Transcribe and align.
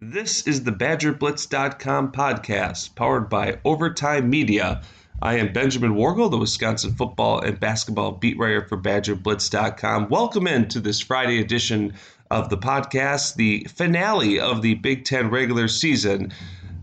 This 0.00 0.46
is 0.46 0.62
the 0.62 0.70
BadgerBlitz.com 0.70 2.12
podcast, 2.12 2.94
powered 2.94 3.28
by 3.28 3.58
Overtime 3.64 4.30
Media. 4.30 4.80
I 5.20 5.38
am 5.38 5.52
Benjamin 5.52 5.96
Worgull, 5.96 6.30
the 6.30 6.38
Wisconsin 6.38 6.94
football 6.94 7.40
and 7.40 7.58
basketball 7.58 8.12
beat 8.12 8.38
writer 8.38 8.64
for 8.64 8.78
BadgerBlitz.com. 8.78 10.08
Welcome 10.08 10.46
into 10.46 10.78
this 10.78 11.00
Friday 11.00 11.40
edition 11.40 11.94
of 12.30 12.48
the 12.48 12.56
podcast, 12.56 13.34
the 13.34 13.66
finale 13.74 14.38
of 14.38 14.62
the 14.62 14.74
Big 14.74 15.04
Ten 15.04 15.30
regular 15.30 15.66
season, 15.66 16.32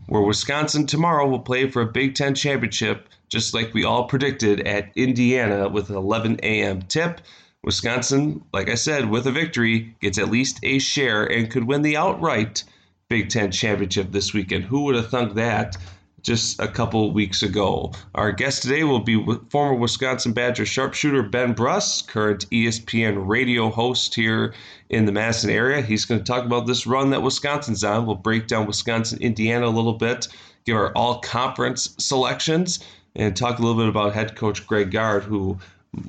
where 0.08 0.22
Wisconsin 0.22 0.86
tomorrow 0.86 1.26
will 1.26 1.40
play 1.40 1.72
for 1.72 1.84
a 1.84 1.92
Big 1.94 2.16
Ten 2.16 2.36
championship, 2.36 3.08
just 3.30 3.54
like 3.54 3.74
we 3.74 3.86
all 3.86 4.10
predicted 4.10 4.68
at 4.68 4.92
Indiana 4.98 5.70
with 5.70 5.90
an 5.90 5.96
11 5.96 6.42
a.m. 6.44 6.82
tip. 6.82 7.22
Wisconsin, 7.64 8.44
like 8.52 8.70
I 8.70 8.76
said, 8.76 9.10
with 9.10 9.26
a 9.26 9.32
victory, 9.32 9.96
gets 10.02 10.18
at 10.18 10.30
least 10.30 10.60
a 10.64 10.80
share 10.80 11.24
and 11.24 11.50
could 11.50 11.64
win 11.64 11.82
the 11.82 11.96
outright 11.96 12.66
Big 13.08 13.30
Ten 13.30 13.52
championship 13.52 14.12
this 14.12 14.34
weekend. 14.34 14.64
Who 14.64 14.86
would 14.86 14.96
have 14.96 15.12
thunk 15.12 15.36
that 15.36 15.78
just 16.24 16.60
a 16.60 16.68
couple 16.68 17.12
weeks 17.12 17.44
ago? 17.44 17.92
Our 18.16 18.32
guest 18.32 18.64
today 18.64 18.84
will 18.84 19.00
be 19.00 19.24
former 19.52 19.76
Wisconsin 19.76 20.34
Badger 20.34 20.66
sharpshooter 20.66 21.22
Ben 21.22 21.54
Brust, 21.54 22.08
current 22.08 22.50
ESPN 22.50 23.28
radio 23.28 23.70
host 23.70 24.16
here 24.16 24.56
in 24.90 25.06
the 25.06 25.12
Madison 25.12 25.52
area. 25.52 25.84
He's 25.84 26.04
going 26.04 26.20
to 26.20 26.26
talk 26.26 26.46
about 26.46 26.66
this 26.66 26.88
run 26.88 27.12
that 27.12 27.22
Wisconsin's 27.22 27.84
on. 27.84 28.08
We'll 28.08 28.16
break 28.16 28.48
down 28.48 28.66
Wisconsin, 28.66 29.22
Indiana 29.22 29.68
a 29.68 29.70
little 29.70 29.94
bit, 29.94 30.28
give 30.66 30.76
our 30.76 30.92
all 30.94 31.20
conference 31.20 31.94
selections, 32.00 32.84
and 33.16 33.38
talk 33.38 33.60
a 33.60 33.62
little 33.62 33.78
bit 33.78 33.88
about 33.88 34.16
head 34.16 34.36
coach 34.36 34.66
Greg 34.66 34.90
Gard, 34.90 35.22
who 35.22 35.60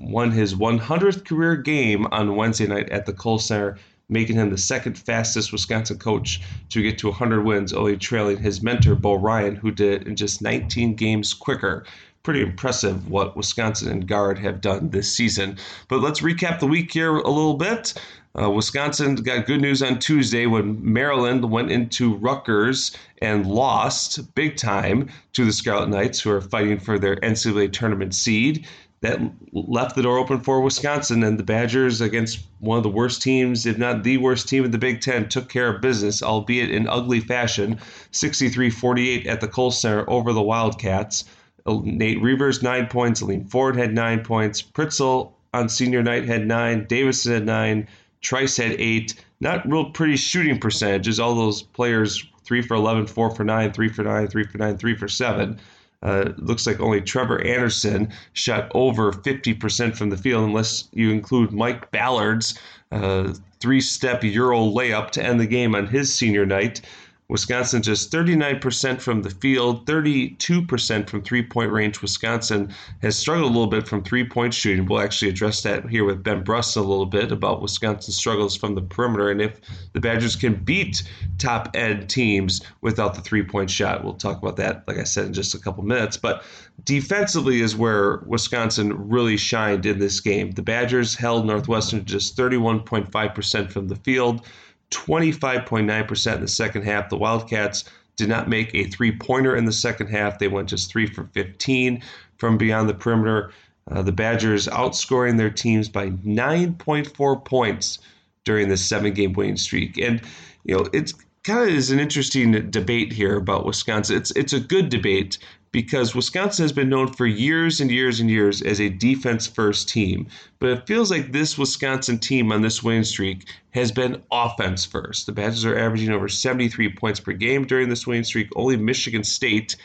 won 0.01 0.31
his 0.31 0.55
100th 0.55 1.27
career 1.27 1.57
game 1.57 2.07
on 2.11 2.37
Wednesday 2.37 2.67
night 2.67 2.89
at 2.89 3.05
the 3.05 3.13
Kohl 3.13 3.39
Center 3.39 3.77
making 4.09 4.37
him 4.37 4.51
the 4.51 4.59
second 4.59 4.97
fastest 4.99 5.53
Wisconsin 5.53 5.99
coach 5.99 6.41
to 6.71 6.83
get 6.83 6.99
to 6.99 7.09
100 7.09 7.45
wins, 7.45 7.73
only 7.73 7.97
trailing 7.97 8.39
his 8.39 8.63
mentor, 8.63 8.95
Bo 8.95 9.15
Ryan, 9.15 9.57
who 9.57 9.71
did 9.71 10.03
it 10.03 10.07
in 10.07 10.17
just 10.17 10.43
19 10.43 10.95
games 10.95 11.35
quicker. 11.35 11.85
Pretty 12.23 12.43
impressive 12.43 13.09
what 13.09 13.37
Wisconsin 13.37 13.91
and 13.91 14.07
Gard 14.07 14.39
have 14.39 14.61
done 14.61 14.91
this 14.91 15.15
season. 15.15 15.57
But 15.89 16.01
let's 16.01 16.21
recap 16.21 16.59
the 16.59 16.67
week 16.67 16.93
here 16.93 17.17
a 17.17 17.31
little 17.31 17.55
bit. 17.55 17.95
Uh, 18.39 18.51
Wisconsin 18.51 19.15
got 19.15 19.47
good 19.47 19.61
news 19.63 19.83
on 19.83 19.99
Tuesday 19.99 20.45
when 20.47 20.79
Maryland 20.83 21.51
went 21.51 21.71
into 21.71 22.17
Rutgers 22.17 22.95
and 23.23 23.47
lost 23.47 24.35
big 24.35 24.57
time 24.57 25.09
to 25.33 25.45
the 25.45 25.53
Scarlet 25.53 25.89
Knights, 25.89 26.21
who 26.21 26.31
are 26.31 26.43
fighting 26.43 26.79
for 26.79 26.99
their 26.99 27.17
NCAA 27.17 27.73
tournament 27.73 28.15
seed 28.15 28.67
that 29.01 29.21
left 29.53 29.95
the 29.95 30.03
door 30.03 30.19
open 30.19 30.41
for 30.41 30.61
Wisconsin 30.61 31.23
and 31.23 31.39
the 31.39 31.45
Badgers 31.45 32.01
against 32.01 32.47
one 32.61 32.79
of 32.79 32.83
the 32.83 32.89
worst 32.89 33.23
teams, 33.23 33.67
if 33.67 33.77
not 33.77 34.03
the 34.03 34.17
worst 34.17 34.49
team 34.49 34.65
in 34.65 34.71
the 34.71 34.79
Big 34.79 35.01
Ten, 35.01 35.29
took 35.29 35.49
care 35.49 35.69
of 35.69 35.83
business, 35.83 36.23
albeit 36.23 36.71
in 36.71 36.89
ugly 36.89 37.21
fashion, 37.21 37.79
63-48 38.13 39.27
at 39.27 39.41
the 39.41 39.49
Kohl 39.49 39.71
Center 39.71 40.09
over 40.09 40.33
the 40.33 40.43
Wildcats. 40.43 41.25
Nate 41.67 42.23
Reuvers 42.23 42.63
nine 42.63 42.87
points, 42.87 43.21
Aleem 43.23 43.51
Ford 43.51 43.77
had 43.77 43.93
nine 43.93 44.23
points, 44.23 44.63
Pritzl 44.63 45.33
on 45.53 45.69
senior 45.69 46.03
night 46.03 46.25
had 46.25 46.47
nine, 46.47 46.87
Davison 46.89 47.33
had 47.33 47.47
nine, 47.47 47.89
Trice 48.21 48.57
had 48.57 48.73
eight. 48.73 49.15
Not 49.41 49.69
real 49.71 49.91
pretty 49.91 50.17
shooting 50.17 50.59
percentages. 50.59 51.21
All 51.21 51.35
those 51.35 51.63
players 51.63 52.27
three 52.45 52.63
for 52.63 52.75
11, 52.75 53.07
four 53.07 53.31
for 53.31 53.45
nine, 53.45 53.73
three 53.73 53.89
for 53.89 54.03
nine, 54.03 54.29
three 54.29 54.45
for 54.45 54.59
nine, 54.59 54.79
three 54.79 54.97
for 54.97 55.09
seven. 55.09 55.59
Uh, 56.07 56.33
looks 56.37 56.69
like 56.69 56.79
only 56.79 57.01
Trevor 57.01 57.43
Anderson 57.43 58.13
shot 58.33 58.71
over 58.77 59.11
50% 59.11 59.97
from 59.97 60.11
the 60.11 60.17
field, 60.17 60.45
unless 60.45 60.89
you 60.93 61.11
include 61.11 61.53
Mike 61.53 61.91
Ballard's 61.91 62.57
uh, 62.93 63.35
three 63.59 63.81
step 63.81 64.23
Euro 64.23 64.61
layup 64.61 65.11
to 65.11 65.25
end 65.25 65.41
the 65.41 65.47
game 65.47 65.75
on 65.75 65.89
his 65.89 66.15
senior 66.15 66.47
night. 66.47 66.81
Wisconsin 67.29 67.83
just 67.83 68.13
39% 68.13 69.01
from 69.01 69.23
the 69.23 69.31
field, 69.31 69.85
32% 69.87 71.11
from 71.11 71.23
three 71.23 71.43
point 71.43 71.73
range. 71.73 72.01
Wisconsin 72.01 72.73
has 73.03 73.19
struggled 73.19 73.51
a 73.51 73.53
little 73.53 73.67
bit 73.67 73.89
from 73.89 74.05
three 74.05 74.25
point 74.25 74.55
shooting. 74.55 74.87
We'll 74.87 75.01
actually 75.01 75.31
address 75.31 75.63
that 75.63 75.89
here 75.89 76.05
with 76.05 76.23
Ben 76.23 76.45
Brust 76.45 76.77
a 76.77 76.81
little 76.81 77.07
bit 77.07 77.33
about 77.33 77.63
Wisconsin's 77.63 78.17
struggles 78.17 78.57
from 78.57 78.77
the 78.77 78.83
perimeter 78.83 79.31
and 79.31 79.43
if 79.43 79.61
the 79.93 80.01
Badgers 80.01 80.37
can 80.37 80.55
beat 80.55 81.03
top 81.39 81.71
end 81.75 82.09
teams 82.09 82.61
without 82.81 83.15
the 83.15 83.21
three 83.21 83.43
point 83.43 83.71
shot. 83.71 84.05
We'll 84.05 84.15
talk 84.15 84.39
about 84.39 84.57
that, 84.57 84.85
like 84.87 84.99
I 84.99 85.05
said, 85.05 85.27
in 85.27 85.33
just 85.33 85.55
a 85.55 85.59
couple 85.59 85.83
minutes. 85.83 86.17
But 86.17 86.45
defensively 86.85 87.61
is 87.61 87.75
where 87.75 88.19
Wisconsin 88.27 89.09
really 89.09 89.37
shined 89.37 89.85
in 89.85 89.99
this 89.99 90.21
game. 90.21 90.53
The 90.53 90.63
Badgers 90.63 91.17
held 91.17 91.45
Northwestern 91.45 92.05
just 92.05 92.37
31.5% 92.37 93.73
from 93.73 93.89
the 93.89 93.97
field. 93.97 94.47
25.9% 94.91 96.35
in 96.35 96.41
the 96.41 96.49
second 96.49 96.83
half. 96.83 97.09
The 97.09 97.17
Wildcats 97.17 97.85
did 98.17 98.29
not 98.29 98.49
make 98.49 98.75
a 98.75 98.85
three 98.85 99.17
pointer 99.17 99.55
in 99.55 99.65
the 99.65 99.73
second 99.73 100.09
half. 100.09 100.39
They 100.39 100.49
went 100.49 100.69
just 100.69 100.91
three 100.91 101.07
for 101.07 101.25
15 101.33 102.03
from 102.39 102.59
beyond 102.59 102.89
the 102.89 102.95
perimeter. 102.95 103.53
Uh, 103.91 104.03
the 104.03 104.13
Badgers 104.13 104.67
outscoring 104.67 105.39
their 105.39 105.51
teams 105.51 105.89
by 105.89 106.11
9.4 106.11 107.45
points 107.45 107.99
during 108.45 108.69
this 108.69 108.85
seven 108.85 109.13
game 109.13 109.33
winning 109.33 109.57
streak. 109.57 109.99
And, 109.99 110.21
you 110.65 110.77
know, 110.77 110.87
it's 110.93 111.13
kind 111.45 111.69
of 111.69 111.69
is 111.69 111.91
an 111.91 112.01
interesting 112.01 112.71
debate 112.71 113.13
here 113.13 113.37
about 113.37 113.67
Wisconsin. 113.67 114.17
It's, 114.17 114.33
it's 114.33 114.53
a 114.53 114.61
good 114.61 114.89
debate 114.89 115.39
because 115.77 116.15
Wisconsin 116.15 116.63
has 116.63 116.73
been 116.73 116.89
known 116.89 117.13
for 117.13 117.27
years 117.27 117.83
and 117.83 117.91
years 117.91 118.19
and 118.19 118.31
years 118.31 118.63
as 118.63 118.81
a 118.81 118.89
defense 118.89 119.47
first 119.47 119.91
team. 119.91 120.27
But 120.59 120.71
it 120.71 120.87
feels 120.87 121.11
like 121.11 121.33
this 121.33 121.59
Wisconsin 121.59 122.19
team 122.19 122.51
on 122.51 122.63
this 122.63 122.83
winning 122.83 123.05
streak 123.05 123.47
has 123.73 123.93
been 123.93 124.23
offense 124.33 124.87
first. 124.87 125.27
The 125.27 125.33
Badgers 125.33 125.67
are 125.67 125.77
averaging 125.77 126.13
over 126.13 126.31
73 126.31 126.95
points 126.95 127.21
per 127.21 127.33
game 127.33 127.67
during 127.67 127.91
this 127.91 128.07
winning 128.07 128.25
streak. 128.25 128.49
Only 128.57 128.79
Michigan 128.79 129.23
State 129.23 129.77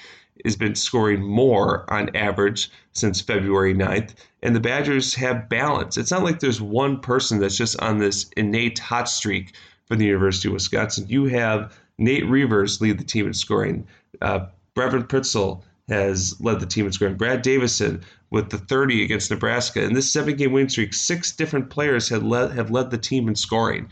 has 0.45 0.55
been 0.55 0.75
scoring 0.75 1.21
more 1.21 1.83
on 1.93 2.15
average 2.15 2.71
since 2.93 3.19
February 3.19 3.75
9th. 3.75 4.13
And 4.43 4.55
the 4.55 4.61
Badgers 4.61 5.13
have 5.15 5.49
balance. 5.49 5.97
It's 5.97 6.11
not 6.11 6.23
like 6.23 6.39
there's 6.39 6.61
one 6.61 7.01
person 7.01 7.41
that's 7.41 7.57
just 7.57 7.77
on 7.81 7.97
this 7.97 8.29
innate 8.37 8.79
hot 8.79 9.09
streak 9.09 9.55
for 9.87 9.97
the 9.97 10.05
University 10.05 10.47
of 10.47 10.53
Wisconsin. 10.53 11.05
You 11.09 11.25
have 11.25 11.77
Nate 11.97 12.29
Reuvers 12.29 12.79
lead 12.79 12.97
the 12.97 13.03
team 13.03 13.27
in 13.27 13.33
scoring. 13.33 13.85
Uh, 14.21 14.45
Brevin 14.73 15.05
Pritzl 15.05 15.63
has 15.91 16.39
led 16.39 16.59
the 16.59 16.65
team 16.65 16.85
in 16.85 16.91
scoring. 16.91 17.15
Brad 17.15 17.41
Davison 17.41 18.01
with 18.29 18.49
the 18.49 18.57
30 18.57 19.03
against 19.03 19.29
Nebraska. 19.29 19.83
In 19.83 19.93
this 19.93 20.11
seven 20.11 20.37
game 20.37 20.53
win 20.53 20.69
streak, 20.69 20.93
six 20.93 21.33
different 21.33 21.69
players 21.69 22.07
had 22.07 22.23
led, 22.23 22.53
have 22.53 22.71
led 22.71 22.91
the 22.91 22.97
team 22.97 23.27
in 23.27 23.35
scoring. 23.35 23.89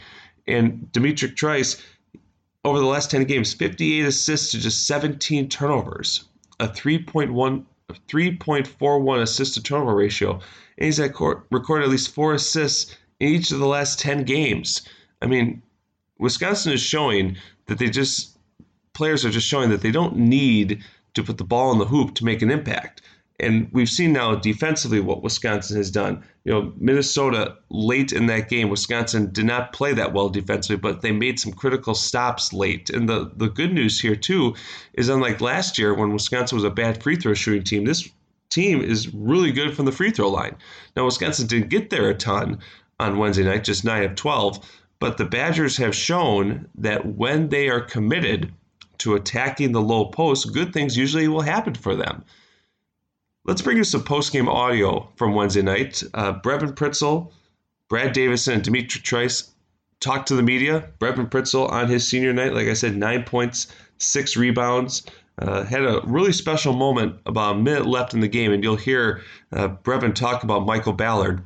And 0.48 0.92
D'Mitrik 0.94 1.36
Trice, 1.36 1.84
over 2.64 2.80
the 2.80 2.86
last 2.86 3.12
10 3.12 3.26
games, 3.26 3.54
58 3.54 4.06
assists 4.06 4.52
to 4.52 4.60
just 4.60 4.88
17 4.88 5.50
turnovers, 5.50 6.24
a 6.60 6.68
3.1 6.68 7.66
3.41 8.08 9.22
assist 9.22 9.56
to 9.56 9.64
turnover 9.64 9.96
ratio. 9.96 10.34
And 10.78 10.86
he's 10.86 11.00
recorded 11.00 11.84
at 11.84 11.90
least 11.90 12.14
four 12.14 12.34
assists 12.34 12.96
in 13.20 13.30
each 13.30 13.52
of 13.52 13.60
the 13.60 13.68
last 13.68 14.00
10 14.00 14.24
games. 14.24 14.88
I 15.22 15.28
mean, 15.28 15.62
Wisconsin 16.20 16.72
is 16.72 16.82
showing 16.82 17.38
that 17.66 17.80
they 17.80 17.90
just, 17.90 18.38
players 18.94 19.26
are 19.26 19.32
just 19.32 19.48
showing 19.48 19.70
that 19.70 19.82
they 19.82 19.92
don't 19.92 20.18
need 20.18 20.84
to 21.14 21.24
put 21.24 21.38
the 21.38 21.44
ball 21.44 21.72
in 21.72 21.80
the 21.80 21.86
hoop 21.86 22.16
to 22.16 22.26
make 22.26 22.42
an 22.42 22.52
impact. 22.52 23.02
And 23.40 23.70
we've 23.72 23.90
seen 23.90 24.12
now 24.12 24.36
defensively 24.36 25.00
what 25.00 25.24
Wisconsin 25.24 25.78
has 25.78 25.92
done. 25.92 26.24
You 26.44 26.52
know, 26.52 26.74
Minnesota 26.78 27.56
late 27.70 28.12
in 28.12 28.26
that 28.26 28.50
game, 28.50 28.70
Wisconsin 28.70 29.32
did 29.32 29.46
not 29.46 29.72
play 29.72 29.94
that 29.94 30.14
well 30.14 30.28
defensively, 30.28 30.76
but 30.76 31.02
they 31.02 31.14
made 31.14 31.40
some 31.40 31.54
critical 31.54 31.96
stops 31.96 32.52
late. 32.52 32.90
And 32.90 33.08
the, 33.08 33.32
the 33.38 33.48
good 33.48 33.74
news 33.74 34.02
here, 34.02 34.18
too, 34.18 34.56
is 34.94 35.08
unlike 35.08 35.40
last 35.40 35.78
year 35.78 35.94
when 35.94 36.12
Wisconsin 36.12 36.58
was 36.58 36.66
a 36.66 36.70
bad 36.70 37.02
free 37.02 37.16
throw 37.16 37.34
shooting 37.34 37.64
team, 37.64 37.86
this 37.86 38.10
team 38.50 38.82
is 38.82 39.14
really 39.14 39.54
good 39.54 39.74
from 39.74 39.86
the 39.86 39.92
free 39.92 40.12
throw 40.12 40.30
line. 40.30 40.56
Now, 40.98 41.06
Wisconsin 41.06 41.48
didn't 41.48 41.70
get 41.70 41.90
there 41.90 42.10
a 42.10 42.16
ton 42.16 42.60
on 43.00 43.18
Wednesday 43.18 43.44
night, 43.44 43.64
just 43.64 43.86
9 43.86 44.04
of 44.04 44.16
12, 44.16 44.60
but 45.00 45.18
the 45.18 45.26
Badgers 45.26 45.78
have 45.78 45.96
shown 45.96 46.68
that 46.76 47.16
when 47.16 47.48
they 47.48 47.70
are 47.70 47.80
committed, 47.80 48.52
to 49.00 49.16
attacking 49.16 49.72
the 49.72 49.82
low 49.82 50.06
post, 50.06 50.54
good 50.54 50.74
things 50.74 50.96
usually 50.98 51.28
will 51.28 51.42
happen 51.42 51.74
for 51.74 51.96
them. 51.96 52.24
Let's 53.46 53.62
bring 53.62 53.78
you 53.78 53.84
some 53.84 54.04
post-game 54.04 54.48
audio 54.48 55.10
from 55.16 55.34
Wednesday 55.34 55.62
night. 55.62 56.04
Uh, 56.14 56.34
Brevin 56.34 56.74
Pritzl, 56.74 57.32
Brad 57.88 58.14
Davison, 58.14 58.56
and 58.56 58.64
D'Mitrik 58.64 59.02
Trice 59.02 59.52
talked 60.00 60.28
to 60.28 60.36
the 60.36 60.44
media. 60.44 60.90
Brevin 61.00 61.30
Pritzl 61.30 61.70
on 61.70 61.88
his 61.88 62.08
senior 62.08 62.34
night, 62.34 62.54
like 62.54 62.68
I 62.68 62.74
said, 62.74 62.96
nine 62.96 63.24
points, 63.24 63.68
six 63.98 64.38
rebounds. 64.38 65.04
Uh, 65.40 65.64
had 65.64 65.84
a 65.84 66.02
really 66.04 66.34
special 66.34 66.74
moment 66.74 67.16
about 67.26 67.56
a 67.56 67.60
minute 67.60 67.86
left 67.86 68.14
in 68.14 68.20
the 68.20 68.28
game, 68.28 68.52
and 68.52 68.62
you'll 68.62 68.76
hear 68.76 69.22
uh, 69.54 69.70
Brevin 69.70 70.14
talk 70.14 70.44
about 70.44 70.66
Michael 70.66 70.94
Ballard. 70.94 71.42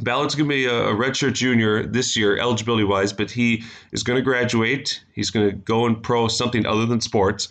Ballard's 0.00 0.34
going 0.34 0.48
to 0.48 0.54
be 0.54 0.66
a, 0.66 0.70
redshirt 0.70 1.34
junior 1.34 1.86
this 1.86 2.16
year, 2.16 2.36
eligibility 2.36 2.84
wise, 2.84 3.12
but 3.12 3.30
he 3.30 3.62
is 3.92 4.02
going 4.02 4.16
to 4.16 4.22
graduate. 4.22 5.04
He's 5.12 5.30
going 5.30 5.50
to 5.50 5.56
go 5.56 5.86
and 5.86 6.02
pro 6.02 6.28
something 6.28 6.66
other 6.66 6.86
than 6.86 7.00
sports. 7.00 7.48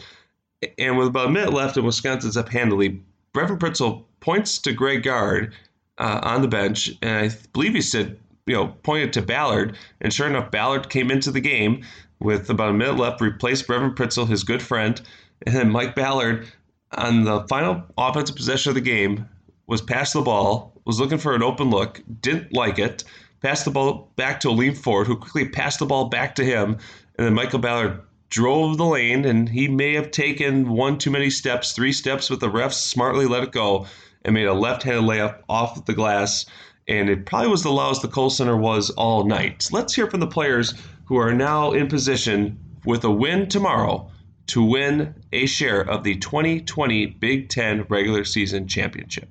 And 0.78 0.98
with 0.98 1.08
about 1.08 1.28
a 1.28 1.32
minute 1.32 1.54
left, 1.54 1.78
and 1.78 1.86
Wisconsin's 1.86 2.38
up 2.38 2.50
handily, 2.50 3.02
Brevin 3.34 3.60
Pritzl 3.60 4.04
points 4.20 4.58
to 4.60 4.74
Greg 4.74 5.04
Gard 5.04 5.54
uh, 5.98 6.20
on 6.24 6.42
the 6.42 6.48
bench, 6.48 6.92
and 7.02 7.32
I 7.32 7.36
believe 7.54 7.74
he 7.74 7.82
said, 7.82 8.18
you 8.46 8.56
know, 8.56 8.68
pointed 8.84 9.14
to 9.14 9.22
Ballard, 9.22 9.78
and 10.02 10.14
sure 10.14 10.28
enough, 10.28 10.52
Ballard 10.52 10.90
came 10.90 11.12
into 11.12 11.32
the 11.32 11.42
game 11.42 11.84
with 12.20 12.50
about 12.50 12.70
a 12.70 12.74
minute 12.74 12.98
left, 12.98 13.22
replaced 13.22 13.68
Brevin 13.68 13.96
Pritzl, 13.96 14.28
his 14.28 14.44
good 14.44 14.62
friend, 14.62 15.02
and 15.46 15.56
then 15.56 15.70
Mike 15.70 15.96
Ballard 15.96 16.48
on 16.92 17.24
the 17.24 17.42
final 17.48 17.84
offensive 17.98 18.36
possession 18.36 18.70
of 18.70 18.76
the 18.76 18.82
game 18.82 19.28
was 19.68 19.82
passed 19.82 20.14
the 20.14 20.22
ball, 20.22 20.73
was 20.86 21.00
looking 21.00 21.18
for 21.18 21.34
an 21.34 21.44
open 21.44 21.70
look, 21.70 22.02
didn't 22.22 22.54
like 22.54 22.80
it, 22.80 23.04
passed 23.42 23.66
the 23.66 23.72
ball 23.72 24.12
back 24.16 24.40
to 24.42 24.50
Aleem 24.50 24.76
Ford, 24.76 25.08
who 25.08 25.16
quickly 25.16 25.48
passed 25.48 25.80
the 25.80 25.86
ball 25.86 26.10
back 26.10 26.36
to 26.36 26.46
him, 26.46 26.78
and 27.18 27.28
then 27.28 27.34
Michael 27.34 27.60
Ballard 27.60 28.02
drove 28.30 28.78
the 28.78 28.86
lane, 28.86 29.26
and 29.26 29.48
he 29.48 29.68
may 29.68 29.94
have 29.94 30.10
taken 30.10 30.70
one 30.70 30.98
too 30.98 31.12
many 31.12 31.30
steps, 31.30 31.74
three 31.74 31.94
steps, 31.94 32.30
but 32.30 32.40
the 32.40 32.50
refs 32.50 32.74
smartly 32.74 33.28
let 33.28 33.44
it 33.44 33.52
go 33.52 33.86
and 34.26 34.34
made 34.34 34.48
a 34.48 34.54
left-handed 34.54 35.04
layup 35.04 35.40
off 35.48 35.86
the 35.86 35.94
glass. 35.94 36.46
And 36.88 37.10
it 37.10 37.26
probably 37.26 37.50
was 37.50 37.64
the 37.64 37.72
loudest 37.72 38.02
the 38.02 38.08
Kohl 38.08 38.30
Center 38.30 38.58
was 38.58 38.90
all 38.92 39.26
night. 39.26 39.70
Let's 39.72 39.94
hear 39.94 40.10
from 40.10 40.20
the 40.20 40.28
players 40.28 40.74
who 41.06 41.18
are 41.18 41.34
now 41.34 41.72
in 41.72 41.88
position 41.88 42.58
with 42.86 43.04
a 43.04 43.12
win 43.12 43.48
tomorrow 43.48 44.10
to 44.48 44.64
win 44.64 45.14
a 45.32 45.46
share 45.46 45.82
of 45.82 46.04
the 46.04 46.16
2020 46.16 47.06
Big 47.06 47.50
Ten 47.50 47.84
regular 47.84 48.26
season 48.26 48.68
championship. 48.68 49.30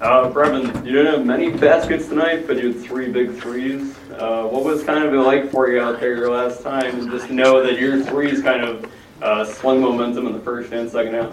Uh, 0.00 0.30
Brevin, 0.30 0.64
you 0.86 0.92
didn't 0.92 1.12
have 1.12 1.26
many 1.26 1.50
baskets 1.50 2.08
tonight, 2.08 2.46
but 2.46 2.56
you 2.56 2.72
had 2.72 2.82
three 2.82 3.12
big 3.12 3.34
threes. 3.34 3.94
Uh, 4.16 4.46
what 4.46 4.64
was 4.64 4.82
kind 4.82 5.04
of 5.04 5.12
it 5.12 5.18
like 5.18 5.50
for 5.50 5.68
you 5.68 5.78
out 5.78 6.00
there 6.00 6.16
your 6.16 6.30
last 6.30 6.62
time? 6.62 6.98
And 6.98 7.10
just 7.10 7.30
know 7.30 7.62
that 7.62 7.78
your 7.78 8.02
threes 8.02 8.40
kind 8.40 8.64
of 8.64 8.90
uh, 9.20 9.44
swung 9.44 9.82
momentum 9.82 10.26
in 10.26 10.32
the 10.32 10.40
first 10.40 10.72
and 10.72 10.90
second 10.90 11.12
half. 11.12 11.32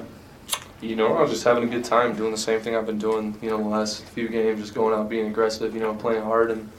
You 0.81 0.97
know, 0.97 1.15
I 1.15 1.21
was 1.21 1.31
just 1.31 1.45
having 1.45 1.63
a 1.63 1.67
good 1.67 1.85
time 1.85 2.13
doing 2.17 2.31
the 2.31 2.37
same 2.37 2.59
thing 2.59 2.75
I've 2.75 2.85
been 2.85 2.99
doing, 2.99 3.37
you 3.41 3.49
know, 3.49 3.57
the 3.57 3.69
last 3.69 4.03
few 4.03 4.27
games, 4.27 4.59
just 4.59 4.73
going 4.73 4.93
out, 4.93 5.07
being 5.07 5.27
aggressive, 5.27 5.73
you 5.73 5.79
know, 5.79 5.95
playing 5.95 6.23
hard, 6.23 6.51
and 6.51 6.69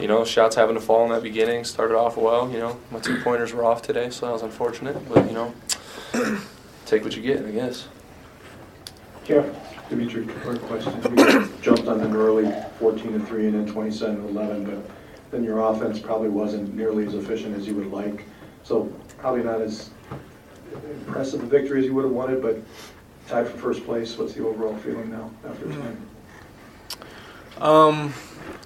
you 0.00 0.08
know, 0.08 0.24
shots 0.24 0.56
having 0.56 0.76
to 0.76 0.80
fall 0.80 1.04
in 1.04 1.10
that 1.10 1.22
beginning. 1.22 1.64
Started 1.64 1.94
off 1.94 2.16
well, 2.16 2.50
you 2.50 2.58
know, 2.58 2.78
my 2.90 3.00
two 3.00 3.20
pointers 3.20 3.52
were 3.52 3.64
off 3.64 3.82
today, 3.82 4.08
so 4.08 4.26
that 4.26 4.32
was 4.32 4.42
unfortunate, 4.42 4.96
but 5.12 5.26
you 5.26 5.34
know, 5.34 5.54
take 6.86 7.04
what 7.04 7.14
you 7.14 7.22
get, 7.22 7.44
I 7.44 7.50
guess. 7.50 7.86
Jeff. 9.24 9.77
Dimitri, 9.88 10.26
quick 10.42 10.60
question. 10.62 10.92
You 11.16 11.50
jumped 11.62 11.88
on 11.88 11.98
them 11.98 12.14
early, 12.14 12.52
14 12.78 13.12
to 13.12 13.20
3 13.26 13.46
and 13.46 13.54
then 13.66 13.72
27 13.72 14.16
to 14.16 14.28
11, 14.28 14.64
but 14.64 14.90
then 15.30 15.42
your 15.42 15.60
offense 15.60 15.98
probably 15.98 16.28
wasn't 16.28 16.74
nearly 16.74 17.06
as 17.06 17.14
efficient 17.14 17.56
as 17.56 17.66
you 17.66 17.74
would 17.74 17.90
like. 17.90 18.24
So 18.64 18.92
probably 19.18 19.42
not 19.42 19.60
as 19.62 19.90
impressive 21.06 21.42
a 21.42 21.46
victory 21.46 21.80
as 21.80 21.86
you 21.86 21.94
would 21.94 22.04
have 22.04 22.12
wanted, 22.12 22.42
but 22.42 22.58
tied 23.28 23.48
for 23.48 23.56
first 23.56 23.84
place. 23.84 24.16
What's 24.18 24.34
the 24.34 24.46
overall 24.46 24.76
feeling 24.76 25.10
now 25.10 25.30
after 25.48 25.64
tonight? 25.64 25.96
Um, 27.58 28.12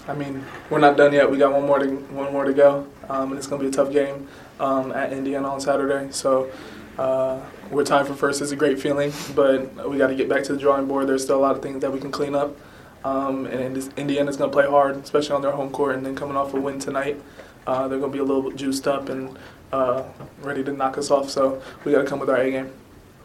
I 0.09 0.15
mean, 0.15 0.45
we're 0.71 0.81
not 0.81 0.97
done 0.97 1.13
yet. 1.13 1.31
We 1.31 1.39
got 1.39 1.53
one 1.53 1.67
more 1.67 1.79
to 1.79 1.87
one 1.87 2.33
more 2.33 2.45
to 2.45 2.53
go, 2.53 2.87
um, 3.09 3.31
and 3.31 3.39
it's 3.39 3.47
gonna 3.47 3.63
be 3.63 3.69
a 3.69 3.73
tough 3.73 3.93
game 3.93 4.29
um, 4.61 4.93
at 4.93 5.13
Indiana 5.13 5.49
on 5.49 5.61
Saturday. 5.61 6.11
So 6.11 6.51
uh, 6.99 7.41
we're 7.73 7.85
tied 7.85 8.07
for 8.07 8.15
first. 8.15 8.43
It's 8.43 8.53
a 8.53 8.57
great 8.57 8.79
feeling, 8.79 9.13
but 9.35 9.89
we 9.89 9.97
got 9.97 10.09
to 10.09 10.15
get 10.15 10.29
back 10.29 10.45
to 10.45 10.53
the 10.53 10.59
drawing 10.59 10.87
board. 10.87 11.09
There's 11.09 11.25
still 11.25 11.39
a 11.39 11.41
lot 11.41 11.57
of 11.57 11.63
things 11.63 11.81
that 11.81 11.91
we 11.91 11.99
can 11.99 12.13
clean 12.13 12.35
up. 12.35 12.57
Um, 13.05 13.47
and 13.47 13.77
Indiana's 13.97 14.37
going 14.37 14.51
to 14.51 14.55
play 14.55 14.69
hard, 14.69 14.97
especially 14.97 15.35
on 15.35 15.43
their 15.43 15.53
home 15.53 15.71
court. 15.71 15.97
And 15.97 16.05
then 16.05 16.15
coming 16.15 16.37
off 16.37 16.55
a 16.55 16.61
win 16.61 16.79
tonight, 16.79 17.21
uh, 17.67 17.89
they're 17.89 17.99
going 17.99 18.13
to 18.13 18.17
be 18.17 18.21
a 18.21 18.25
little 18.25 18.43
bit 18.43 18.57
juiced 18.57 18.87
up 18.87 19.09
and 19.09 19.37
uh, 19.73 20.05
ready 20.43 20.63
to 20.63 20.73
knock 20.73 20.99
us 20.99 21.11
off. 21.11 21.31
So 21.31 21.63
we 21.85 21.93
got 21.93 22.03
to 22.03 22.07
come 22.07 22.21
with 22.21 22.29
our 22.29 22.37
A 22.37 22.51
game. 22.51 22.71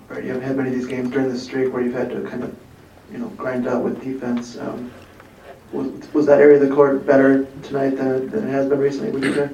Right, 0.08 0.24
you 0.24 0.30
haven't 0.30 0.48
had 0.48 0.56
many 0.56 0.70
of 0.70 0.76
these 0.76 0.88
games 0.88 1.12
during 1.12 1.30
the 1.30 1.38
streak 1.38 1.74
where 1.74 1.84
you've 1.84 1.94
had 1.94 2.10
to 2.12 2.22
kind 2.22 2.44
of, 2.44 2.56
you 3.12 3.18
know, 3.18 3.28
grind 3.30 3.68
out 3.68 3.84
with 3.84 4.02
defense. 4.02 4.58
Um, 4.58 4.92
was, 5.74 5.92
was 6.14 6.26
that 6.28 6.40
area 6.40 6.62
of 6.62 6.68
the 6.68 6.74
court 6.74 7.06
better 7.06 7.46
tonight 7.64 7.98
than, 7.98 8.30
than 8.30 8.48
it 8.48 8.52
has 8.52 8.70
been 8.70 8.80
recently? 8.80 9.12
Would 9.12 9.24
you 9.24 9.34
say? 9.34 9.50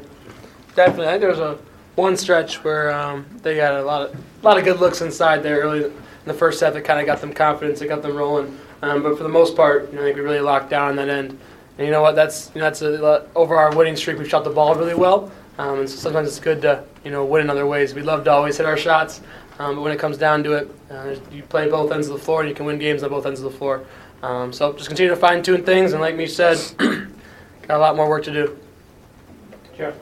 Definitely. 0.75 1.07
I 1.07 1.11
think 1.11 1.21
there 1.21 1.31
was 1.31 1.39
a 1.39 1.57
one 1.95 2.17
stretch 2.17 2.63
where 2.63 2.91
um, 2.91 3.25
they 3.41 3.55
got 3.55 3.75
a 3.75 3.83
lot 3.83 4.09
of 4.09 4.15
a 4.15 4.45
lot 4.45 4.57
of 4.57 4.63
good 4.63 4.79
looks 4.79 5.01
inside 5.01 5.43
there 5.43 5.59
early 5.59 5.85
in 5.85 5.93
the 6.25 6.33
first 6.33 6.59
set 6.59 6.73
that 6.73 6.83
kind 6.83 6.99
of 6.99 7.05
got 7.05 7.21
them 7.21 7.33
confidence, 7.33 7.81
it 7.81 7.87
got 7.87 8.01
them 8.01 8.15
rolling. 8.15 8.57
Um, 8.81 9.03
but 9.03 9.17
for 9.17 9.23
the 9.23 9.29
most 9.29 9.55
part, 9.55 9.91
you 9.91 9.97
know, 9.97 10.03
we 10.03 10.11
really 10.13 10.41
locked 10.41 10.69
down 10.69 10.89
on 10.89 10.95
that 10.97 11.09
end. 11.09 11.37
And 11.77 11.87
you 11.87 11.91
know 11.91 12.01
what? 12.01 12.15
That's 12.15 12.51
you 12.53 12.59
know, 12.59 12.65
that's 12.65 12.81
a, 12.81 13.27
over 13.35 13.55
our 13.55 13.75
winning 13.75 13.95
streak. 13.95 14.17
We've 14.17 14.29
shot 14.29 14.43
the 14.43 14.49
ball 14.49 14.75
really 14.75 14.93
well, 14.93 15.31
um, 15.57 15.79
and 15.79 15.89
so 15.89 15.95
sometimes 15.95 16.27
it's 16.27 16.39
good 16.39 16.61
to 16.61 16.83
you 17.03 17.11
know 17.11 17.25
win 17.25 17.41
in 17.41 17.49
other 17.49 17.65
ways. 17.65 17.95
We 17.95 18.01
love 18.01 18.23
to 18.25 18.31
always 18.31 18.57
hit 18.57 18.65
our 18.65 18.77
shots, 18.77 19.21
um, 19.57 19.75
but 19.75 19.81
when 19.81 19.91
it 19.91 19.99
comes 19.99 20.17
down 20.17 20.43
to 20.43 20.53
it, 20.53 20.71
uh, 20.91 21.15
you 21.31 21.41
play 21.43 21.69
both 21.69 21.91
ends 21.91 22.07
of 22.07 22.13
the 22.13 22.23
floor, 22.23 22.41
and 22.41 22.49
you 22.49 22.55
can 22.55 22.65
win 22.65 22.77
games 22.77 23.01
on 23.01 23.09
both 23.09 23.25
ends 23.25 23.41
of 23.41 23.51
the 23.51 23.57
floor. 23.57 23.85
Um, 24.21 24.53
so 24.53 24.73
just 24.73 24.87
continue 24.87 25.09
to 25.09 25.15
fine 25.15 25.41
tune 25.41 25.63
things, 25.63 25.93
and 25.93 26.01
like 26.01 26.15
me 26.15 26.27
said, 26.27 26.57
got 26.77 27.09
a 27.69 27.77
lot 27.77 27.95
more 27.95 28.07
work 28.07 28.23
to 28.25 28.31
do. 28.31 28.59
Jeff. 29.75 29.95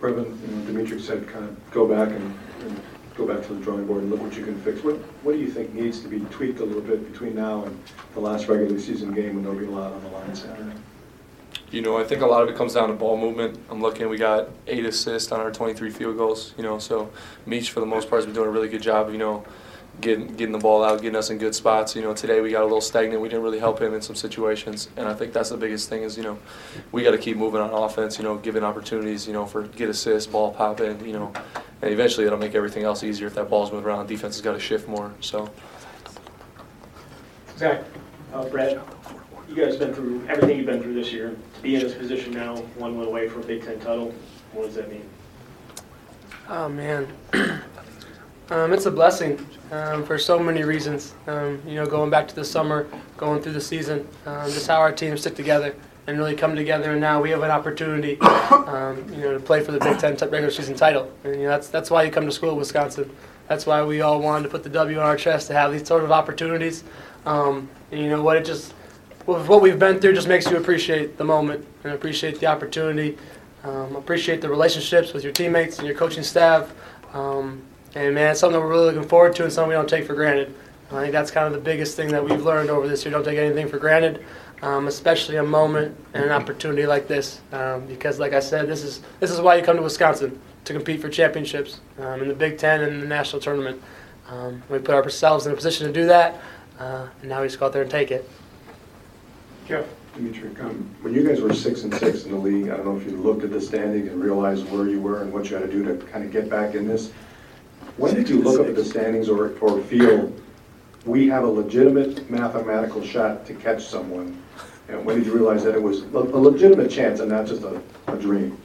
Brevin, 0.00 0.40
you 0.40 0.56
know, 0.56 0.64
Dimitri 0.66 1.00
said 1.00 1.26
kind 1.28 1.44
of 1.44 1.70
go 1.70 1.86
back 1.86 2.10
and, 2.10 2.38
and, 2.60 2.80
go 3.16 3.26
back 3.26 3.46
to 3.46 3.54
the 3.54 3.60
drawing 3.62 3.86
board 3.86 4.02
and 4.02 4.10
look 4.10 4.20
what 4.20 4.36
you 4.36 4.44
can 4.44 4.60
fix. 4.60 4.84
What 4.84 4.96
what 5.24 5.32
do 5.32 5.38
you 5.38 5.50
think 5.50 5.72
needs 5.72 6.00
to 6.00 6.08
be 6.08 6.20
tweaked 6.30 6.60
a 6.60 6.64
little 6.64 6.82
bit 6.82 7.10
between 7.10 7.34
now 7.34 7.64
and 7.64 7.82
the 8.12 8.20
last 8.20 8.46
regular 8.46 8.78
season 8.78 9.14
game 9.14 9.36
when 9.36 9.42
there'll 9.42 9.58
be 9.58 9.64
a 9.64 9.70
lot 9.70 9.92
on 9.92 10.02
the 10.02 10.10
line 10.10 10.34
Saturday? 10.34 10.76
You 11.70 11.80
know, 11.80 11.96
I 11.96 12.04
think 12.04 12.20
a 12.20 12.26
lot 12.26 12.42
of 12.42 12.48
it 12.50 12.56
comes 12.56 12.74
down 12.74 12.88
to 12.88 12.94
ball 12.94 13.16
movement. 13.16 13.58
I'm 13.70 13.80
looking, 13.80 14.08
we 14.08 14.18
got 14.18 14.50
eight 14.66 14.84
assists 14.84 15.32
on 15.32 15.40
our 15.40 15.50
23 15.50 15.90
field 15.90 16.16
goals, 16.16 16.54
you 16.56 16.62
know, 16.62 16.78
so 16.78 17.10
Meach, 17.46 17.70
for 17.70 17.80
the 17.80 17.86
most 17.86 18.08
part, 18.08 18.20
has 18.20 18.26
been 18.26 18.34
doing 18.34 18.48
a 18.48 18.52
really 18.52 18.68
good 18.68 18.82
job, 18.82 19.10
you 19.10 19.18
know, 19.18 19.44
getting 20.00 20.28
getting 20.28 20.52
the 20.52 20.58
ball 20.58 20.84
out, 20.84 21.00
getting 21.00 21.16
us 21.16 21.30
in 21.30 21.38
good 21.38 21.54
spots. 21.54 21.96
You 21.96 22.02
know, 22.02 22.14
today 22.14 22.40
we 22.40 22.50
got 22.50 22.62
a 22.62 22.64
little 22.64 22.80
stagnant. 22.80 23.20
We 23.20 23.28
didn't 23.28 23.42
really 23.42 23.58
help 23.58 23.80
him 23.80 23.94
in 23.94 24.02
some 24.02 24.16
situations, 24.16 24.88
and 24.96 25.08
I 25.08 25.14
think 25.14 25.32
that's 25.32 25.50
the 25.50 25.56
biggest 25.56 25.88
thing 25.88 26.02
is 26.02 26.16
you 26.16 26.22
know 26.22 26.38
we 26.92 27.02
got 27.02 27.12
to 27.12 27.18
keep 27.18 27.36
moving 27.36 27.60
on 27.60 27.70
offense. 27.70 28.18
You 28.18 28.24
know, 28.24 28.36
giving 28.36 28.62
opportunities. 28.62 29.26
You 29.26 29.32
know, 29.32 29.46
for 29.46 29.62
get 29.62 29.88
assists, 29.88 30.30
ball 30.30 30.52
pop 30.52 30.80
in. 30.80 31.04
You 31.04 31.14
know, 31.14 31.32
and 31.82 31.92
eventually 31.92 32.26
it'll 32.26 32.38
make 32.38 32.54
everything 32.54 32.84
else 32.84 33.02
easier 33.02 33.26
if 33.26 33.34
that 33.34 33.48
ball's 33.48 33.72
moving 33.72 33.86
around. 33.86 34.06
Defense 34.06 34.36
has 34.36 34.42
got 34.42 34.52
to 34.52 34.60
shift 34.60 34.88
more. 34.88 35.12
So. 35.20 35.50
Zach, 37.56 37.84
uh, 38.34 38.44
Brad, 38.50 38.78
you 39.48 39.54
guys 39.54 39.78
have 39.78 39.78
been 39.78 39.94
through 39.94 40.26
everything 40.28 40.58
you've 40.58 40.66
been 40.66 40.82
through 40.82 40.92
this 40.92 41.10
year. 41.10 41.34
To 41.54 41.62
be 41.62 41.74
in 41.74 41.80
this 41.80 41.94
position 41.94 42.32
now, 42.32 42.56
one 42.76 42.98
win 42.98 43.08
away 43.08 43.28
from 43.28 43.42
a 43.42 43.46
Big 43.46 43.64
Ten 43.64 43.80
title, 43.80 44.12
what 44.52 44.66
does 44.66 44.74
that 44.74 44.90
mean? 44.90 45.08
Oh 46.48 46.68
man, 46.68 47.08
um, 48.50 48.72
it's 48.72 48.86
a 48.86 48.90
blessing 48.90 49.44
um, 49.72 50.04
for 50.04 50.18
so 50.18 50.38
many 50.38 50.62
reasons. 50.62 51.14
Um, 51.26 51.60
you 51.66 51.74
know, 51.74 51.86
going 51.86 52.10
back 52.10 52.28
to 52.28 52.34
the 52.34 52.44
summer, 52.44 52.86
going 53.16 53.42
through 53.42 53.52
the 53.52 53.60
season, 53.60 54.06
um, 54.24 54.44
just 54.50 54.68
how 54.68 54.76
our 54.76 54.92
teams 54.92 55.22
stick 55.22 55.34
together 55.34 55.74
and 56.06 56.16
really 56.16 56.36
come 56.36 56.54
together. 56.54 56.92
And 56.92 57.00
now 57.00 57.20
we 57.20 57.30
have 57.30 57.42
an 57.42 57.50
opportunity, 57.50 58.20
um, 58.20 59.04
you 59.12 59.22
know, 59.22 59.32
to 59.32 59.40
play 59.40 59.62
for 59.62 59.72
the 59.72 59.80
Big 59.80 59.98
Ten 59.98 60.12
regular 60.14 60.50
season 60.50 60.76
title. 60.76 61.12
And 61.24 61.34
you 61.34 61.42
know, 61.42 61.48
that's 61.48 61.68
that's 61.68 61.90
why 61.90 62.04
you 62.04 62.10
come 62.12 62.24
to 62.26 62.32
school 62.32 62.50
in 62.50 62.56
Wisconsin. 62.56 63.10
That's 63.48 63.66
why 63.66 63.82
we 63.82 64.00
all 64.00 64.20
wanted 64.20 64.44
to 64.44 64.48
put 64.48 64.62
the 64.62 64.70
W 64.70 64.98
on 64.98 65.04
our 65.04 65.16
chest 65.16 65.48
to 65.48 65.52
have 65.52 65.72
these 65.72 65.86
sort 65.86 66.04
of 66.04 66.12
opportunities. 66.12 66.84
Um, 67.24 67.68
and 67.90 68.00
you 68.00 68.08
know 68.08 68.22
what? 68.22 68.36
It 68.36 68.44
just 68.44 68.72
what 69.24 69.60
we've 69.60 69.78
been 69.78 69.98
through 69.98 70.14
just 70.14 70.28
makes 70.28 70.48
you 70.48 70.56
appreciate 70.56 71.18
the 71.18 71.24
moment 71.24 71.66
and 71.82 71.92
appreciate 71.92 72.38
the 72.38 72.46
opportunity. 72.46 73.18
appreciate 73.64 74.40
the 74.40 74.48
relationships 74.48 75.12
with 75.12 75.24
your 75.24 75.32
teammates 75.32 75.78
and 75.78 75.86
your 75.88 75.96
coaching 75.96 76.22
staff. 76.22 76.72
Um, 77.12 77.62
and 77.96 78.14
man, 78.14 78.32
it's 78.32 78.40
something 78.40 78.60
we're 78.60 78.68
really 78.68 78.92
looking 78.92 79.08
forward 79.08 79.34
to 79.36 79.44
and 79.44 79.50
something 79.50 79.70
we 79.70 79.74
don't 79.74 79.88
take 79.88 80.06
for 80.06 80.14
granted. 80.14 80.54
I 80.92 81.00
think 81.00 81.12
that's 81.12 81.30
kind 81.30 81.46
of 81.46 81.54
the 81.54 81.58
biggest 81.58 81.96
thing 81.96 82.08
that 82.08 82.22
we've 82.22 82.42
learned 82.44 82.68
over 82.68 82.86
this 82.86 83.04
year. 83.04 83.10
Don't 83.10 83.24
take 83.24 83.38
anything 83.38 83.68
for 83.68 83.78
granted, 83.78 84.22
um, 84.60 84.86
especially 84.86 85.36
a 85.36 85.42
moment 85.42 85.96
and 86.12 86.24
an 86.24 86.30
opportunity 86.30 86.84
like 86.86 87.08
this. 87.08 87.40
Um, 87.52 87.86
because, 87.86 88.20
like 88.20 88.34
I 88.34 88.40
said, 88.40 88.68
this 88.68 88.84
is 88.84 89.00
this 89.18 89.30
is 89.30 89.40
why 89.40 89.56
you 89.56 89.64
come 89.64 89.76
to 89.76 89.82
Wisconsin 89.82 90.38
to 90.66 90.72
compete 90.74 91.00
for 91.00 91.08
championships 91.08 91.80
um, 91.98 92.20
in 92.20 92.28
the 92.28 92.34
Big 92.34 92.58
Ten 92.58 92.82
and 92.82 93.02
the 93.02 93.06
national 93.06 93.40
tournament. 93.40 93.82
Um, 94.28 94.62
we 94.68 94.78
put 94.78 94.94
ourselves 94.94 95.46
in 95.46 95.52
a 95.52 95.56
position 95.56 95.86
to 95.86 95.92
do 95.92 96.04
that, 96.06 96.40
uh, 96.78 97.08
and 97.22 97.30
now 97.30 97.40
we 97.40 97.48
just 97.48 97.58
go 97.58 97.66
out 97.66 97.72
there 97.72 97.82
and 97.82 97.90
take 97.90 98.10
it. 98.10 98.28
Jeff. 99.66 99.86
Dimitri, 100.14 100.48
um, 100.60 100.94
when 101.02 101.12
you 101.12 101.26
guys 101.26 101.42
were 101.42 101.52
six 101.52 101.82
and 101.82 101.92
six 101.94 102.24
in 102.24 102.30
the 102.30 102.38
league, 102.38 102.70
I 102.70 102.76
don't 102.76 102.86
know 102.86 102.96
if 102.96 103.04
you 103.04 103.18
looked 103.18 103.44
at 103.44 103.52
the 103.52 103.60
standing 103.60 104.08
and 104.08 104.22
realized 104.22 104.66
where 104.70 104.88
you 104.88 104.98
were 104.98 105.20
and 105.20 105.30
what 105.30 105.50
you 105.50 105.56
had 105.56 105.70
to 105.70 105.70
do 105.70 105.84
to 105.84 106.06
kind 106.06 106.24
of 106.24 106.30
get 106.30 106.48
back 106.48 106.74
in 106.74 106.88
this. 106.88 107.10
When 107.96 108.14
did 108.14 108.28
you 108.28 108.42
look 108.42 108.60
up 108.60 108.66
at 108.66 108.74
the 108.74 108.84
standings 108.84 109.28
or, 109.28 109.56
or 109.58 109.80
feel 109.82 110.32
we 111.06 111.28
have 111.28 111.44
a 111.44 111.48
legitimate 111.48 112.30
mathematical 112.30 113.02
shot 113.02 113.46
to 113.46 113.54
catch 113.54 113.84
someone? 113.86 114.42
And 114.88 115.04
when 115.04 115.16
did 115.16 115.26
you 115.26 115.32
realize 115.32 115.64
that 115.64 115.74
it 115.74 115.82
was 115.82 116.02
a 116.02 116.18
legitimate 116.18 116.90
chance 116.90 117.20
and 117.20 117.30
not 117.30 117.46
just 117.46 117.62
a, 117.62 117.80
a 118.08 118.16
dream? 118.16 118.58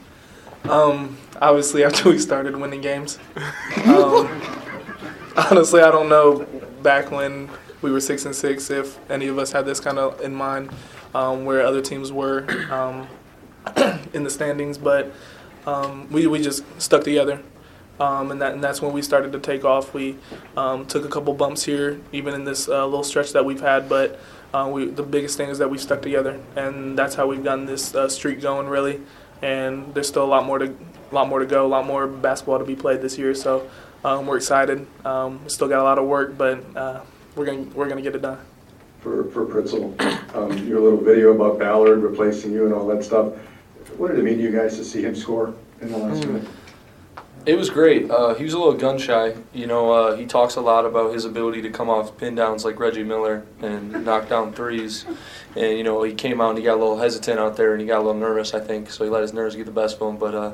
Um, 0.66 1.18
obviously, 1.42 1.84
after 1.86 2.10
we 2.10 2.20
started 2.20 2.56
winning 2.58 2.82
games. 2.82 3.20
Um, 3.86 4.42
honestly, 5.50 5.82
I 5.82 5.92
don't 5.92 6.10
know 6.10 6.46
back 6.84 7.10
when 7.10 7.50
we 7.82 7.92
were 7.92 8.02
six 8.02 8.26
and 8.26 8.36
six 8.36 8.70
if 8.70 9.00
any 9.10 9.28
of 9.28 9.38
us 9.40 9.52
had 9.52 9.66
this 9.66 9.80
kind 9.80 9.98
of 9.98 10.20
in 10.22 10.36
mind, 10.36 10.72
um, 11.16 11.46
where 11.46 11.66
other 11.66 11.82
teams 11.82 12.12
were 12.12 12.46
um, 12.70 13.08
in 14.14 14.24
the 14.24 14.30
standings. 14.30 14.78
But 14.78 15.14
um, 15.66 16.12
we 16.12 16.28
we 16.28 16.42
just 16.42 16.64
stuck 16.82 17.04
together 17.04 17.42
um, 18.02 18.32
and 18.32 18.42
that 18.42 18.54
and 18.54 18.64
that's 18.64 18.82
when 18.82 18.94
we 18.94 19.04
started 19.04 19.32
to 19.32 19.40
take 19.40 19.64
off. 19.64 19.94
We 19.94 20.18
um, 20.58 20.88
took 20.88 21.06
a 21.06 21.08
couple 21.08 21.34
bumps 21.36 21.64
here, 21.64 22.02
even 22.12 22.34
in 22.34 22.46
this 22.46 22.68
uh, 22.68 22.84
little 22.86 23.04
stretch 23.04 23.32
that 23.34 23.46
we've 23.46 23.62
had, 23.62 23.88
but 23.88 24.20
uh, 24.56 24.68
we, 24.74 24.86
the 24.86 25.04
biggest 25.04 25.38
thing 25.38 25.50
is 25.50 25.60
that 25.60 25.70
we 25.70 25.78
stuck 25.78 26.02
together, 26.02 26.40
and 26.56 26.98
that's 26.98 27.14
how 27.14 27.28
we've 27.28 27.44
gotten 27.44 27.68
this 27.68 27.94
uh, 27.94 28.10
streak 28.10 28.42
going, 28.42 28.68
really. 28.68 29.02
And 29.44 29.94
there's 29.94 30.08
still 30.08 30.24
a 30.24 30.26
lot 30.26 30.46
more 30.46 30.58
to, 30.58 30.66
a 30.66 31.16
lot 31.16 31.30
more 31.30 31.40
to 31.40 31.46
go, 31.46 31.66
a 31.66 31.68
lot 31.68 31.86
more 31.86 32.08
basketball 32.08 32.58
to 32.58 32.66
be 32.66 32.76
played 32.76 33.02
this 33.02 33.20
year. 33.20 33.36
So 33.36 33.70
um, 34.04 34.26
we're 34.26 34.38
excited. 34.38 34.88
Um, 35.06 35.44
we 35.44 35.50
still 35.50 35.68
got 35.68 35.80
a 35.80 35.84
lot 35.84 36.00
of 36.00 36.08
work, 36.08 36.38
but 36.38 36.64
uh, 36.76 37.02
we're 37.36 37.46
gonna 37.46 37.64
we're 37.76 37.88
gonna 37.88 38.02
get 38.02 38.16
it 38.16 38.24
done. 38.24 38.40
For 39.02 39.30
for 39.30 39.46
Pritzl, 39.46 40.00
um, 40.36 40.68
your 40.68 40.80
little 40.80 41.00
video 41.00 41.34
about 41.34 41.60
Ballard 41.60 42.02
replacing 42.02 42.52
you 42.52 42.66
and 42.66 42.74
all 42.74 42.88
that 42.88 43.04
stuff. 43.04 43.34
What 43.98 44.10
did 44.10 44.20
it 44.20 44.24
mean 44.24 44.38
to 44.38 44.44
you 44.44 44.52
guys 44.52 44.76
to 44.78 44.84
see 44.84 45.04
him 45.04 45.16
score 45.16 45.54
in 45.82 45.92
the 45.92 45.98
last 45.98 46.26
minute? 46.26 46.48
It 47.44 47.58
was 47.58 47.72
great. 47.72 48.12
Uh, 48.12 48.36
he 48.36 48.44
was 48.44 48.54
a 48.54 48.60
little 48.60 48.76
gun 48.76 49.00
shy. 49.00 49.34
You 49.52 49.66
know, 49.66 49.92
uh, 49.92 50.16
he 50.16 50.28
talks 50.28 50.58
a 50.58 50.62
lot 50.62 50.86
about 50.86 51.14
his 51.14 51.26
ability 51.26 51.64
to 51.64 51.72
come 51.72 51.90
off 51.90 52.16
pin 52.18 52.36
downs 52.36 52.64
like 52.64 52.80
Reggie 52.80 53.04
Miller 53.04 53.44
and 53.62 54.06
knock 54.06 54.30
down 54.30 54.54
threes. 54.54 55.06
And 55.56 55.76
you 55.76 55.84
know, 55.84 56.04
he 56.04 56.14
came 56.14 56.40
out 56.40 56.50
and 56.50 56.60
he 56.60 56.64
got 56.64 56.76
a 56.76 56.82
little 56.82 57.00
hesitant 57.00 57.40
out 57.40 57.58
there 57.58 57.72
and 57.72 57.82
he 57.82 57.88
got 57.88 57.98
a 57.98 58.04
little 58.04 58.20
nervous, 58.20 58.54
I 58.54 58.60
think. 58.60 58.92
So 58.92 59.04
he 59.04 59.10
let 59.10 59.24
his 59.24 59.34
nerves 59.34 59.56
get 59.56 59.66
the 59.66 59.72
best 59.72 60.00
of 60.00 60.08
him. 60.08 60.18
But 60.18 60.36
uh, 60.36 60.54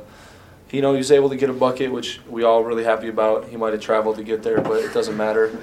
you 0.72 0.82
know, 0.82 0.94
he 0.94 0.98
was 0.98 1.12
able 1.12 1.30
to 1.30 1.36
get 1.36 1.50
a 1.50 1.54
bucket, 1.54 1.92
which 1.92 2.22
we 2.30 2.44
all 2.44 2.64
really 2.64 2.86
happy 2.86 3.10
about. 3.10 3.50
He 3.50 3.58
might 3.58 3.74
have 3.74 3.82
traveled 3.82 4.16
to 4.16 4.24
get 4.24 4.42
there, 4.42 4.62
but 4.62 4.82
it 4.82 4.94
doesn't 4.94 5.18
matter. 5.18 5.62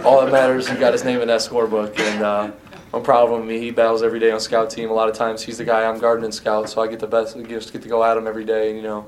all 0.04 0.24
that 0.24 0.30
matters, 0.30 0.68
he 0.68 0.76
got 0.76 0.92
his 0.92 1.04
name 1.04 1.20
in 1.20 1.28
that 1.28 1.40
scorebook, 1.40 1.98
and 1.98 2.22
uh, 2.22 2.50
I'm 2.92 3.02
proud 3.02 3.30
of 3.30 3.40
him. 3.40 3.48
He 3.48 3.70
battles 3.70 4.02
every 4.02 4.18
day 4.18 4.30
on 4.30 4.40
scout 4.40 4.70
team. 4.70 4.90
A 4.90 4.92
lot 4.92 5.08
of 5.08 5.14
times, 5.14 5.42
he's 5.42 5.58
the 5.58 5.64
guy 5.64 5.84
I'm 5.84 6.00
guarding 6.00 6.24
in 6.24 6.32
scout, 6.32 6.68
so 6.68 6.82
I 6.82 6.88
get 6.88 6.98
the 6.98 7.06
best, 7.06 7.36
just 7.48 7.72
get 7.72 7.82
to 7.82 7.88
go 7.88 8.02
at 8.02 8.16
him 8.16 8.26
every 8.26 8.44
day. 8.44 8.70
And, 8.70 8.76
you 8.76 8.82
know 8.82 9.06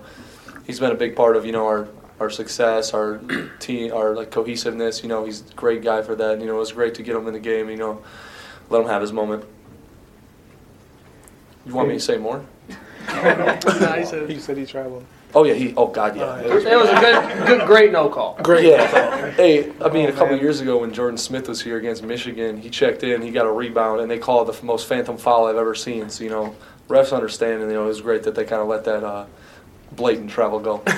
he's 0.68 0.78
been 0.78 0.92
a 0.92 0.94
big 0.94 1.16
part 1.16 1.36
of 1.36 1.44
you 1.44 1.50
know 1.50 1.66
our 1.66 1.88
our 2.20 2.30
success, 2.30 2.94
our 2.94 3.18
team, 3.58 3.92
our 3.92 4.14
like 4.14 4.30
cohesiveness. 4.30 5.02
You 5.02 5.08
know, 5.08 5.24
he's 5.24 5.40
a 5.50 5.54
great 5.54 5.82
guy 5.82 6.02
for 6.02 6.14
that. 6.14 6.38
You 6.38 6.46
know, 6.46 6.56
it 6.56 6.60
was 6.60 6.72
great 6.72 6.94
to 6.94 7.02
get 7.02 7.16
him 7.16 7.26
in 7.26 7.32
the 7.32 7.40
game. 7.40 7.68
You 7.68 7.76
know, 7.76 8.02
let 8.70 8.82
him 8.82 8.86
have 8.86 9.02
his 9.02 9.12
moment. 9.12 9.44
You 11.66 11.74
want 11.74 11.88
me 11.88 11.94
to 11.94 12.00
say 12.00 12.16
more? 12.18 12.44
he 12.68 14.04
said 14.04 14.30
he 14.30 14.38
said 14.38 14.56
he 14.56 14.66
traveled. 14.66 15.04
Oh 15.34 15.44
yeah, 15.44 15.54
he. 15.54 15.74
Oh 15.76 15.88
God, 15.88 16.16
yeah. 16.16 16.40
It 16.40 16.54
was, 16.54 16.64
it 16.64 16.76
was 16.76 16.88
a 16.88 17.00
good, 17.00 17.46
good, 17.46 17.66
great 17.66 17.92
no 17.92 18.08
call. 18.08 18.38
Great. 18.42 18.64
Yeah. 18.64 19.30
hey, 19.32 19.72
I 19.82 19.90
mean, 19.90 20.08
a 20.08 20.12
couple 20.12 20.36
years 20.38 20.60
ago 20.60 20.78
when 20.78 20.92
Jordan 20.92 21.18
Smith 21.18 21.48
was 21.48 21.60
here 21.60 21.76
against 21.76 22.02
Michigan, 22.02 22.58
he 22.58 22.70
checked 22.70 23.02
in, 23.02 23.20
he 23.20 23.30
got 23.30 23.44
a 23.44 23.52
rebound, 23.52 24.00
and 24.00 24.10
they 24.10 24.18
called 24.18 24.48
it 24.48 24.56
the 24.56 24.64
most 24.64 24.86
phantom 24.86 25.18
foul 25.18 25.46
I've 25.46 25.56
ever 25.56 25.74
seen. 25.74 26.08
So 26.08 26.24
you 26.24 26.30
know, 26.30 26.56
refs 26.88 27.14
understand, 27.14 27.60
and 27.60 27.70
you 27.70 27.76
know, 27.76 27.84
it 27.84 27.88
was 27.88 28.00
great 28.00 28.22
that 28.22 28.34
they 28.34 28.44
kind 28.44 28.62
of 28.62 28.68
let 28.68 28.84
that. 28.84 29.04
Uh, 29.04 29.26
blatant 29.92 30.30
travel 30.30 30.60
goal. 30.60 30.82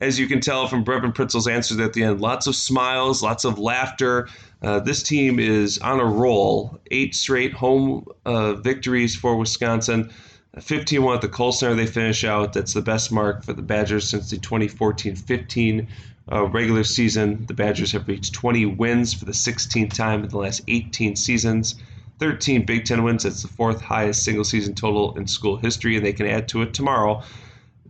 As 0.00 0.16
you 0.16 0.28
can 0.28 0.40
tell 0.40 0.68
from 0.68 0.84
Brevin 0.84 1.12
Pritzl's 1.12 1.48
answers 1.48 1.80
at 1.80 1.92
the 1.92 2.04
end, 2.04 2.20
lots 2.20 2.46
of 2.46 2.54
smiles, 2.54 3.20
lots 3.20 3.44
of 3.44 3.58
laughter. 3.58 4.28
Uh, 4.62 4.78
this 4.78 5.02
team 5.02 5.40
is 5.40 5.78
on 5.78 5.98
a 5.98 6.04
roll. 6.04 6.78
Eight 6.92 7.16
straight 7.16 7.52
home 7.52 8.06
uh, 8.24 8.54
victories 8.54 9.16
for 9.16 9.36
Wisconsin. 9.36 10.10
15 10.60 11.02
1 11.02 11.14
at 11.16 11.20
the 11.20 11.28
Kohl 11.28 11.52
Center, 11.52 11.74
they 11.74 11.86
finish 11.86 12.24
out. 12.24 12.52
That's 12.52 12.74
the 12.74 12.80
best 12.80 13.10
mark 13.10 13.44
for 13.44 13.52
the 13.52 13.62
Badgers 13.62 14.08
since 14.08 14.30
the 14.30 14.38
2014 14.38 15.16
15 15.16 15.88
uh, 16.30 16.46
regular 16.46 16.84
season. 16.84 17.44
The 17.46 17.54
Badgers 17.54 17.92
have 17.92 18.06
reached 18.06 18.34
20 18.34 18.66
wins 18.66 19.14
for 19.14 19.24
the 19.24 19.32
16th 19.32 19.94
time 19.94 20.22
in 20.22 20.28
the 20.28 20.38
last 20.38 20.62
18 20.68 21.16
seasons. 21.16 21.74
13 22.18 22.64
Big 22.64 22.84
Ten 22.84 23.02
wins. 23.04 23.22
That's 23.22 23.42
the 23.42 23.48
fourth 23.48 23.80
highest 23.80 24.24
single 24.24 24.44
season 24.44 24.74
total 24.74 25.16
in 25.16 25.26
school 25.26 25.56
history, 25.56 25.96
and 25.96 26.04
they 26.04 26.12
can 26.12 26.26
add 26.26 26.48
to 26.48 26.62
it 26.62 26.74
tomorrow. 26.74 27.22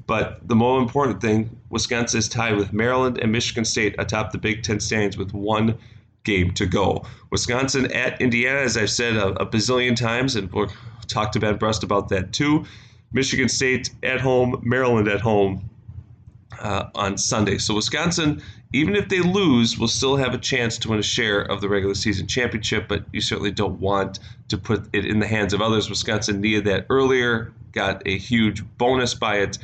But 0.07 0.47
the 0.49 0.57
more 0.57 0.81
important 0.81 1.21
thing, 1.21 1.51
Wisconsin 1.69 2.19
is 2.19 2.29
tied 2.29 2.57
with 2.57 2.73
Maryland 2.73 3.19
and 3.19 3.31
Michigan 3.31 3.65
State 3.65 3.95
atop 3.99 4.33
the 4.33 4.39
Big 4.39 4.63
Ten 4.63 4.81
standings 4.81 5.19
with 5.19 5.33
one 5.35 5.77
game 6.25 6.53
to 6.53 6.67
go. 6.67 7.05
Wisconsin 7.31 7.93
at 7.93 8.21
Indiana, 8.21 8.61
as 8.61 8.77
I've 8.77 8.91
said 8.91 9.17
a, 9.17 9.29
a 9.41 9.47
bazillion 9.47 9.97
times, 9.97 10.37
and 10.37 10.51
we'll 10.53 10.71
talk 11.07 11.33
to 11.33 11.41
Ben 11.41 11.57
Brust 11.57 11.83
about 11.83 12.09
that 12.09 12.33
too. 12.33 12.65
Michigan 13.13 13.49
State 13.49 13.91
at 14.03 14.21
home, 14.21 14.61
Maryland 14.65 15.09
at 15.09 15.21
home 15.21 15.69
uh, 16.59 16.85
on 16.95 17.17
Sunday. 17.17 17.59
So 17.59 17.75
Wisconsin 17.75 18.43
even 18.73 18.95
if 18.95 19.09
they 19.09 19.21
lose, 19.21 19.79
will 19.79 19.89
still 19.89 20.17
have 20.17 20.35
a 20.35 20.39
chance 20.39 20.77
to 20.79 20.91
win 20.91 20.99
a 20.99 21.03
share 21.03 21.41
of 21.41 21.61
the 21.61 21.69
regular 21.69 21.95
season 21.95 22.27
championship, 22.27 22.87
but 22.87 23.05
you 23.13 23.21
certainly 23.21 23.51
don't 23.51 23.81
want 23.81 24.19
to 24.49 24.59
put 24.59 24.87
it 24.93 25.07
in 25.07 25.21
the 25.21 25.27
hands 25.27 25.55
of 25.55 25.63
others. 25.63 25.89
Wisconsin 25.89 26.41
needed 26.41 26.65
that 26.65 26.85
earlier, 26.91 27.53
got 27.73 28.03
a 28.07 28.19
huge 28.19 28.63
bonus 28.77 29.15
by 29.15 29.37
it. 29.37 29.59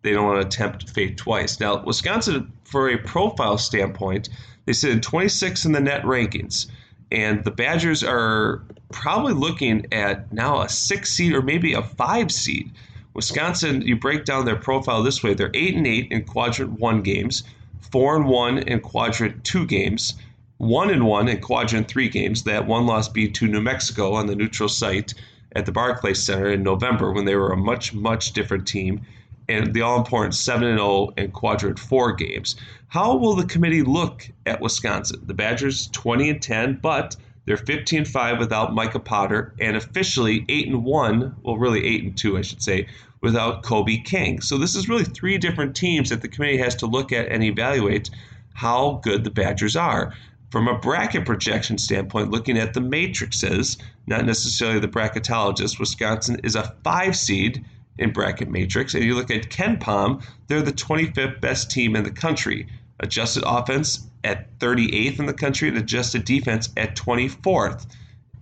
They 0.00 0.12
don't 0.12 0.24
want 0.24 0.40
to 0.40 0.46
attempt 0.46 0.88
fate 0.88 1.18
twice. 1.18 1.60
Now, 1.60 1.82
Wisconsin, 1.84 2.50
for 2.64 2.88
a 2.88 2.96
profile 2.96 3.58
standpoint, 3.58 4.30
they 4.64 4.72
sit 4.72 4.90
in 4.90 5.00
26 5.02 5.66
in 5.66 5.72
the 5.72 5.80
net 5.80 6.02
rankings, 6.04 6.66
and 7.12 7.44
the 7.44 7.50
Badgers 7.50 8.02
are 8.02 8.62
probably 8.90 9.34
looking 9.34 9.86
at 9.92 10.32
now 10.32 10.62
a 10.62 10.68
six 10.68 11.12
seed 11.12 11.34
or 11.34 11.42
maybe 11.42 11.74
a 11.74 11.82
five 11.82 12.32
seed. 12.32 12.72
Wisconsin, 13.12 13.82
you 13.82 13.96
break 13.96 14.24
down 14.24 14.44
their 14.46 14.56
profile 14.56 15.02
this 15.02 15.22
way: 15.22 15.34
they're 15.34 15.50
eight 15.54 15.74
and 15.74 15.86
eight 15.86 16.10
in 16.10 16.24
quadrant 16.24 16.78
one 16.80 17.02
games 17.02 17.42
four 17.90 18.16
and 18.16 18.26
one 18.26 18.58
in 18.58 18.80
quadrant 18.80 19.44
two 19.44 19.66
games, 19.66 20.14
one 20.58 20.90
and 20.90 21.06
one 21.06 21.28
in 21.28 21.40
quadrant 21.40 21.88
three 21.88 22.08
games. 22.08 22.44
That 22.44 22.66
one 22.66 22.86
loss 22.86 23.08
beat 23.08 23.34
to 23.34 23.48
New 23.48 23.60
Mexico 23.60 24.14
on 24.14 24.26
the 24.26 24.36
neutral 24.36 24.68
site 24.68 25.14
at 25.54 25.66
the 25.66 25.72
Barclays 25.72 26.22
Center 26.22 26.50
in 26.50 26.62
November 26.62 27.12
when 27.12 27.24
they 27.24 27.36
were 27.36 27.52
a 27.52 27.56
much 27.56 27.94
much 27.94 28.32
different 28.32 28.66
team, 28.66 29.02
and 29.48 29.72
the 29.74 29.82
all 29.82 29.98
important 29.98 30.34
seven 30.34 30.68
and 30.68 30.78
zero 30.78 30.88
oh 30.88 31.12
in 31.16 31.30
quadrant 31.30 31.78
four 31.78 32.12
games. 32.12 32.56
How 32.88 33.16
will 33.16 33.34
the 33.34 33.46
committee 33.46 33.82
look 33.82 34.28
at 34.46 34.60
Wisconsin? 34.60 35.22
The 35.26 35.34
Badgers 35.34 35.88
twenty 35.88 36.30
and 36.30 36.40
ten, 36.40 36.78
but 36.80 37.16
they're 37.46 37.56
15 37.56 38.00
and 38.00 38.08
5 38.08 38.38
without 38.40 38.74
Micah 38.74 38.98
Potter 38.98 39.54
and 39.60 39.76
officially 39.76 40.44
8 40.48 40.66
and 40.66 40.84
1, 40.84 41.36
well 41.42 41.56
really 41.56 41.86
8 41.86 42.02
and 42.02 42.18
2 42.18 42.38
I 42.38 42.42
should 42.42 42.60
say, 42.60 42.88
without 43.20 43.62
Kobe 43.62 43.98
King. 43.98 44.40
So 44.40 44.58
this 44.58 44.74
is 44.74 44.88
really 44.88 45.04
three 45.04 45.38
different 45.38 45.74
teams 45.74 46.10
that 46.10 46.22
the 46.22 46.28
committee 46.28 46.58
has 46.58 46.76
to 46.76 46.86
look 46.86 47.12
at 47.12 47.28
and 47.28 47.42
evaluate 47.42 48.10
how 48.54 49.00
good 49.02 49.24
the 49.24 49.30
Badgers 49.30 49.76
are. 49.76 50.14
From 50.50 50.68
a 50.68 50.78
bracket 50.78 51.26
projection 51.26 51.76
standpoint, 51.76 52.30
looking 52.30 52.56
at 52.56 52.72
the 52.72 52.80
matrices, 52.80 53.76
not 54.06 54.24
necessarily 54.24 54.78
the 54.78 54.88
bracketologist, 54.88 55.78
Wisconsin 55.78 56.40
is 56.44 56.54
a 56.54 56.74
five 56.84 57.16
seed 57.16 57.64
in 57.98 58.12
bracket 58.12 58.48
matrix. 58.48 58.94
And 58.94 59.04
you 59.04 59.14
look 59.14 59.30
at 59.30 59.50
KenPom, 59.50 60.24
they're 60.46 60.62
the 60.62 60.72
25th 60.72 61.40
best 61.40 61.70
team 61.70 61.96
in 61.96 62.04
the 62.04 62.10
country. 62.10 62.66
Adjusted 63.00 63.42
offense 63.46 64.06
at 64.24 64.58
38th 64.58 65.18
in 65.18 65.26
the 65.26 65.34
country 65.34 65.68
and 65.68 65.76
adjusted 65.76 66.24
defense 66.24 66.70
at 66.76 66.96
24th. 66.96 67.86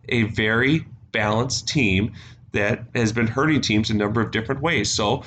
A 0.08 0.24
very 0.24 0.86
balanced 1.12 1.68
team 1.68 2.12
that 2.54 2.84
has 2.94 3.12
been 3.12 3.26
hurting 3.26 3.60
teams 3.60 3.90
a 3.90 3.94
number 3.94 4.20
of 4.20 4.30
different 4.30 4.62
ways. 4.62 4.90
So, 4.90 5.22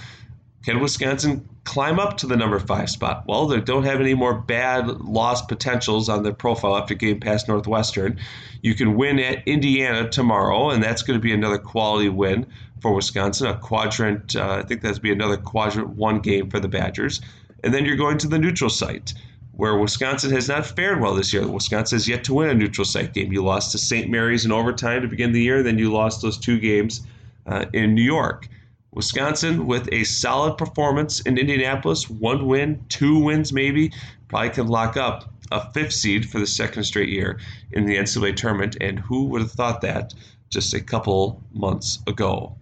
can 0.66 0.82
Wisconsin 0.82 1.48
climb 1.64 1.98
up 1.98 2.18
to 2.18 2.28
the 2.28 2.36
number 2.36 2.60
five 2.60 2.90
spot? 2.90 3.24
Well, 3.26 3.48
they 3.48 3.62
don't 3.62 3.84
have 3.84 4.02
any 4.02 4.14
more 4.14 4.34
bad 4.34 4.88
loss 4.88 5.42
potentials 5.42 6.10
on 6.10 6.24
their 6.24 6.34
profile 6.34 6.76
after 6.76 6.94
getting 6.94 7.22
past 7.22 7.48
Northwestern. 7.48 8.20
You 8.62 8.76
can 8.76 8.96
win 8.96 9.18
at 9.20 9.48
Indiana 9.48 10.10
tomorrow, 10.10 10.72
and 10.72 10.84
that's 10.84 11.04
going 11.04 11.18
to 11.18 11.24
be 11.24 11.32
another 11.32 11.58
quality 11.58 12.10
win 12.10 12.46
for 12.82 12.94
Wisconsin. 12.94 13.48
A 13.48 13.58
quadrant, 13.58 14.36
uh, 14.36 14.62
I 14.62 14.64
think 14.64 14.82
that's 14.82 15.00
be 15.00 15.12
another 15.12 15.38
quadrant 15.38 15.90
one 15.90 16.20
game 16.20 16.50
for 16.50 16.60
the 16.60 16.68
Badgers. 16.68 17.22
And 17.64 17.74
then 17.74 17.86
you're 17.86 17.96
going 17.96 18.18
to 18.18 18.28
the 18.28 18.38
neutral 18.38 18.70
site 18.70 19.14
where 19.54 19.78
Wisconsin 19.78 20.32
has 20.32 20.48
not 20.48 20.66
fared 20.66 21.02
well 21.02 21.16
this 21.16 21.34
year. 21.34 21.48
Wisconsin 21.48 21.96
has 21.96 22.08
yet 22.08 22.24
to 22.26 22.34
win 22.34 22.50
a 22.50 22.54
neutral 22.54 22.86
site 22.86 23.14
game. 23.14 23.34
You 23.34 23.44
lost 23.44 23.72
to 23.72 23.78
St. 23.78 24.10
Mary's 24.10 24.46
in 24.46 24.52
overtime 24.52 25.02
to 25.02 25.08
begin 25.08 25.32
the 25.32 25.42
year, 25.42 25.64
then 25.64 25.80
you 25.80 25.92
lost 25.92 26.22
those 26.22 26.38
two 26.38 26.60
games 26.60 27.02
uh, 27.48 27.66
in 27.74 27.94
New 27.94 28.04
York. 28.04 28.48
Wisconsin, 28.92 29.68
with 29.68 29.88
a 29.92 30.04
solid 30.04 30.58
performance 30.58 31.20
in 31.22 31.38
Indianapolis, 31.38 32.10
one 32.10 32.48
win, 32.48 32.84
two 32.90 33.20
wins 33.20 33.54
maybe, 33.54 33.92
probably 34.28 34.50
can 34.50 34.68
lock 34.68 34.98
up 34.98 35.32
a 35.52 35.72
fifth 35.74 35.94
seed 35.94 36.30
for 36.30 36.40
the 36.40 36.48
second 36.48 36.84
straight 36.84 37.10
year 37.10 37.40
in 37.72 37.86
the 37.86 37.96
NCAA 37.96 38.36
tournament. 38.36 38.78
And 38.82 39.00
who 39.00 39.26
would 39.26 39.42
have 39.42 39.52
thought 39.52 39.82
that 39.82 40.14
just 40.50 40.74
a 40.74 40.82
couple 40.82 41.42
months 41.54 42.00
ago? 42.08 42.56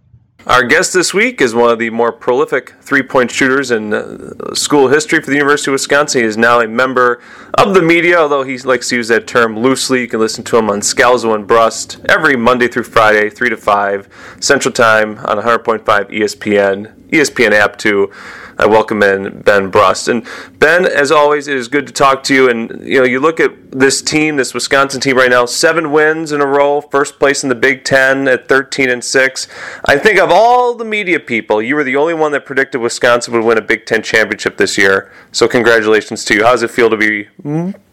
Our 0.48 0.64
guest 0.64 0.94
this 0.94 1.12
week 1.12 1.42
is 1.42 1.56
one 1.56 1.72
of 1.72 1.80
the 1.80 1.90
more 1.90 2.12
prolific 2.12 2.75
three 2.80 3.02
point 3.02 3.32
shooters 3.32 3.72
in 3.72 3.92
uh, 3.92 4.54
school 4.54 4.90
history 4.90 5.20
for 5.20 5.32
the 5.32 5.38
University 5.38 5.72
of 5.72 5.74
Wisconsin. 5.74 6.22
He 6.22 6.28
is 6.28 6.38
now 6.38 6.60
a 6.60 6.68
member 6.68 7.20
of 7.56 7.74
the 7.74 7.82
media, 7.82 8.20
although 8.20 8.44
he 8.44 8.56
likes 8.60 8.90
to 8.90 8.98
use 8.98 9.08
that 9.08 9.25
term 9.25 9.58
loosely. 9.58 10.02
You 10.02 10.08
can 10.08 10.20
listen 10.20 10.44
to 10.44 10.58
him 10.58 10.70
on 10.70 10.82
Scalzo 10.82 11.34
and 11.34 11.48
Brust 11.48 12.00
every 12.08 12.36
Monday 12.36 12.68
through 12.68 12.84
Friday, 12.84 13.32
3 13.32 13.50
to 13.50 13.58
5 13.58 14.38
Central 14.40 14.72
Time 14.72 15.18
on 15.25 15.40
100.5 15.40 15.84
ESPN. 15.84 16.94
ESPN 17.10 17.52
app 17.52 17.80
too. 17.80 18.12
I 18.57 18.65
welcome 18.67 19.03
in 19.03 19.41
Ben 19.41 19.69
Brust. 19.69 20.07
And 20.07 20.25
Ben, 20.59 20.85
as 20.85 21.12
always, 21.12 21.47
it 21.47 21.57
is 21.57 21.67
good 21.67 21.85
to 21.88 21.93
talk 21.93 22.24
to 22.24 22.33
you. 22.33 22.50
And 22.50 22.88
you 22.88 23.00
know, 23.00 23.05
you 23.05 23.19
look 23.19 23.39
at 23.39 23.71
this 23.71 24.01
team, 24.01 24.38
this 24.38 24.53
Wisconsin 24.53 25.01
team 25.01 25.17
right 25.17 25.29
now, 25.29 25.45
seven 25.45 25.91
wins 25.91 26.31
in 26.31 26.39
a 26.39 26.45
row, 26.45 26.79
first 26.79 27.19
place 27.19 27.43
in 27.43 27.50
the 27.50 27.55
Big 27.55 27.83
Ten 27.83 28.27
at 28.29 28.47
13 28.47 28.89
and 28.89 29.03
six. 29.03 29.47
I 29.85 29.97
think 29.97 30.19
of 30.19 30.29
all 30.31 30.74
the 30.74 30.85
media 30.85 31.19
people, 31.19 31.62
you 31.62 31.75
were 31.75 31.83
the 31.83 31.97
only 31.97 32.13
one 32.13 32.31
that 32.31 32.45
predicted 32.45 32.79
Wisconsin 32.79 33.33
would 33.33 33.43
win 33.43 33.57
a 33.57 33.62
Big 33.62 33.85
Ten 33.85 34.01
championship 34.01 34.55
this 34.55 34.77
year. 34.77 35.12
So 35.33 35.47
congratulations 35.50 36.24
to 36.25 36.35
you. 36.35 36.43
How 36.45 36.51
does 36.51 36.63
it 36.63 36.71
feel 36.71 36.89
to 36.89 36.97
be 36.97 37.27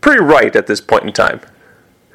pretty 0.01 0.23
right 0.23 0.55
at 0.55 0.69
this 0.69 0.81
point 0.81 1.05
in 1.05 1.13
time? 1.13 1.41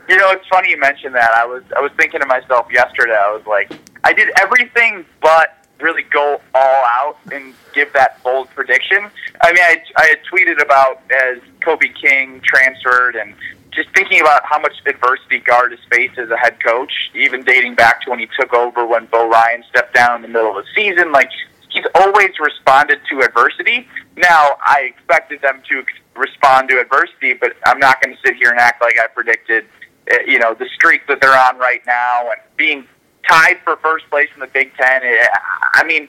You 0.08 0.16
know, 0.16 0.32
it's 0.32 0.48
funny 0.48 0.70
you 0.70 0.80
mentioned 0.80 1.14
that. 1.16 1.32
I 1.34 1.46
was 1.46 1.64
I 1.76 1.82
was 1.82 1.92
thinking 1.98 2.22
to 2.22 2.28
myself 2.28 2.68
yesterday. 2.72 3.12
I 3.12 3.30
was 3.36 3.46
like, 3.46 3.74
I 4.06 4.14
did 4.14 4.30
everything 4.40 5.06
but 5.22 5.67
really 5.80 6.04
go 6.04 6.42
all 6.54 6.84
out 6.86 7.18
and 7.32 7.54
give 7.74 7.92
that 7.94 8.22
bold 8.24 8.50
prediction. 8.50 9.10
I 9.42 9.54
mean, 9.54 9.64
I, 9.64 9.82
I 9.98 10.06
had 10.08 10.20
tweeted 10.24 10.62
about 10.62 11.02
as 11.12 11.40
Kobe 11.62 11.90
King 11.90 12.42
transferred 12.44 13.16
and 13.16 13.36
just 13.72 13.90
thinking 13.94 14.20
about 14.20 14.42
how 14.44 14.60
much 14.60 14.74
adversity 14.88 15.40
Gard 15.40 15.72
has 15.72 15.80
faced 15.92 16.18
as 16.18 16.30
a 16.32 16.38
head 16.38 16.58
coach, 16.64 16.92
even 17.14 17.44
dating 17.44 17.76
back 17.76 18.02
to 18.02 18.10
when 18.10 18.20
he 18.20 18.28
took 18.40 18.54
over 18.54 18.86
when 18.86 19.06
Bo 19.06 19.30
Ryan 19.30 19.64
stepped 19.70 19.94
down 19.94 20.18
in 20.18 20.22
the 20.24 20.28
middle 20.28 20.58
of 20.58 20.66
the 20.66 20.72
season. 20.76 21.12
Like, 21.12 21.30
he's 21.70 21.86
always 21.94 22.32
responded 22.40 23.00
to 23.12 23.22
adversity. 23.22 23.88
Now, 24.16 24.58
I 24.66 24.92
expected 24.96 25.42
them 25.42 25.62
to 25.70 25.84
respond 26.16 26.70
to 26.70 26.82
adversity, 26.82 27.34
but 27.34 27.56
I'm 27.68 27.78
not 27.78 28.02
going 28.02 28.16
to 28.16 28.22
sit 28.26 28.36
here 28.36 28.50
and 28.50 28.60
act 28.60 28.82
like 28.82 28.96
I 29.00 29.06
predicted, 29.08 29.68
eh, 30.08 30.18
you 30.26 30.40
know, 30.40 30.56
the 30.56 30.68
streak 30.74 31.06
that 31.08 31.22
they're 31.22 31.38
on 31.38 31.60
right 31.60 31.82
now 31.86 32.32
and 32.32 32.42
being 32.58 32.88
tied 33.28 33.60
for 33.64 33.76
first 33.78 34.10
place 34.10 34.30
in 34.34 34.40
the 34.40 34.48
Big 34.48 34.74
Ten. 34.76 35.04
Eh, 35.04 35.28
I 35.74 35.84
mean, 35.86 36.08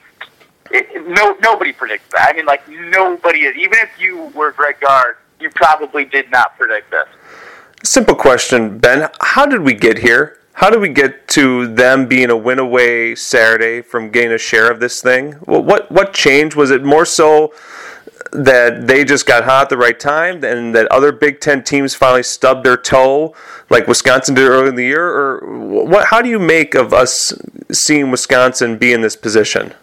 it, 0.71 1.07
no 1.07 1.35
nobody 1.41 1.71
predicted 1.71 2.11
that. 2.11 2.31
I 2.33 2.37
mean, 2.37 2.45
like 2.45 2.67
nobody. 2.69 3.39
Even 3.39 3.79
if 3.79 3.89
you 3.99 4.25
were 4.35 4.51
Greg 4.51 4.79
Gard, 4.79 5.17
you 5.39 5.49
probably 5.51 6.05
did 6.05 6.29
not 6.31 6.57
predict 6.57 6.91
this. 6.91 7.07
Simple 7.83 8.15
question, 8.15 8.77
Ben. 8.77 9.09
How 9.21 9.45
did 9.45 9.61
we 9.61 9.73
get 9.73 9.99
here? 9.99 10.37
How 10.53 10.69
did 10.69 10.81
we 10.81 10.89
get 10.89 11.29
to 11.29 11.73
them 11.73 12.07
being 12.07 12.29
a 12.29 12.35
win 12.35 12.59
away 12.59 13.15
Saturday 13.15 13.81
from 13.81 14.09
getting 14.09 14.33
a 14.33 14.37
share 14.37 14.69
of 14.69 14.81
this 14.81 15.01
thing? 15.01 15.37
Well, 15.45 15.63
what 15.63 15.91
what 15.91 16.13
changed? 16.13 16.55
Was 16.55 16.71
it 16.71 16.83
more 16.83 17.05
so 17.05 17.53
that 18.31 18.87
they 18.87 19.03
just 19.03 19.25
got 19.25 19.43
hot 19.43 19.63
at 19.63 19.69
the 19.69 19.77
right 19.77 19.99
time 19.99 20.43
and 20.43 20.75
that 20.75 20.87
other 20.87 21.11
Big 21.11 21.39
Ten 21.39 21.63
teams 21.63 21.95
finally 21.95 22.23
stubbed 22.23 22.65
their 22.65 22.77
toe 22.77 23.33
like 23.69 23.87
Wisconsin 23.87 24.35
did 24.35 24.47
early 24.47 24.69
in 24.69 24.75
the 24.75 24.85
year? 24.85 25.07
Or 25.07 25.39
what? 25.85 26.07
how 26.07 26.21
do 26.21 26.29
you 26.29 26.39
make 26.39 26.75
of 26.75 26.93
us 26.93 27.33
seeing 27.71 28.11
Wisconsin 28.11 28.77
be 28.77 28.93
in 28.93 29.01
this 29.01 29.15
position? 29.15 29.73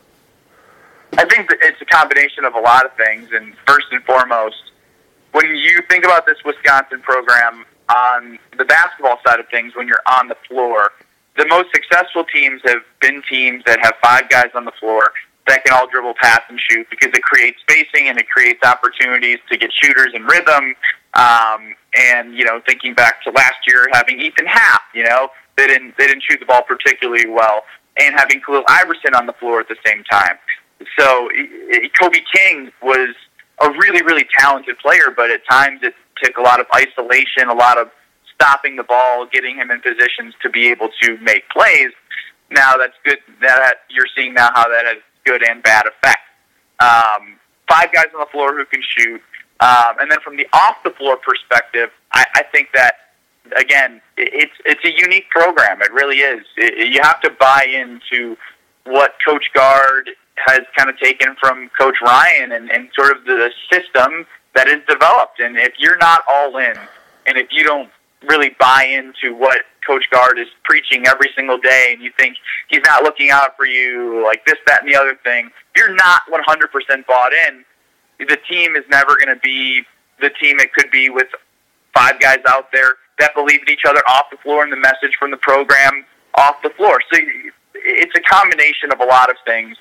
I 1.17 1.25
think 1.25 1.51
it's 1.63 1.81
a 1.81 1.85
combination 1.85 2.45
of 2.45 2.55
a 2.55 2.61
lot 2.61 2.85
of 2.85 2.93
things. 2.95 3.31
And 3.33 3.55
first 3.67 3.87
and 3.91 4.03
foremost, 4.05 4.73
when 5.33 5.55
you 5.55 5.81
think 5.89 6.05
about 6.05 6.27
this 6.27 6.39
Wisconsin 6.45 7.01
program 7.01 7.65
on 7.89 8.39
the 8.59 8.65
basketball 8.65 9.19
side 9.27 9.41
of 9.41 9.49
things, 9.49 9.75
when 9.77 9.87
you're 9.87 10.03
on 10.07 10.29
the 10.29 10.37
floor, 10.49 10.93
the 11.37 11.47
most 11.47 11.69
successful 11.73 12.25
teams 12.25 12.61
have 12.65 12.83
been 13.01 13.23
teams 13.29 13.63
that 13.67 13.79
have 13.83 13.95
five 14.03 14.29
guys 14.29 14.51
on 14.55 14.65
the 14.65 14.73
floor 14.73 15.13
that 15.47 15.65
can 15.65 15.75
all 15.75 15.87
dribble, 15.89 16.15
pass, 16.21 16.41
and 16.49 16.61
shoot 16.61 16.87
because 16.91 17.11
it 17.15 17.23
creates 17.23 17.61
spacing 17.61 18.09
and 18.09 18.19
it 18.19 18.29
creates 18.29 18.61
opportunities 18.65 19.39
to 19.51 19.57
get 19.57 19.71
shooters 19.73 20.13
in 20.15 20.25
rhythm. 20.25 20.75
Um, 21.15 21.75
and 21.97 22.35
you 22.35 22.45
know, 22.45 22.61
thinking 22.67 22.95
back 22.95 23.23
to 23.23 23.31
last 23.31 23.59
year, 23.67 23.89
having 23.93 24.21
Ethan 24.21 24.47
Happ, 24.47 24.83
you 24.95 25.05
know, 25.05 25.29
they 25.57 25.67
didn't 25.67 25.95
they 25.99 26.07
didn't 26.07 26.23
shoot 26.29 26.41
the 26.41 26.47
ball 26.47 26.63
particularly 26.63 27.29
well, 27.29 27.63
and 27.99 28.15
having 28.15 28.41
Khalil 28.41 28.65
Iverson 28.69 29.15
on 29.15 29.27
the 29.27 29.33
floor 29.35 29.61
at 29.61 29.69
the 29.69 29.77
same 29.85 30.05
time. 30.05 30.37
So 30.99 31.29
Kobe 31.99 32.21
King 32.35 32.71
was 32.83 33.15
a 33.63 33.71
really 33.71 34.03
really 34.03 34.27
talented 34.39 34.79
player, 34.79 35.15
but 35.17 35.31
at 35.31 35.41
times 35.49 35.81
it 35.83 35.95
took 36.23 36.37
a 36.37 36.43
lot 36.43 36.61
of 36.61 36.67
isolation, 36.75 37.49
a 37.49 37.55
lot 37.55 37.79
of 37.79 37.91
stopping 38.35 38.77
the 38.77 38.83
ball, 38.83 39.27
getting 39.33 39.57
him 39.57 39.71
in 39.71 39.81
positions 39.81 40.35
to 40.43 40.51
be 40.51 40.69
able 40.69 40.91
to 41.03 41.17
make 41.19 41.49
plays. 41.49 41.93
Now 42.51 42.77
that's 42.77 42.95
good. 43.05 43.19
That 43.41 43.77
you're 43.89 44.07
seeing 44.15 44.35
now 44.35 44.51
how 44.55 44.69
that 44.69 44.85
has 44.85 44.99
good 45.27 45.43
and 45.43 45.63
bad 45.63 45.85
effect. 45.87 46.21
Um, 46.81 47.37
five 47.69 47.93
guys 47.93 48.07
on 48.15 48.21
the 48.21 48.31
floor 48.33 48.57
who 48.57 48.65
can 48.67 48.83
shoot, 48.97 49.21
um, 49.61 49.99
and 50.01 50.11
then 50.11 50.19
from 50.23 50.37
the 50.37 50.47
off 50.53 50.77
the 50.85 50.91
floor 50.91 51.17
perspective, 51.17 51.91
I, 52.13 52.25
I 52.37 52.43
think 52.45 52.69
that 52.75 52.95
again, 53.59 54.01
it's 54.17 54.53
it's 54.65 54.85
a 54.85 54.93
unique 54.97 55.29
program. 55.31 55.83
It 55.83 55.93
really 55.93 56.19
is. 56.19 56.45
It, 56.57 56.93
you 56.93 57.01
have 57.03 57.21
to 57.23 57.31
buy 57.39 57.65
into 57.65 58.37
what 58.85 59.15
Coach 59.27 59.45
Gard 59.55 60.11
has 60.37 60.61
kind 60.77 60.91
of 60.91 60.99
taken 60.99 61.35
from 61.41 61.71
Coach 61.79 61.97
Ryan 62.03 62.53
and, 62.53 62.71
and 62.71 62.89
sort 62.95 63.17
of 63.17 63.25
the 63.25 63.51
system 63.71 64.27
that 64.55 64.69
is 64.69 64.81
developed. 64.89 65.41
And 65.41 65.57
if 65.57 65.75
you're 65.79 65.97
not 65.99 66.23
all 66.29 66.57
in, 66.59 66.77
and 67.27 67.37
if 67.39 67.49
you 67.51 67.65
don't 67.65 67.91
really 68.23 68.57
buy 68.59 68.85
into 68.85 69.35
what 69.35 69.59
Coach 69.87 70.05
Gard 70.11 70.39
is 70.39 70.49
preaching 70.65 71.07
every 71.07 71.31
single 71.37 71.59
day, 71.59 71.91
and 71.93 72.03
you 72.03 72.11
think 72.19 72.37
he's 72.69 72.81
not 72.85 73.03
looking 73.03 73.31
out 73.31 73.57
for 73.57 73.67
you, 73.67 74.23
like 74.25 74.45
this, 74.47 74.57
that, 74.67 74.83
and 74.83 74.93
the 74.93 74.97
other 74.97 75.17
thing, 75.23 75.51
you're 75.77 75.95
not 75.95 76.23
100% 76.31 77.07
bought 77.07 77.33
in. 77.33 77.65
The 78.19 78.39
team 78.49 78.77
is 78.77 78.85
never 78.91 79.15
going 79.17 79.35
to 79.35 79.41
be 79.43 79.83
the 80.21 80.31
team 80.31 80.59
it 80.59 80.73
could 80.73 80.91
be 80.91 81.11
with 81.11 81.29
five 81.95 82.19
guys 82.21 82.41
out 82.49 82.73
there 82.73 82.95
that 83.19 83.35
believe 83.35 83.61
in 83.63 83.71
each 83.71 83.85
other 83.89 84.03
off 84.09 84.25
the 84.31 84.37
floor 84.39 84.63
and 84.63 84.73
the 84.73 84.77
message 84.77 85.17
from 85.19 85.31
the 85.31 85.37
program 85.37 86.05
off 86.35 86.57
the 86.63 86.71
floor. 86.71 87.01
So 87.13 87.19
it's 87.75 88.15
a 88.15 88.21
combination 88.21 88.93
of 88.93 89.01
a 89.01 89.05
lot 89.05 89.31
of 89.31 89.37
things. 89.47 89.77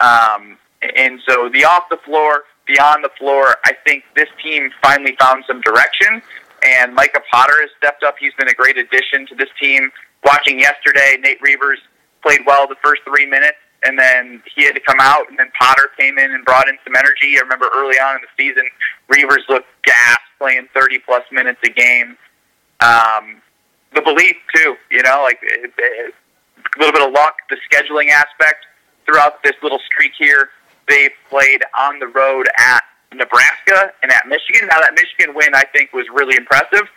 Um, 0.00 0.58
and 0.96 1.20
so 1.26 1.48
the 1.48 1.64
off 1.64 1.84
the 1.90 1.96
floor, 1.98 2.44
beyond 2.66 3.04
the 3.04 3.10
floor, 3.18 3.56
I 3.64 3.72
think 3.84 4.04
this 4.14 4.28
team 4.42 4.70
finally 4.82 5.16
found 5.18 5.44
some 5.46 5.60
direction 5.60 6.22
and 6.64 6.94
Micah 6.94 7.20
Potter 7.30 7.60
has 7.60 7.70
stepped 7.78 8.02
up. 8.02 8.16
He's 8.18 8.34
been 8.34 8.48
a 8.48 8.54
great 8.54 8.78
addition 8.78 9.26
to 9.28 9.34
this 9.34 9.48
team. 9.60 9.90
Watching 10.24 10.58
yesterday, 10.58 11.16
Nate 11.20 11.40
Reuvers 11.42 11.78
played 12.22 12.40
well 12.46 12.66
the 12.66 12.76
first 12.82 13.02
three 13.04 13.26
minutes, 13.26 13.58
and 13.84 13.98
then 13.98 14.42
he 14.54 14.64
had 14.64 14.74
to 14.74 14.80
come 14.80 14.96
out, 15.00 15.28
and 15.28 15.38
then 15.38 15.50
Potter 15.60 15.90
came 15.98 16.18
in 16.18 16.32
and 16.32 16.44
brought 16.44 16.68
in 16.68 16.78
some 16.84 16.96
energy. 16.96 17.36
I 17.36 17.40
remember 17.40 17.68
early 17.74 17.98
on 17.98 18.16
in 18.16 18.22
the 18.22 18.42
season, 18.42 18.64
Reuvers 19.08 19.44
looked 19.48 19.68
gas, 19.84 20.18
playing 20.38 20.68
30 20.74 21.00
plus 21.00 21.22
minutes 21.30 21.60
a 21.64 21.70
game. 21.70 22.16
Um, 22.80 23.42
the 23.94 24.02
belief 24.02 24.36
too, 24.54 24.76
you 24.90 25.02
know, 25.02 25.22
like 25.22 25.38
it, 25.42 25.72
it, 25.76 26.14
a 26.76 26.78
little 26.78 26.92
bit 26.92 27.06
of 27.06 27.12
luck, 27.12 27.36
the 27.50 27.56
scheduling 27.70 28.08
aspect 28.08 28.66
throughout 29.06 29.42
this 29.42 29.54
little 29.62 29.78
streak 29.86 30.12
here. 30.18 30.48
They've 30.88 31.12
played 31.28 31.62
on 31.78 31.98
the 31.98 32.08
road 32.08 32.46
at 32.58 32.82
Nebraska 33.16 33.92
and 34.02 34.12
at 34.12 34.26
Michigan. 34.28 34.68
Now 34.68 34.80
that 34.80 34.94
Michigan 34.94 35.34
win, 35.34 35.54
I 35.54 35.64
think, 35.72 35.92
was 35.92 36.06
really 36.12 36.36
impressive. 36.36 36.88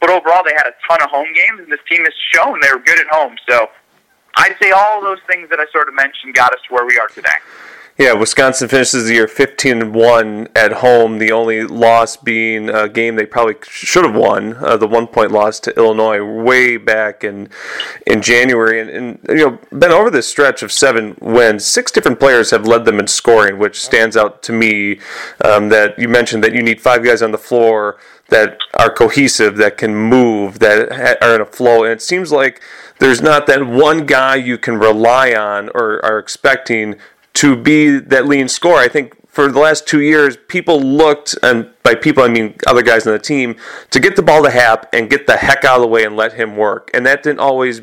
But 0.00 0.10
overall, 0.10 0.42
they 0.44 0.52
had 0.52 0.66
a 0.66 0.74
ton 0.88 1.00
of 1.00 1.10
home 1.10 1.32
games, 1.32 1.60
and 1.60 1.70
this 1.70 1.80
team 1.88 2.02
has 2.04 2.14
shown 2.32 2.60
they 2.60 2.72
were 2.72 2.82
good 2.82 2.98
at 2.98 3.06
home. 3.06 3.36
So 3.48 3.70
I'd 4.36 4.56
say 4.60 4.70
all 4.72 5.00
those 5.00 5.20
things 5.26 5.48
that 5.50 5.60
I 5.60 5.66
sort 5.70 5.88
of 5.88 5.94
mentioned 5.94 6.34
got 6.34 6.52
us 6.52 6.60
to 6.68 6.74
where 6.74 6.84
we 6.84 6.98
are 6.98 7.06
today. 7.08 7.38
Yeah, 7.98 8.14
Wisconsin 8.14 8.68
finishes 8.68 9.04
the 9.04 9.12
year 9.12 9.28
15 9.28 9.82
and 9.82 9.94
1 9.94 10.48
at 10.56 10.72
home, 10.72 11.18
the 11.18 11.30
only 11.30 11.64
loss 11.64 12.16
being 12.16 12.70
a 12.70 12.88
game 12.88 13.16
they 13.16 13.26
probably 13.26 13.56
should 13.68 14.04
have 14.04 14.14
won, 14.14 14.54
uh, 14.54 14.78
the 14.78 14.88
one 14.88 15.06
point 15.06 15.30
loss 15.30 15.60
to 15.60 15.76
Illinois 15.76 16.24
way 16.24 16.78
back 16.78 17.22
in 17.22 17.50
in 18.06 18.22
January. 18.22 18.80
And, 18.80 18.90
and, 18.90 19.18
you 19.28 19.46
know, 19.46 19.58
been 19.78 19.92
over 19.92 20.10
this 20.10 20.26
stretch 20.26 20.62
of 20.62 20.72
seven 20.72 21.18
wins, 21.20 21.66
six 21.66 21.92
different 21.92 22.18
players 22.18 22.50
have 22.50 22.66
led 22.66 22.86
them 22.86 22.98
in 22.98 23.06
scoring, 23.06 23.58
which 23.58 23.78
stands 23.78 24.16
out 24.16 24.42
to 24.44 24.52
me 24.52 24.98
um, 25.44 25.68
that 25.68 25.98
you 25.98 26.08
mentioned 26.08 26.42
that 26.44 26.54
you 26.54 26.62
need 26.62 26.80
five 26.80 27.04
guys 27.04 27.20
on 27.20 27.30
the 27.30 27.38
floor 27.38 27.98
that 28.28 28.58
are 28.72 28.90
cohesive, 28.90 29.58
that 29.58 29.76
can 29.76 29.94
move, 29.94 30.60
that 30.60 31.22
are 31.22 31.34
in 31.34 31.42
a 31.42 31.46
flow. 31.46 31.84
And 31.84 31.92
it 31.92 32.00
seems 32.00 32.32
like 32.32 32.62
there's 32.98 33.20
not 33.20 33.46
that 33.46 33.66
one 33.66 34.06
guy 34.06 34.36
you 34.36 34.56
can 34.56 34.78
rely 34.78 35.34
on 35.34 35.68
or 35.74 36.02
are 36.04 36.18
expecting 36.18 36.96
to 37.42 37.56
be 37.56 37.98
that 37.98 38.28
lean 38.28 38.46
scorer. 38.46 38.78
I 38.78 38.86
think 38.86 39.16
for 39.26 39.50
the 39.50 39.58
last 39.58 39.84
two 39.84 40.00
years, 40.00 40.36
people 40.46 40.80
looked, 40.80 41.36
and 41.42 41.68
by 41.82 41.96
people 41.96 42.22
I 42.22 42.28
mean 42.28 42.54
other 42.68 42.82
guys 42.82 43.04
on 43.04 43.14
the 43.14 43.18
team, 43.18 43.56
to 43.90 43.98
get 43.98 44.14
the 44.14 44.22
ball 44.22 44.44
to 44.44 44.50
Happ 44.50 44.88
and 44.92 45.10
get 45.10 45.26
the 45.26 45.36
heck 45.36 45.64
out 45.64 45.76
of 45.76 45.82
the 45.82 45.88
way 45.88 46.04
and 46.04 46.14
let 46.14 46.34
him 46.34 46.56
work. 46.56 46.88
And 46.94 47.04
that 47.04 47.24
didn't 47.24 47.40
always 47.40 47.80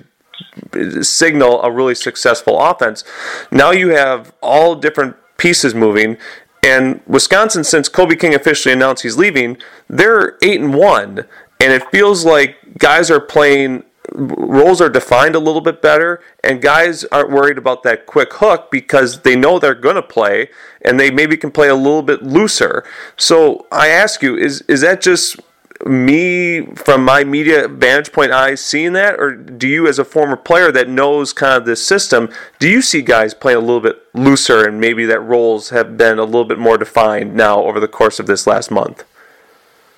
signal 1.02 1.62
a 1.62 1.69
really 1.69 1.93
successful 1.93 2.58
offense. 2.58 3.04
Now 3.52 3.72
you 3.72 3.89
have 3.89 4.34
all 4.41 4.76
different 4.76 5.17
pieces 5.36 5.76
moving. 5.76 6.15
And 6.63 7.02
Wisconsin, 7.06 7.65
since 7.65 7.89
Kobe 7.89 8.15
King 8.15 8.34
officially 8.34 8.72
announced 8.72 9.04
he's 9.04 9.17
leaving, 9.17 9.58
they're 9.89 10.38
eight 10.41 10.62
and 10.62 10.74
one, 10.74 11.26
and 11.60 11.74
it 11.74 11.84
feels 11.91 12.24
like 12.24 12.78
guys 12.78 13.12
are 13.12 13.19
playing 13.19 13.84
roles 14.13 14.82
are 14.82 14.89
defined 14.89 15.36
a 15.36 15.39
little 15.39 15.62
bit 15.62 15.82
better, 15.82 16.22
and 16.43 16.62
guys 16.62 17.04
aren't 17.06 17.32
worried 17.32 17.58
about 17.58 17.84
that 17.84 18.06
quick 18.06 18.34
hook 18.34 18.69
because 18.72 19.22
they 19.22 19.36
know 19.36 19.60
they're 19.60 19.76
going 19.76 19.95
to 19.95 20.02
play, 20.02 20.50
and 20.82 21.00
they 21.00 21.12
maybe 21.12 21.38
can 21.38 21.52
play 21.52 21.69
a 21.69 21.76
little 21.76 22.02
bit 22.02 22.24
looser. 22.24 22.84
So 23.17 23.67
I 23.72 23.89
ask 23.89 24.22
you, 24.22 24.36
is 24.36 24.62
is 24.62 24.82
that 24.82 25.02
just 25.02 25.39
me 25.86 26.65
from 26.76 27.06
my 27.06 27.24
media 27.24 27.67
vantage 27.67 28.12
point 28.12 28.32
eyes 28.32 28.63
seeing 28.63 28.93
that, 28.93 29.19
or 29.19 29.34
do 29.34 29.67
you, 29.67 29.88
as 29.88 30.00
a 30.00 30.06
former 30.06 30.36
player 30.36 30.72
that 30.72 30.89
knows 30.89 31.32
kind 31.32 31.54
of 31.54 31.65
this 31.65 31.86
system, 31.86 32.30
do 32.60 32.67
you 32.67 32.82
see 32.82 33.02
guys 33.02 33.34
playing 33.34 33.58
a 33.58 33.62
little 33.62 33.80
bit 33.80 34.04
looser 34.13 34.67
and 34.67 34.80
maybe 34.80 35.06
that 35.06 35.22
roles 35.22 35.69
have 35.69 35.98
been 35.98 36.19
a 36.19 36.26
little 36.26 36.45
bit 36.45 36.60
more 36.60 36.78
defined 36.78 37.34
now 37.36 37.63
over 37.63 37.80
the 37.80 37.88
course 37.88 38.19
of 38.19 38.28
this 38.28 38.45
last 38.45 38.72
month? 38.72 39.06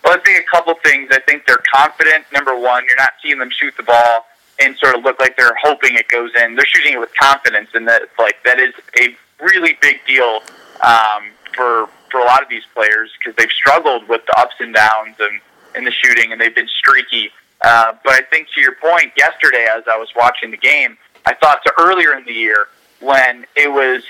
Well, 0.03 0.13
I 0.13 0.19
think 0.19 0.39
a 0.39 0.49
couple 0.49 0.73
things. 0.83 1.09
I 1.11 1.19
think 1.19 1.45
they're 1.45 1.63
confident. 1.73 2.25
Number 2.33 2.57
one, 2.57 2.83
you're 2.87 2.97
not 2.97 3.11
seeing 3.21 3.37
them 3.37 3.51
shoot 3.51 3.75
the 3.77 3.83
ball 3.83 4.25
and 4.59 4.75
sort 4.77 4.95
of 4.95 5.03
look 5.03 5.19
like 5.19 5.37
they're 5.37 5.57
hoping 5.61 5.95
it 5.95 6.07
goes 6.07 6.31
in. 6.41 6.55
They're 6.55 6.65
shooting 6.65 6.93
it 6.93 6.99
with 6.99 7.13
confidence, 7.19 7.69
and 7.73 7.87
that 7.87 8.03
like 8.17 8.37
that 8.43 8.59
is 8.59 8.73
a 8.99 9.15
really 9.43 9.77
big 9.81 9.99
deal 10.07 10.41
um, 10.83 11.31
for 11.53 11.87
for 12.09 12.19
a 12.19 12.25
lot 12.25 12.41
of 12.43 12.49
these 12.49 12.63
players 12.73 13.11
because 13.17 13.35
they've 13.35 13.51
struggled 13.51 14.07
with 14.07 14.25
the 14.25 14.39
ups 14.39 14.55
and 14.59 14.73
downs 14.73 15.15
and 15.19 15.39
in 15.75 15.85
the 15.85 15.91
shooting, 15.91 16.31
and 16.31 16.41
they've 16.41 16.55
been 16.55 16.67
streaky. 16.67 17.29
Uh, 17.63 17.93
but 18.03 18.13
I 18.13 18.21
think 18.23 18.47
to 18.55 18.61
your 18.61 18.75
point, 18.75 19.13
yesterday 19.15 19.67
as 19.71 19.83
I 19.87 19.97
was 19.97 20.09
watching 20.15 20.51
the 20.51 20.57
game, 20.57 20.97
I 21.25 21.33
thought 21.35 21.63
to 21.63 21.73
earlier 21.79 22.13
in 22.13 22.25
the 22.25 22.33
year 22.33 22.67
when 22.99 23.45
it 23.55 23.71
was 23.71 24.03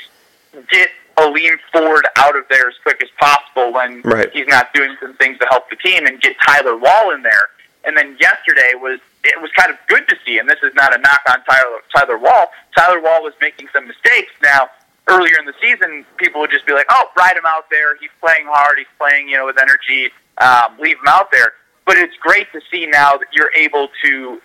get 0.69 0.89
Aleem 1.17 1.57
Ford 1.71 2.05
out 2.17 2.35
of 2.35 2.45
there 2.49 2.67
as 2.67 2.75
quick 2.83 3.01
as 3.03 3.09
possible 3.19 3.73
when 3.73 4.01
right. 4.01 4.31
he's 4.31 4.47
not 4.47 4.73
doing 4.73 4.95
some 5.01 5.13
things 5.15 5.37
to 5.39 5.47
help 5.49 5.69
the 5.69 5.75
team 5.75 6.05
and 6.05 6.21
get 6.21 6.35
Tyler 6.45 6.77
Wahl 6.77 7.11
in 7.11 7.21
there. 7.21 7.49
And 7.83 7.97
then 7.97 8.17
yesterday 8.19 8.73
was 8.75 8.99
it 9.23 9.39
was 9.41 9.51
kind 9.51 9.71
of 9.71 9.77
good 9.87 10.07
to 10.07 10.15
see, 10.25 10.39
and 10.39 10.49
this 10.49 10.59
is 10.63 10.73
not 10.73 10.95
a 10.95 10.99
knock 10.99 11.21
on 11.27 11.43
Tyler 11.43 11.79
Tyler 11.95 12.17
Wahl. 12.17 12.51
Tyler 12.75 13.01
Wahl 13.01 13.23
was 13.23 13.33
making 13.41 13.67
some 13.73 13.87
mistakes. 13.87 14.31
Now 14.43 14.69
earlier 15.07 15.37
in 15.39 15.45
the 15.45 15.53
season, 15.61 16.05
people 16.17 16.41
would 16.41 16.51
just 16.51 16.65
be 16.65 16.73
like, 16.73 16.85
"Oh, 16.89 17.09
ride 17.17 17.35
him 17.35 17.45
out 17.45 17.69
there. 17.69 17.95
He's 17.97 18.11
playing 18.19 18.45
hard. 18.47 18.77
He's 18.77 18.87
playing, 18.97 19.29
you 19.29 19.37
know, 19.37 19.45
with 19.47 19.59
energy. 19.61 20.11
Um, 20.37 20.77
leave 20.79 20.97
him 20.97 21.07
out 21.07 21.31
there." 21.31 21.53
But 21.85 21.97
it's 21.97 22.15
great 22.17 22.51
to 22.53 22.61
see 22.71 22.85
now 22.85 23.17
that 23.17 23.27
you're 23.33 23.51
able 23.55 23.89
to 24.03 24.41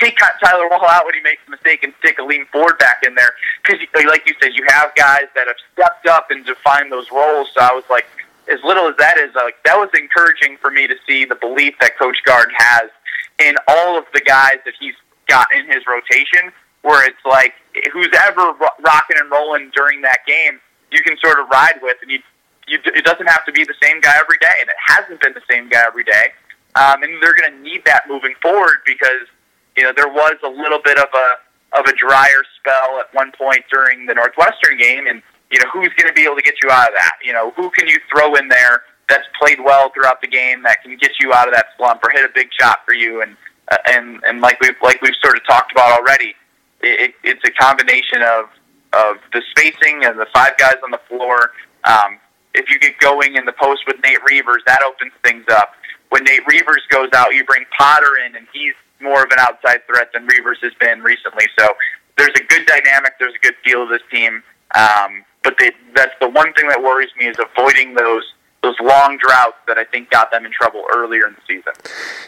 take 0.00 0.18
Tyler 0.42 0.68
Wahl 0.68 0.86
out 0.86 1.04
when 1.04 1.14
he 1.14 1.20
makes 1.20 1.42
a 1.46 1.50
mistake 1.50 1.82
and 1.82 1.92
stick 1.98 2.18
Aleem 2.18 2.46
Ford 2.48 2.78
back 2.78 3.02
in 3.06 3.14
there 3.14 3.32
because, 3.64 3.80
like 4.06 4.26
you 4.26 4.34
said, 4.42 4.52
you 4.54 4.64
have 4.68 4.94
guys 4.94 5.26
that 5.34 5.46
have 5.46 5.56
stepped 5.72 6.06
up 6.06 6.30
and 6.30 6.44
defined 6.44 6.90
those 6.90 7.10
roles. 7.10 7.48
So 7.54 7.60
I 7.60 7.72
was 7.72 7.84
like, 7.90 8.06
as 8.52 8.58
little 8.64 8.88
as 8.88 8.96
that 8.98 9.18
is, 9.18 9.34
like 9.34 9.62
that 9.64 9.76
was 9.76 9.90
encouraging 9.94 10.56
for 10.58 10.70
me 10.70 10.86
to 10.86 10.94
see 11.06 11.24
the 11.24 11.36
belief 11.36 11.74
that 11.80 11.98
Coach 11.98 12.18
Gard 12.24 12.50
has 12.56 12.90
in 13.38 13.54
all 13.68 13.98
of 13.98 14.04
the 14.14 14.20
guys 14.20 14.58
that 14.64 14.74
he's 14.78 14.94
got 15.28 15.46
in 15.54 15.66
his 15.66 15.86
rotation. 15.86 16.52
Where 16.82 17.06
it's 17.06 17.24
like, 17.24 17.54
who's 17.92 18.10
ever 18.26 18.54
rocking 18.58 19.16
and 19.16 19.30
rolling 19.30 19.70
during 19.72 20.02
that 20.02 20.26
game, 20.26 20.58
you 20.90 21.00
can 21.00 21.16
sort 21.24 21.38
of 21.38 21.46
ride 21.48 21.78
with, 21.80 21.96
and 22.02 22.10
you, 22.10 22.18
you 22.66 22.80
it 22.86 23.04
doesn't 23.04 23.28
have 23.28 23.44
to 23.46 23.52
be 23.52 23.62
the 23.62 23.74
same 23.80 24.00
guy 24.00 24.18
every 24.18 24.38
day, 24.38 24.52
and 24.60 24.68
it 24.68 24.74
hasn't 24.84 25.20
been 25.20 25.32
the 25.32 25.46
same 25.48 25.68
guy 25.68 25.84
every 25.86 26.02
day. 26.02 26.34
Um, 26.74 27.04
and 27.04 27.22
they're 27.22 27.34
going 27.34 27.52
to 27.52 27.58
need 27.62 27.84
that 27.84 28.08
moving 28.08 28.34
forward 28.42 28.78
because 28.84 29.30
you 29.76 29.82
know 29.82 29.92
there 29.96 30.08
was 30.08 30.36
a 30.44 30.48
little 30.48 30.80
bit 30.84 30.98
of 30.98 31.08
a 31.14 31.78
of 31.78 31.86
a 31.86 31.92
drier 31.96 32.42
spell 32.58 33.00
at 33.00 33.12
one 33.14 33.32
point 33.32 33.64
during 33.72 34.06
the 34.06 34.14
Northwestern 34.14 34.78
game, 34.78 35.06
and 35.06 35.22
you 35.50 35.58
know 35.58 35.68
who's 35.72 35.90
going 35.96 36.08
to 36.08 36.14
be 36.14 36.24
able 36.24 36.36
to 36.36 36.42
get 36.42 36.54
you 36.62 36.70
out 36.70 36.88
of 36.88 36.94
that? 36.94 37.12
You 37.24 37.32
know 37.32 37.52
who 37.56 37.70
can 37.70 37.88
you 37.88 37.98
throw 38.10 38.34
in 38.34 38.48
there 38.48 38.82
that's 39.08 39.26
played 39.40 39.58
well 39.64 39.90
throughout 39.94 40.20
the 40.20 40.28
game 40.28 40.62
that 40.62 40.82
can 40.82 40.96
get 40.96 41.12
you 41.20 41.32
out 41.32 41.48
of 41.48 41.54
that 41.54 41.66
slump 41.76 42.02
or 42.04 42.10
hit 42.10 42.24
a 42.24 42.32
big 42.34 42.48
shot 42.58 42.80
for 42.86 42.94
you? 42.94 43.22
And 43.22 43.36
uh, 43.70 43.76
and 43.86 44.20
and 44.26 44.40
like 44.40 44.60
we 44.60 44.70
like 44.82 45.00
we've 45.02 45.16
sort 45.22 45.36
of 45.36 45.46
talked 45.46 45.72
about 45.72 45.98
already, 45.98 46.34
it, 46.80 47.14
it's 47.22 47.42
a 47.44 47.50
combination 47.50 48.22
of 48.22 48.46
of 48.92 49.16
the 49.32 49.42
spacing 49.50 50.04
and 50.04 50.18
the 50.18 50.26
five 50.34 50.56
guys 50.58 50.76
on 50.84 50.90
the 50.90 51.00
floor. 51.08 51.52
Um, 51.84 52.18
if 52.54 52.68
you 52.70 52.78
get 52.78 52.98
going 52.98 53.36
in 53.36 53.44
the 53.46 53.52
post 53.52 53.82
with 53.86 53.96
Nate 54.04 54.22
Reuvers, 54.28 54.62
that 54.66 54.82
opens 54.82 55.12
things 55.24 55.44
up. 55.50 55.72
When 56.10 56.24
Nate 56.24 56.46
Reuvers 56.46 56.82
goes 56.90 57.08
out, 57.14 57.34
you 57.34 57.44
bring 57.44 57.64
Potter 57.76 58.18
in, 58.26 58.36
and 58.36 58.46
he's 58.52 58.74
more 59.02 59.22
of 59.22 59.30
an 59.30 59.38
outside 59.38 59.80
threat 59.86 60.10
than 60.14 60.26
Reuvers 60.26 60.58
has 60.62 60.72
been 60.80 61.00
recently. 61.02 61.44
So 61.58 61.74
there's 62.16 62.34
a 62.36 62.44
good 62.44 62.66
dynamic. 62.66 63.14
There's 63.18 63.34
a 63.34 63.44
good 63.44 63.56
feel 63.64 63.82
of 63.82 63.88
this 63.88 64.02
team. 64.10 64.42
Um, 64.74 65.24
but 65.42 65.56
they, 65.58 65.72
that's 65.94 66.14
the 66.20 66.28
one 66.28 66.52
thing 66.54 66.68
that 66.68 66.82
worries 66.82 67.10
me 67.18 67.26
is 67.26 67.36
avoiding 67.38 67.94
those 67.94 68.22
those 68.62 68.76
long 68.80 69.18
droughts 69.18 69.56
that 69.66 69.76
I 69.76 69.84
think 69.84 70.10
got 70.10 70.30
them 70.30 70.46
in 70.46 70.52
trouble 70.52 70.84
earlier 70.94 71.26
in 71.26 71.34
the 71.34 71.40
season. 71.46 71.72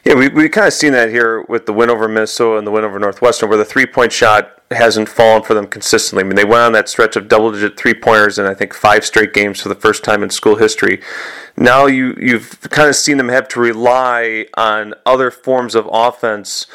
Yeah, 0.04 0.14
we 0.14 0.28
we 0.28 0.48
kind 0.48 0.66
of 0.66 0.72
seen 0.72 0.92
that 0.92 1.10
here 1.10 1.42
with 1.42 1.66
the 1.66 1.72
win 1.72 1.90
over 1.90 2.08
Minnesota 2.08 2.58
and 2.58 2.66
the 2.66 2.72
win 2.72 2.84
over 2.84 2.98
Northwestern, 2.98 3.48
where 3.48 3.58
the 3.58 3.64
three 3.64 3.86
point 3.86 4.12
shot 4.12 4.60
hasn't 4.70 5.08
fallen 5.08 5.42
for 5.42 5.54
them 5.54 5.66
consistently. 5.66 6.24
I 6.24 6.26
mean, 6.26 6.36
they 6.36 6.44
went 6.44 6.62
on 6.62 6.72
that 6.72 6.88
stretch 6.88 7.14
of 7.16 7.28
double 7.28 7.52
digit 7.52 7.76
three 7.76 7.94
pointers 7.94 8.38
in 8.38 8.46
I 8.46 8.54
think 8.54 8.74
five 8.74 9.04
straight 9.04 9.32
games 9.32 9.60
for 9.60 9.68
the 9.68 9.74
first 9.76 10.02
time 10.02 10.22
in 10.22 10.30
school 10.30 10.56
history. 10.56 11.00
Now 11.56 11.86
you 11.86 12.16
you've 12.18 12.60
kind 12.70 12.88
of 12.88 12.96
seen 12.96 13.16
them 13.16 13.28
have 13.28 13.46
to 13.48 13.60
rely 13.60 14.46
on 14.56 14.94
other 15.06 15.30
forms 15.30 15.74
of 15.74 15.88
offense 15.92 16.66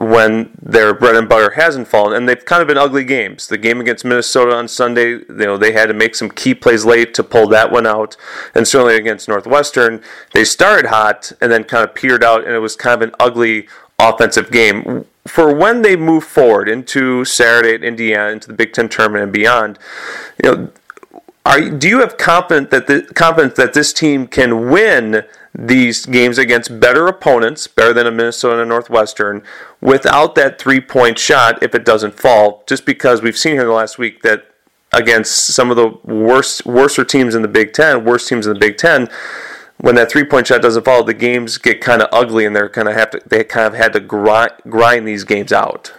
when 0.00 0.50
their 0.62 0.94
bread 0.94 1.14
and 1.14 1.28
butter 1.28 1.50
hasn't 1.50 1.86
fallen, 1.86 2.16
and 2.16 2.26
they've 2.26 2.46
kind 2.46 2.62
of 2.62 2.68
been 2.68 2.78
ugly 2.78 3.04
games. 3.04 3.48
The 3.48 3.58
game 3.58 3.82
against 3.82 4.02
Minnesota 4.02 4.56
on 4.56 4.66
Sunday, 4.66 5.10
you 5.10 5.26
know, 5.28 5.58
they 5.58 5.72
had 5.72 5.88
to 5.88 5.94
make 5.94 6.14
some 6.14 6.30
key 6.30 6.54
plays 6.54 6.86
late 6.86 7.12
to 7.14 7.22
pull 7.22 7.46
that 7.48 7.70
one 7.70 7.86
out, 7.86 8.16
and 8.54 8.66
certainly 8.66 8.96
against 8.96 9.28
Northwestern, 9.28 10.02
they 10.32 10.42
started 10.42 10.88
hot 10.88 11.32
and 11.42 11.52
then 11.52 11.64
kind 11.64 11.86
of 11.86 11.94
petered 11.94 12.24
out, 12.24 12.46
and 12.46 12.54
it 12.54 12.60
was 12.60 12.76
kind 12.76 13.02
of 13.02 13.08
an 13.10 13.14
ugly 13.20 13.68
offensive 13.98 14.50
game. 14.50 15.04
For 15.26 15.54
when 15.54 15.82
they 15.82 15.96
move 15.96 16.24
forward 16.24 16.66
into 16.66 17.26
Saturday 17.26 17.74
at 17.74 17.84
Indiana, 17.84 18.32
into 18.32 18.48
the 18.48 18.54
Big 18.54 18.72
Ten 18.72 18.88
tournament 18.88 19.24
and 19.24 19.32
beyond, 19.34 19.78
you 20.42 20.50
know, 20.50 20.70
are 21.44 21.60
do 21.68 21.88
you 21.88 22.00
have 22.00 22.16
confidence 22.16 22.70
that 22.70 22.86
the 22.86 23.02
confidence 23.14 23.54
that 23.56 23.74
this 23.74 23.92
team 23.92 24.26
can 24.26 24.70
win? 24.70 25.24
These 25.54 26.06
games 26.06 26.38
against 26.38 26.78
better 26.80 27.06
opponents, 27.06 27.66
better 27.66 27.92
than 27.92 28.06
a 28.06 28.10
Minnesota 28.10 28.54
and 28.54 28.62
a 28.62 28.66
Northwestern, 28.66 29.42
without 29.80 30.34
that 30.36 30.60
three 30.60 30.80
point 30.80 31.18
shot 31.18 31.62
if 31.62 31.74
it 31.74 31.84
doesn't 31.84 32.18
fall. 32.18 32.62
Just 32.66 32.86
because 32.86 33.22
we've 33.22 33.36
seen 33.36 33.52
here 33.52 33.62
in 33.62 33.68
the 33.68 33.74
last 33.74 33.98
week 33.98 34.22
that 34.22 34.46
against 34.92 35.46
some 35.46 35.70
of 35.70 35.76
the 35.76 35.88
worst, 36.04 36.66
worser 36.66 37.04
teams 37.04 37.34
in 37.34 37.42
the 37.42 37.48
Big 37.48 37.72
Ten, 37.72 38.04
worst 38.04 38.28
teams 38.28 38.46
in 38.46 38.52
the 38.52 38.58
Big 38.58 38.76
Ten, 38.76 39.08
when 39.78 39.94
that 39.96 40.10
three 40.10 40.24
point 40.24 40.46
shot 40.46 40.62
doesn't 40.62 40.84
fall, 40.84 41.02
the 41.02 41.14
games 41.14 41.58
get 41.58 41.80
kind 41.80 42.02
of 42.02 42.08
ugly, 42.12 42.44
and 42.44 42.54
they're 42.54 42.68
kind 42.68 42.88
of 42.88 42.94
have 42.94 43.10
to 43.10 43.20
they 43.26 43.42
kind 43.44 43.66
of 43.66 43.74
had 43.74 43.92
to 43.94 44.00
grind, 44.00 44.52
grind 44.68 45.06
these 45.06 45.24
games 45.24 45.52
out. 45.52 45.92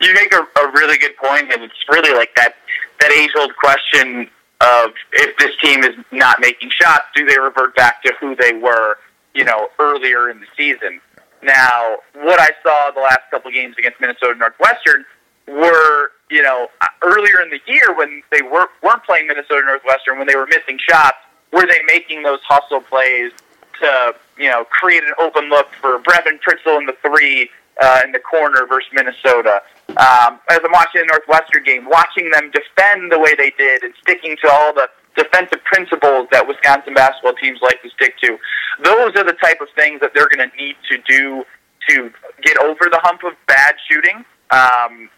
You 0.00 0.12
make 0.12 0.34
a, 0.34 0.40
a 0.60 0.72
really 0.72 0.98
good 0.98 1.16
point, 1.16 1.52
and 1.52 1.62
it's 1.62 1.74
really 1.88 2.14
like 2.14 2.34
that 2.36 2.54
that 3.00 3.12
age 3.12 3.30
old 3.38 3.54
question 3.56 4.28
of 4.64 4.92
if 5.12 5.36
this 5.38 5.54
team 5.62 5.84
is 5.84 5.94
not 6.10 6.38
making 6.40 6.70
shots, 6.70 7.04
do 7.14 7.26
they 7.26 7.38
revert 7.38 7.76
back 7.76 8.02
to 8.02 8.12
who 8.20 8.34
they 8.36 8.52
were, 8.52 8.96
you 9.34 9.44
know, 9.44 9.68
earlier 9.78 10.30
in 10.30 10.40
the 10.40 10.46
season? 10.56 11.00
Now, 11.42 11.98
what 12.14 12.40
I 12.40 12.50
saw 12.62 12.90
the 12.92 13.00
last 13.00 13.20
couple 13.30 13.50
games 13.50 13.76
against 13.78 14.00
Minnesota 14.00 14.34
Northwestern 14.38 15.04
were, 15.46 16.12
you 16.30 16.42
know, 16.42 16.68
earlier 17.02 17.40
in 17.42 17.50
the 17.50 17.60
year 17.66 17.94
when 17.94 18.22
they 18.32 18.40
were, 18.40 18.68
weren't 18.82 19.04
playing 19.04 19.26
Minnesota 19.26 19.62
Northwestern, 19.66 20.18
when 20.18 20.26
they 20.26 20.36
were 20.36 20.46
missing 20.46 20.78
shots, 20.88 21.18
were 21.52 21.66
they 21.66 21.80
making 21.86 22.22
those 22.22 22.40
hustle 22.48 22.80
plays 22.80 23.32
to, 23.80 24.14
you 24.38 24.48
know, 24.48 24.64
create 24.64 25.02
an 25.04 25.12
open 25.18 25.50
look 25.50 25.68
for 25.80 25.98
Brevin 25.98 26.38
Pritzl 26.40 26.78
in 26.78 26.86
the 26.86 26.96
three 27.02 27.50
uh, 27.82 28.00
in 28.04 28.12
the 28.12 28.18
corner 28.18 28.66
versus 28.66 28.90
Minnesota? 28.92 29.62
Um, 29.90 30.40
as 30.50 30.60
I'm 30.64 30.72
watching 30.72 31.02
the 31.02 31.06
Northwestern 31.06 31.64
game, 31.64 31.84
watching 31.88 32.30
them 32.30 32.50
defend 32.50 33.12
the 33.12 33.18
way 33.18 33.34
they 33.36 33.52
did 33.56 33.82
and 33.82 33.94
sticking 34.02 34.36
to 34.42 34.50
all 34.50 34.72
the 34.74 34.88
defensive 35.16 35.62
principles 35.64 36.28
that 36.32 36.46
Wisconsin 36.46 36.94
basketball 36.94 37.34
teams 37.34 37.60
like 37.62 37.80
to 37.82 37.90
stick 37.90 38.18
to. 38.22 38.38
Those 38.82 39.14
are 39.16 39.24
the 39.24 39.36
type 39.40 39.60
of 39.60 39.68
things 39.76 40.00
that 40.00 40.12
they're 40.14 40.28
going 40.28 40.50
to 40.50 40.56
need 40.56 40.76
to 40.90 40.98
do 41.06 41.44
to 41.88 42.10
get 42.42 42.58
over 42.58 42.88
the 42.90 42.98
hump 43.02 43.22
of 43.24 43.34
bad 43.46 43.74
shooting. 43.88 44.24
Um, 44.50 45.08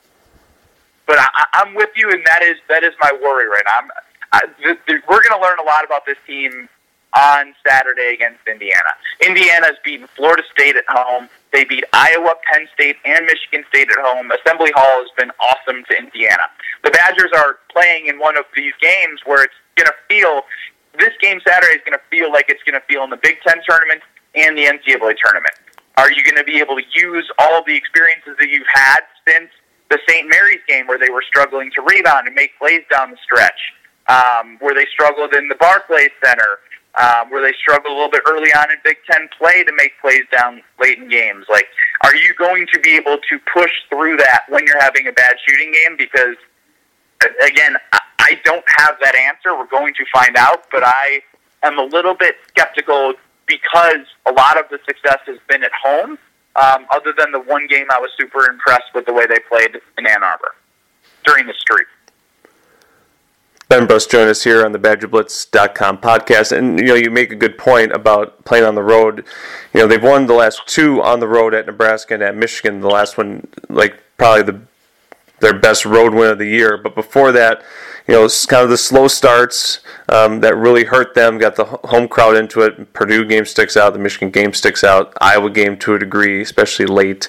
but 1.07 1.19
I, 1.19 1.45
I'm 1.55 1.75
with 1.75 1.91
you, 1.97 2.11
and 2.11 2.25
that 2.27 2.43
is 2.43 2.57
that 2.69 2.83
is 2.83 2.93
my 3.01 3.13
worry 3.23 3.49
right 3.49 3.63
now. 3.65 3.79
I'm, 3.79 3.91
I, 4.33 4.41
th- 4.63 4.79
th- 4.87 5.03
we're 5.09 5.23
going 5.23 5.41
to 5.41 5.43
learn 5.43 5.59
a 5.59 5.63
lot 5.63 5.85
about 5.85 6.05
this 6.05 6.17
team 6.27 6.69
on 7.17 7.55
Saturday 7.67 8.13
against 8.13 8.41
Indiana. 8.47 8.91
Indiana's 9.25 9.79
beaten 9.85 10.07
Florida 10.17 10.43
State 10.53 10.77
at 10.77 10.85
home. 10.89 11.29
They 11.57 11.65
beat 11.65 11.85
Iowa, 11.95 12.35
Penn 12.53 12.69
State, 12.75 12.97
and 13.07 13.25
Michigan 13.25 13.65
State 13.73 13.89
at 13.89 13.97
home. 14.05 14.31
Assembly 14.31 14.71
Hall 14.77 15.01
has 15.01 15.09
been 15.17 15.33
awesome 15.41 15.85
to 15.89 15.97
Indiana. 15.97 16.45
The 16.85 16.91
Badgers 16.91 17.33
are 17.35 17.61
playing 17.73 18.09
in 18.09 18.19
one 18.19 18.37
of 18.37 18.45
these 18.55 18.75
games 18.79 19.21
where 19.25 19.43
it's 19.43 19.57
going 19.75 19.89
to 19.89 19.97
feel 20.07 20.43
this 21.01 21.17
game 21.23 21.41
Saturday 21.49 21.81
is 21.81 21.81
going 21.89 21.97
to 21.97 22.05
feel 22.13 22.31
like 22.31 22.53
it's 22.53 22.63
going 22.69 22.79
to 22.79 22.85
feel 22.85 23.05
in 23.05 23.11
the 23.11 23.17
Big 23.17 23.41
Ten 23.41 23.57
tournament 23.67 24.03
and 24.35 24.53
the 24.53 24.69
NCAA 24.69 25.17
tournament. 25.17 25.57
Are 25.97 26.13
you 26.13 26.23
going 26.23 26.37
to 26.37 26.45
be 26.45 26.61
able 26.61 26.77
to 26.77 26.85
use 26.93 27.25
all 27.39 27.65
the 27.65 27.75
experiences 27.75 28.37
that 28.39 28.51
you've 28.53 28.69
had 28.69 29.01
since 29.27 29.49
the 29.89 29.97
St. 30.07 30.29
Mary's 30.29 30.61
game 30.69 30.87
where 30.87 30.99
they 30.99 31.09
were 31.09 31.25
struggling 31.27 31.71
to 31.73 31.81
rebound 31.81 32.27
and 32.27 32.37
make 32.37 32.53
plays 32.59 32.85
down 32.93 33.13
the 33.13 33.21
stretch, 33.25 33.73
um, 34.13 34.59
where 34.61 34.75
they 34.75 34.85
struggled 34.93 35.33
in 35.33 35.49
the 35.49 35.57
Barclays 35.57 36.13
Center, 36.23 36.61
um, 36.97 37.31
where 37.31 37.43
they 37.43 37.57
struggle 37.59 37.93
a 37.93 37.95
little 37.95 38.11
bit 38.11 38.23
early 38.27 38.53
on 38.53 38.71
in 38.71 38.79
Big 38.85 38.97
Ten 39.11 39.29
play 39.37 39.65
to 39.65 39.73
make 39.77 39.93
plays 40.01 40.25
down 40.33 40.63
late 40.81 40.99
in 40.99 41.09
games. 41.09 41.47
Like, 41.49 41.67
are 42.05 42.15
you 42.15 42.35
going 42.35 42.67
to 42.73 42.81
be 42.81 42.97
able 42.97 43.19
to 43.19 43.39
push 43.53 43.71
through 43.91 44.17
that 44.19 44.43
when 44.49 44.67
you're 44.67 44.81
having 44.81 45.07
a 45.07 45.13
bad 45.13 45.37
shooting 45.47 45.73
game? 45.73 45.97
Because, 45.97 46.37
again, 47.47 47.77
I 48.19 48.41
don't 48.45 48.65
have 48.79 48.97
that 49.03 49.15
answer. 49.15 49.57
We're 49.57 49.67
going 49.67 49.95
to 49.95 50.05
find 50.13 50.37
out, 50.37 50.65
but 50.73 50.83
I 50.85 51.21
am 51.63 51.79
a 51.79 51.85
little 51.85 52.15
bit 52.15 52.37
skeptical 52.49 53.15
because 53.47 54.07
a 54.27 54.33
lot 54.33 54.59
of 54.59 54.65
the 54.71 54.79
success 54.87 55.19
has 55.27 55.39
been 55.49 55.63
at 55.63 55.73
home. 55.73 56.19
Um, 56.57 56.87
other 56.91 57.13
than 57.17 57.33
the 57.33 57.41
one 57.41 57.67
game, 57.67 57.87
I 57.91 58.01
was 58.01 58.11
super 58.19 58.49
impressed 58.51 58.95
with 58.95 59.05
the 59.05 59.13
way 59.13 59.27
they 59.27 59.39
played 59.49 59.79
in 59.99 60.07
Ann 60.07 60.23
Arbor 60.23 60.55
during 61.25 61.47
the 61.47 61.55
streak. 61.59 61.87
Ben 63.69 63.87
Brust 63.87 64.11
join 64.11 64.29
us 64.29 64.45
here 64.45 64.65
on 64.65 64.71
the 64.71 64.79
BadgerBlitz.com 64.79 65.99
podcast, 65.99 66.57
and 66.57 66.79
you 66.79 66.87
know 66.87 66.95
you 66.95 67.11
make 67.11 67.33
a 67.33 67.37
good 67.37 67.59
point 67.59 67.91
about 67.93 68.45
playing 68.45 68.65
on 68.65 68.77
the 68.77 68.83
road. 68.83 69.25
You 69.75 69.81
know 69.81 69.87
they've 69.89 70.03
won 70.03 70.27
the 70.27 70.35
last 70.35 70.63
two 70.67 71.03
on 71.03 71.19
the 71.19 71.27
road 71.27 71.53
at 71.53 71.67
Nebraska 71.67 72.15
and 72.15 72.23
at 72.23 72.37
Michigan. 72.37 72.81
The 72.81 72.89
last 72.89 73.19
one, 73.19 73.49
like 73.69 74.01
probably 74.19 74.43
the 74.43 74.61
their 75.41 75.59
best 75.59 75.85
road 75.85 76.15
win 76.15 76.31
of 76.31 76.39
the 76.39 76.47
year. 76.47 76.77
But 76.77 76.95
before 76.95 77.33
that, 77.33 77.63
you 78.07 78.15
know, 78.15 78.25
it's 78.25 78.47
kind 78.47 78.63
of 78.63 78.71
the 78.71 78.79
slow 78.79 79.09
starts 79.09 79.81
um, 80.09 80.41
that 80.41 80.57
really 80.57 80.85
hurt 80.85 81.15
them. 81.15 81.39
Got 81.39 81.57
the 81.57 81.65
home 81.65 82.09
crowd 82.09 82.37
into 82.37 82.63
it. 82.63 82.93
Purdue 82.93 83.25
game 83.25 83.45
sticks 83.45 83.77
out. 83.77 83.93
The 83.93 83.99
Michigan 83.99 84.31
game 84.31 84.55
sticks 84.55 84.85
out. 84.85 85.13
Iowa 85.21 85.51
game 85.51 85.77
to 85.79 85.95
a 85.95 85.99
degree, 85.99 86.41
especially 86.41 86.87
late. 86.87 87.29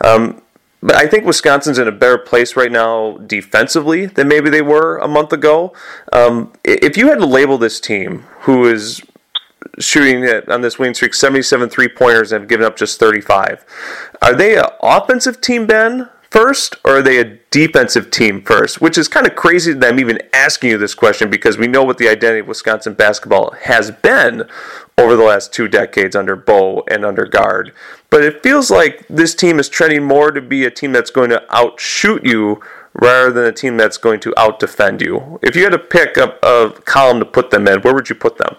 Um, 0.00 0.42
but 0.82 0.94
I 0.94 1.06
think 1.06 1.24
Wisconsin's 1.24 1.78
in 1.78 1.88
a 1.88 1.92
better 1.92 2.18
place 2.18 2.56
right 2.56 2.70
now 2.70 3.16
defensively 3.18 4.06
than 4.06 4.28
maybe 4.28 4.50
they 4.50 4.62
were 4.62 4.98
a 4.98 5.08
month 5.08 5.32
ago. 5.32 5.72
Um, 6.12 6.52
if 6.64 6.96
you 6.96 7.08
had 7.08 7.18
to 7.18 7.26
label 7.26 7.58
this 7.58 7.80
team, 7.80 8.20
who 8.40 8.66
is 8.66 9.02
shooting 9.78 10.24
on 10.48 10.60
this 10.60 10.78
winning 10.78 10.94
streak 10.94 11.14
77 11.14 11.68
three 11.68 11.88
pointers 11.88 12.32
and 12.32 12.42
have 12.42 12.48
given 12.48 12.64
up 12.66 12.76
just 12.76 13.00
35, 13.00 13.64
are 14.22 14.34
they 14.34 14.56
an 14.56 14.66
offensive 14.82 15.40
team, 15.40 15.66
Ben? 15.66 16.08
First 16.36 16.76
or 16.84 16.98
are 16.98 17.02
they 17.02 17.18
a 17.18 17.38
defensive 17.50 18.10
team 18.10 18.42
first? 18.42 18.82
Which 18.82 18.98
is 18.98 19.08
kind 19.08 19.26
of 19.26 19.34
crazy 19.34 19.72
that 19.72 19.88
I'm 19.90 19.98
even 19.98 20.18
asking 20.34 20.68
you 20.68 20.76
this 20.76 20.94
question 20.94 21.30
because 21.30 21.56
we 21.56 21.66
know 21.66 21.82
what 21.82 21.96
the 21.96 22.10
identity 22.10 22.40
of 22.40 22.46
Wisconsin 22.46 22.92
basketball 22.92 23.52
has 23.62 23.90
been 23.90 24.46
over 24.98 25.16
the 25.16 25.22
last 25.22 25.54
two 25.54 25.66
decades 25.66 26.14
under 26.14 26.36
Bo 26.36 26.84
and 26.90 27.06
under 27.06 27.24
Gard. 27.24 27.72
But 28.10 28.22
it 28.22 28.42
feels 28.42 28.70
like 28.70 29.06
this 29.08 29.34
team 29.34 29.58
is 29.58 29.70
trending 29.70 30.04
more 30.04 30.30
to 30.30 30.42
be 30.42 30.66
a 30.66 30.70
team 30.70 30.92
that's 30.92 31.08
going 31.08 31.30
to 31.30 31.42
outshoot 31.48 32.22
you 32.22 32.60
rather 32.92 33.32
than 33.32 33.46
a 33.46 33.52
team 33.52 33.78
that's 33.78 33.96
going 33.96 34.20
to 34.20 34.38
out 34.38 34.60
defend 34.60 35.00
you. 35.00 35.40
If 35.40 35.56
you 35.56 35.62
had 35.62 35.72
to 35.72 35.78
pick 35.78 36.18
a, 36.18 36.36
a 36.42 36.70
column 36.82 37.18
to 37.20 37.24
put 37.24 37.50
them 37.50 37.66
in, 37.66 37.80
where 37.80 37.94
would 37.94 38.10
you 38.10 38.14
put 38.14 38.36
them? 38.36 38.56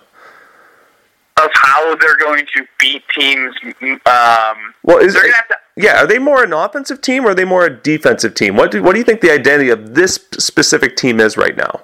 Of 1.40 1.52
how 1.54 1.96
they're 1.98 2.18
going 2.18 2.48
to 2.56 2.66
beat 2.80 3.04
teams. 3.16 3.56
Um, 3.64 4.74
well, 4.82 4.98
is 4.98 5.14
they're 5.14 5.22
going 5.22 5.32
to 5.34 5.38
have 5.38 5.48
to 5.50 5.58
yeah, 5.78 6.04
are 6.04 6.08
they 6.08 6.18
more 6.18 6.44
an 6.44 6.54
offensive 6.54 7.02
team 7.02 7.26
or 7.26 7.30
are 7.30 7.36
they 7.36 7.46
more 7.46 7.66
a 7.66 7.70
defensive 7.70 8.34
team? 8.34 8.56
What 8.56 8.72
do, 8.72 8.82
what 8.82 8.94
do 8.94 8.98
you 8.98 9.06
think 9.06 9.22
the 9.22 9.32
identity 9.32 9.70
of 9.70 9.94
this 9.94 10.16
specific 10.34 10.98
team 10.98 11.20
is 11.20 11.38
right 11.38 11.56
now? 11.56 11.82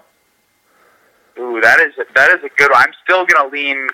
Ooh, 1.38 1.62
that 1.62 1.80
is 1.80 1.94
that 2.16 2.32
is 2.32 2.44
a 2.44 2.50
good 2.58 2.72
one. 2.72 2.82
I'm 2.82 2.94
still 3.04 3.26
going 3.26 3.50
to 3.50 3.56
lean 3.56 3.88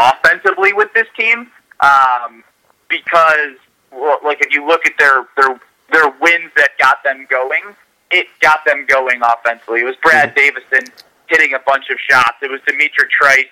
offensively 0.00 0.72
with 0.72 0.92
this 0.94 1.06
team 1.18 1.50
um, 1.80 2.44
because, 2.88 3.56
well, 3.92 4.18
like, 4.24 4.40
if 4.40 4.52
you 4.52 4.66
look 4.66 4.86
at 4.86 4.92
their 4.98 5.24
their 5.36 5.60
their 5.92 6.10
wins 6.20 6.52
that 6.56 6.70
got 6.78 7.02
them 7.02 7.26
going, 7.28 7.74
it 8.10 8.26
got 8.40 8.64
them 8.64 8.86
going 8.86 9.20
offensively. 9.22 9.80
It 9.80 9.84
was 9.84 9.96
Brad 10.02 10.34
mm-hmm. 10.34 10.54
Davison 10.54 10.92
hitting 11.26 11.54
a 11.54 11.60
bunch 11.60 11.90
of 11.90 11.98
shots. 12.08 12.38
It 12.42 12.50
was 12.50 12.60
D'Mitrik 12.66 13.10
Trice 13.10 13.46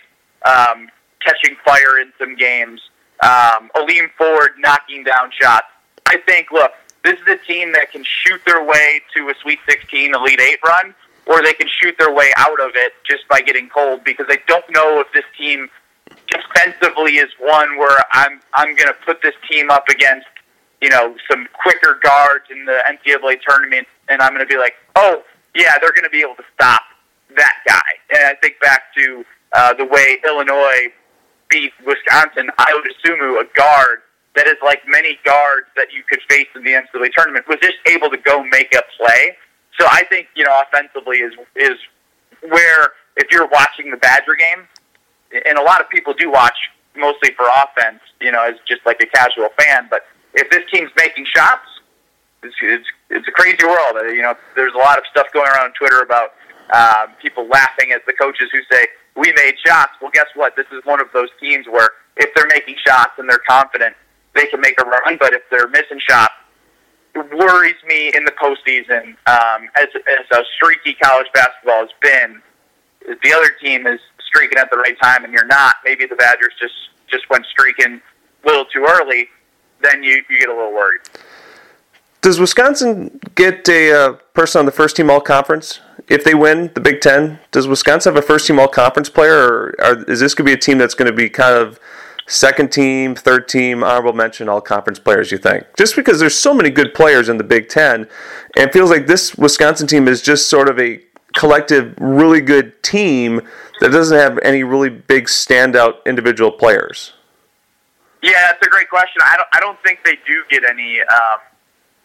um, 0.44 0.88
catching 1.24 1.56
fire 1.64 1.98
in 2.00 2.12
some 2.18 2.36
games. 2.36 2.80
Um, 3.22 3.70
Aleem 3.76 4.10
Ford 4.16 4.50
knocking 4.58 5.04
down 5.04 5.30
shots. 5.40 5.66
I 6.08 6.16
think, 6.16 6.50
look, 6.50 6.72
this 7.04 7.20
is 7.20 7.26
a 7.28 7.36
team 7.46 7.72
that 7.72 7.92
can 7.92 8.02
shoot 8.02 8.40
their 8.46 8.64
way 8.64 9.00
to 9.14 9.28
a 9.28 9.34
Sweet 9.42 9.58
16 9.68 10.14
Elite 10.14 10.40
Eight 10.40 10.58
run, 10.64 10.94
or 11.26 11.42
they 11.42 11.52
can 11.52 11.68
shoot 11.68 11.94
their 11.98 12.12
way 12.12 12.30
out 12.36 12.60
of 12.60 12.70
it 12.74 12.92
just 13.08 13.28
by 13.28 13.40
getting 13.40 13.68
cold 13.68 14.04
because 14.04 14.26
I 14.30 14.38
don't 14.46 14.64
know 14.70 15.00
if 15.00 15.06
this 15.12 15.24
team 15.36 15.68
defensively 16.26 17.16
is 17.16 17.28
one 17.38 17.76
where 17.76 18.02
I'm 18.12 18.40
I'm 18.54 18.74
going 18.74 18.88
to 18.88 18.96
put 19.04 19.20
this 19.22 19.34
team 19.50 19.70
up 19.70 19.88
against 19.88 20.26
you 20.80 20.88
know 20.88 21.14
some 21.30 21.46
quicker 21.62 22.00
guards 22.02 22.46
in 22.50 22.64
the 22.64 22.78
NCAA 22.88 23.40
tournament, 23.46 23.86
and 24.08 24.22
I'm 24.22 24.32
going 24.32 24.46
to 24.46 24.52
be 24.52 24.58
like, 24.58 24.74
oh 24.96 25.22
yeah, 25.54 25.78
they're 25.80 25.92
going 25.92 26.04
to 26.04 26.10
be 26.10 26.20
able 26.20 26.36
to 26.36 26.44
stop 26.54 26.82
that 27.36 27.56
guy. 27.66 28.16
And 28.16 28.24
I 28.24 28.34
think 28.40 28.58
back 28.60 28.94
to 28.96 29.24
uh, 29.52 29.74
the 29.74 29.84
way 29.84 30.18
Illinois 30.24 30.92
beat 31.50 31.72
Wisconsin. 31.84 32.50
I 32.58 32.72
would 32.74 32.90
assume 32.90 33.20
a 33.20 33.44
guard 33.54 34.00
that 34.38 34.46
is 34.46 34.54
like 34.62 34.80
many 34.86 35.18
guards 35.24 35.66
that 35.74 35.92
you 35.92 36.04
could 36.08 36.20
face 36.30 36.46
in 36.54 36.62
the 36.62 36.70
NCAA 36.70 37.10
tournament 37.12 37.44
was 37.48 37.58
just 37.60 37.74
able 37.90 38.08
to 38.08 38.16
go 38.16 38.44
make 38.44 38.72
a 38.72 38.82
play. 38.96 39.36
So 39.78 39.86
I 39.90 40.04
think 40.08 40.28
you 40.36 40.44
know 40.44 40.54
offensively 40.62 41.18
is 41.18 41.34
is 41.56 41.76
where 42.48 42.94
if 43.16 43.26
you're 43.32 43.48
watching 43.48 43.90
the 43.90 43.96
Badger 43.96 44.36
game, 44.38 44.68
and 45.44 45.58
a 45.58 45.62
lot 45.62 45.80
of 45.80 45.90
people 45.90 46.14
do 46.14 46.30
watch 46.30 46.56
mostly 46.96 47.30
for 47.36 47.46
offense, 47.48 47.98
you 48.20 48.30
know, 48.30 48.44
as 48.44 48.54
just 48.66 48.86
like 48.86 49.02
a 49.02 49.06
casual 49.06 49.48
fan. 49.58 49.88
But 49.90 50.06
if 50.34 50.48
this 50.50 50.62
team's 50.72 50.90
making 50.96 51.26
shots, 51.34 51.66
it's 52.44 52.54
it's, 52.62 52.86
it's 53.10 53.26
a 53.26 53.32
crazy 53.32 53.66
world. 53.66 53.96
Uh, 53.96 54.04
you 54.06 54.22
know, 54.22 54.34
there's 54.54 54.74
a 54.74 54.78
lot 54.78 54.98
of 54.98 55.04
stuff 55.10 55.26
going 55.32 55.50
around 55.50 55.66
on 55.66 55.72
Twitter 55.72 55.98
about 55.98 56.34
uh, 56.70 57.06
people 57.20 57.48
laughing 57.48 57.90
at 57.90 58.06
the 58.06 58.12
coaches 58.12 58.48
who 58.52 58.60
say 58.70 58.86
we 59.16 59.32
made 59.34 59.54
shots. 59.66 59.92
Well, 60.00 60.12
guess 60.14 60.30
what? 60.34 60.54
This 60.54 60.66
is 60.70 60.84
one 60.84 61.00
of 61.00 61.08
those 61.12 61.28
teams 61.40 61.66
where 61.66 61.90
if 62.16 62.32
they're 62.34 62.46
making 62.46 62.76
shots 62.86 63.12
and 63.18 63.28
they're 63.28 63.42
confident, 63.48 63.96
they 64.34 64.46
can 64.46 64.60
make 64.60 64.80
a 64.80 64.84
run. 64.84 65.16
But 65.18 65.32
if 65.32 65.42
they're 65.50 65.68
missing 65.68 66.00
shots, 66.08 66.32
it 67.14 67.36
worries 67.36 67.76
me 67.86 68.12
in 68.14 68.24
the 68.24 68.32
postseason. 68.32 69.16
Um, 69.26 69.68
as 69.76 69.88
as 69.94 70.38
a 70.38 70.42
streaky 70.56 70.94
college 70.94 71.26
basketball 71.34 71.80
has 71.80 71.90
been, 72.00 72.42
the 73.22 73.32
other 73.32 73.50
team 73.60 73.86
is 73.86 74.00
streaking 74.26 74.58
at 74.58 74.70
the 74.70 74.76
right 74.76 74.98
time, 75.00 75.24
and 75.24 75.32
you're 75.32 75.46
not. 75.46 75.76
Maybe 75.84 76.06
the 76.06 76.16
Badgers 76.16 76.54
just 76.60 76.74
just 77.10 77.28
went 77.30 77.46
streaking 77.46 78.00
a 78.44 78.46
little 78.46 78.64
too 78.66 78.86
early. 78.88 79.28
Then 79.82 80.02
you 80.02 80.22
you 80.28 80.40
get 80.40 80.48
a 80.48 80.54
little 80.54 80.72
worried. 80.72 81.00
Does 82.20 82.40
Wisconsin 82.40 83.20
get 83.36 83.68
a 83.68 83.92
uh, 83.92 84.12
person 84.34 84.58
on 84.58 84.66
the 84.66 84.72
first 84.72 84.96
team 84.96 85.08
all 85.08 85.20
conference 85.20 85.80
if 86.08 86.24
they 86.24 86.34
win 86.34 86.70
the 86.74 86.80
Big 86.80 87.00
Ten? 87.00 87.38
Does 87.52 87.68
Wisconsin 87.68 88.12
have 88.12 88.22
a 88.22 88.26
first 88.26 88.46
team 88.46 88.58
all 88.58 88.68
conference 88.68 89.08
player, 89.08 89.38
or 89.38 89.74
are, 89.80 90.02
is 90.10 90.20
this 90.20 90.34
going 90.34 90.44
to 90.44 90.50
be 90.50 90.52
a 90.52 90.60
team 90.60 90.78
that's 90.78 90.94
going 90.94 91.10
to 91.10 91.16
be 91.16 91.30
kind 91.30 91.56
of 91.56 91.78
second 92.28 92.70
team, 92.70 93.14
third 93.14 93.48
team, 93.48 93.82
honorable 93.82 94.12
mention, 94.12 94.48
all 94.48 94.60
conference 94.60 94.98
players, 94.98 95.32
you 95.32 95.38
think? 95.38 95.64
Just 95.76 95.96
because 95.96 96.20
there's 96.20 96.38
so 96.38 96.54
many 96.54 96.70
good 96.70 96.94
players 96.94 97.28
in 97.28 97.38
the 97.38 97.44
Big 97.44 97.68
Ten, 97.68 98.06
and 98.56 98.68
it 98.68 98.72
feels 98.72 98.90
like 98.90 99.06
this 99.06 99.34
Wisconsin 99.36 99.86
team 99.86 100.06
is 100.06 100.22
just 100.22 100.48
sort 100.48 100.68
of 100.68 100.78
a 100.78 101.00
collective, 101.34 101.94
really 101.98 102.40
good 102.40 102.82
team 102.82 103.40
that 103.80 103.90
doesn't 103.90 104.16
have 104.16 104.38
any 104.42 104.62
really 104.62 104.90
big 104.90 105.26
standout 105.26 106.04
individual 106.06 106.50
players. 106.50 107.12
Yeah, 108.22 108.32
that's 108.32 108.66
a 108.66 108.70
great 108.70 108.90
question. 108.90 109.22
I 109.24 109.36
don't, 109.36 109.48
I 109.52 109.60
don't 109.60 109.80
think 109.82 110.00
they 110.04 110.18
do 110.26 110.42
get 110.50 110.64
any 110.68 111.00
um, 111.00 111.38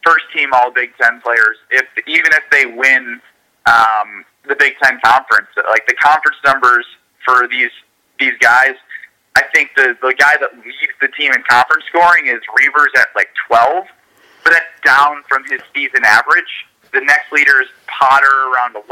first 0.04 0.26
team 0.36 0.50
All 0.54 0.72
Big 0.72 0.92
Ten 1.02 1.22
players. 1.22 1.58
If 1.72 1.86
even 2.08 2.32
if 2.34 2.44
they 2.52 2.66
win 2.66 3.20
um, 3.66 4.26
the 4.48 4.56
Big 4.56 4.74
Ten 4.82 5.00
conference, 5.04 5.48
like 5.70 5.88
the 5.88 5.96
conference 5.96 6.38
numbers 6.46 6.86
for 7.26 7.48
these 7.48 7.72
these 8.20 8.34
guys 8.40 8.76
I 9.36 9.44
think 9.54 9.72
the 9.76 9.98
the 10.02 10.14
guy 10.18 10.38
that 10.40 10.54
leads 10.64 10.94
the 11.02 11.08
team 11.10 11.32
in 11.34 11.44
conference 11.50 11.86
scoring 11.90 12.28
is 12.28 12.42
Reuvers 12.58 12.92
at 12.98 13.08
like 13.16 13.30
12, 13.48 13.86
but 14.44 14.54
that's 14.54 14.66
down 14.86 15.24
from 15.28 15.44
his 15.50 15.62
season 15.74 16.04
average. 16.06 16.66
The 16.94 17.02
next 17.02 17.32
leader 17.32 17.62
is 17.62 17.68
Potter 17.88 18.52
around 18.54 18.76
11, 18.76 18.86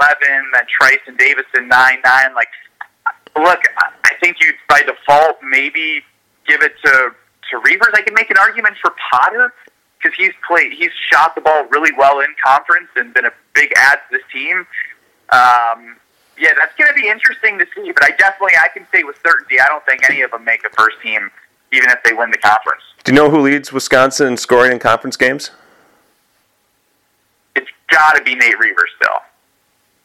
then 0.54 0.64
Trice 0.68 1.00
and 1.06 1.18
Davison 1.18 1.68
9 1.68 1.98
9. 2.04 2.34
Like, 2.34 2.48
look, 3.38 3.60
I 3.78 4.14
think 4.20 4.38
you 4.42 4.54
by 4.68 4.82
default 4.82 5.38
maybe 5.44 6.02
give 6.48 6.62
it 6.64 6.74
to 6.86 7.14
to 7.52 7.58
Reuvers. 7.58 7.94
I 7.94 8.02
can 8.02 8.16
make 8.16 8.32
an 8.32 8.38
argument 8.38 8.76
for 8.82 8.94
Potter 9.12 9.54
because 10.02 10.18
he's 10.18 10.34
played, 10.48 10.74
he's 10.74 10.92
shot 11.12 11.36
the 11.36 11.42
ball 11.42 11.66
really 11.70 11.92
well 11.98 12.20
in 12.22 12.34
conference 12.44 12.88
and 12.96 13.14
been 13.14 13.26
a 13.26 13.34
big 13.54 13.72
add 13.78 14.00
to 14.10 14.18
this 14.18 14.24
team. 14.34 14.66
Um, 15.30 15.98
yeah, 16.42 16.54
that's 16.58 16.76
going 16.76 16.88
to 16.88 17.00
be 17.00 17.08
interesting 17.08 17.60
to 17.60 17.68
see. 17.76 17.92
But 17.92 18.04
I 18.04 18.10
definitely, 18.18 18.56
I 18.58 18.68
can 18.74 18.88
say 18.92 19.04
with 19.04 19.16
certainty, 19.24 19.60
I 19.60 19.68
don't 19.68 19.86
think 19.86 20.10
any 20.10 20.22
of 20.22 20.32
them 20.32 20.44
make 20.44 20.66
a 20.66 20.70
first 20.70 20.98
team, 21.04 21.30
even 21.72 21.90
if 21.90 22.00
they 22.04 22.14
win 22.14 22.32
the 22.32 22.40
conference. 22.40 22.82
Do 23.04 23.12
you 23.12 23.16
know 23.16 23.30
who 23.30 23.42
leads 23.42 23.72
Wisconsin 23.72 24.28
in 24.28 24.38
scoring 24.38 24.72
in 24.72 24.80
conference 24.80 25.16
games? 25.16 25.52
It's 27.56 27.70
got 27.90 28.16
to 28.16 28.24
be 28.24 28.34
Nate 28.34 28.58
Reuvers 28.58 28.90
still. 28.98 29.20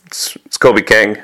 It's, 0.05 0.37
it's 0.45 0.59
Kobe 0.59 0.83
King. 0.83 1.17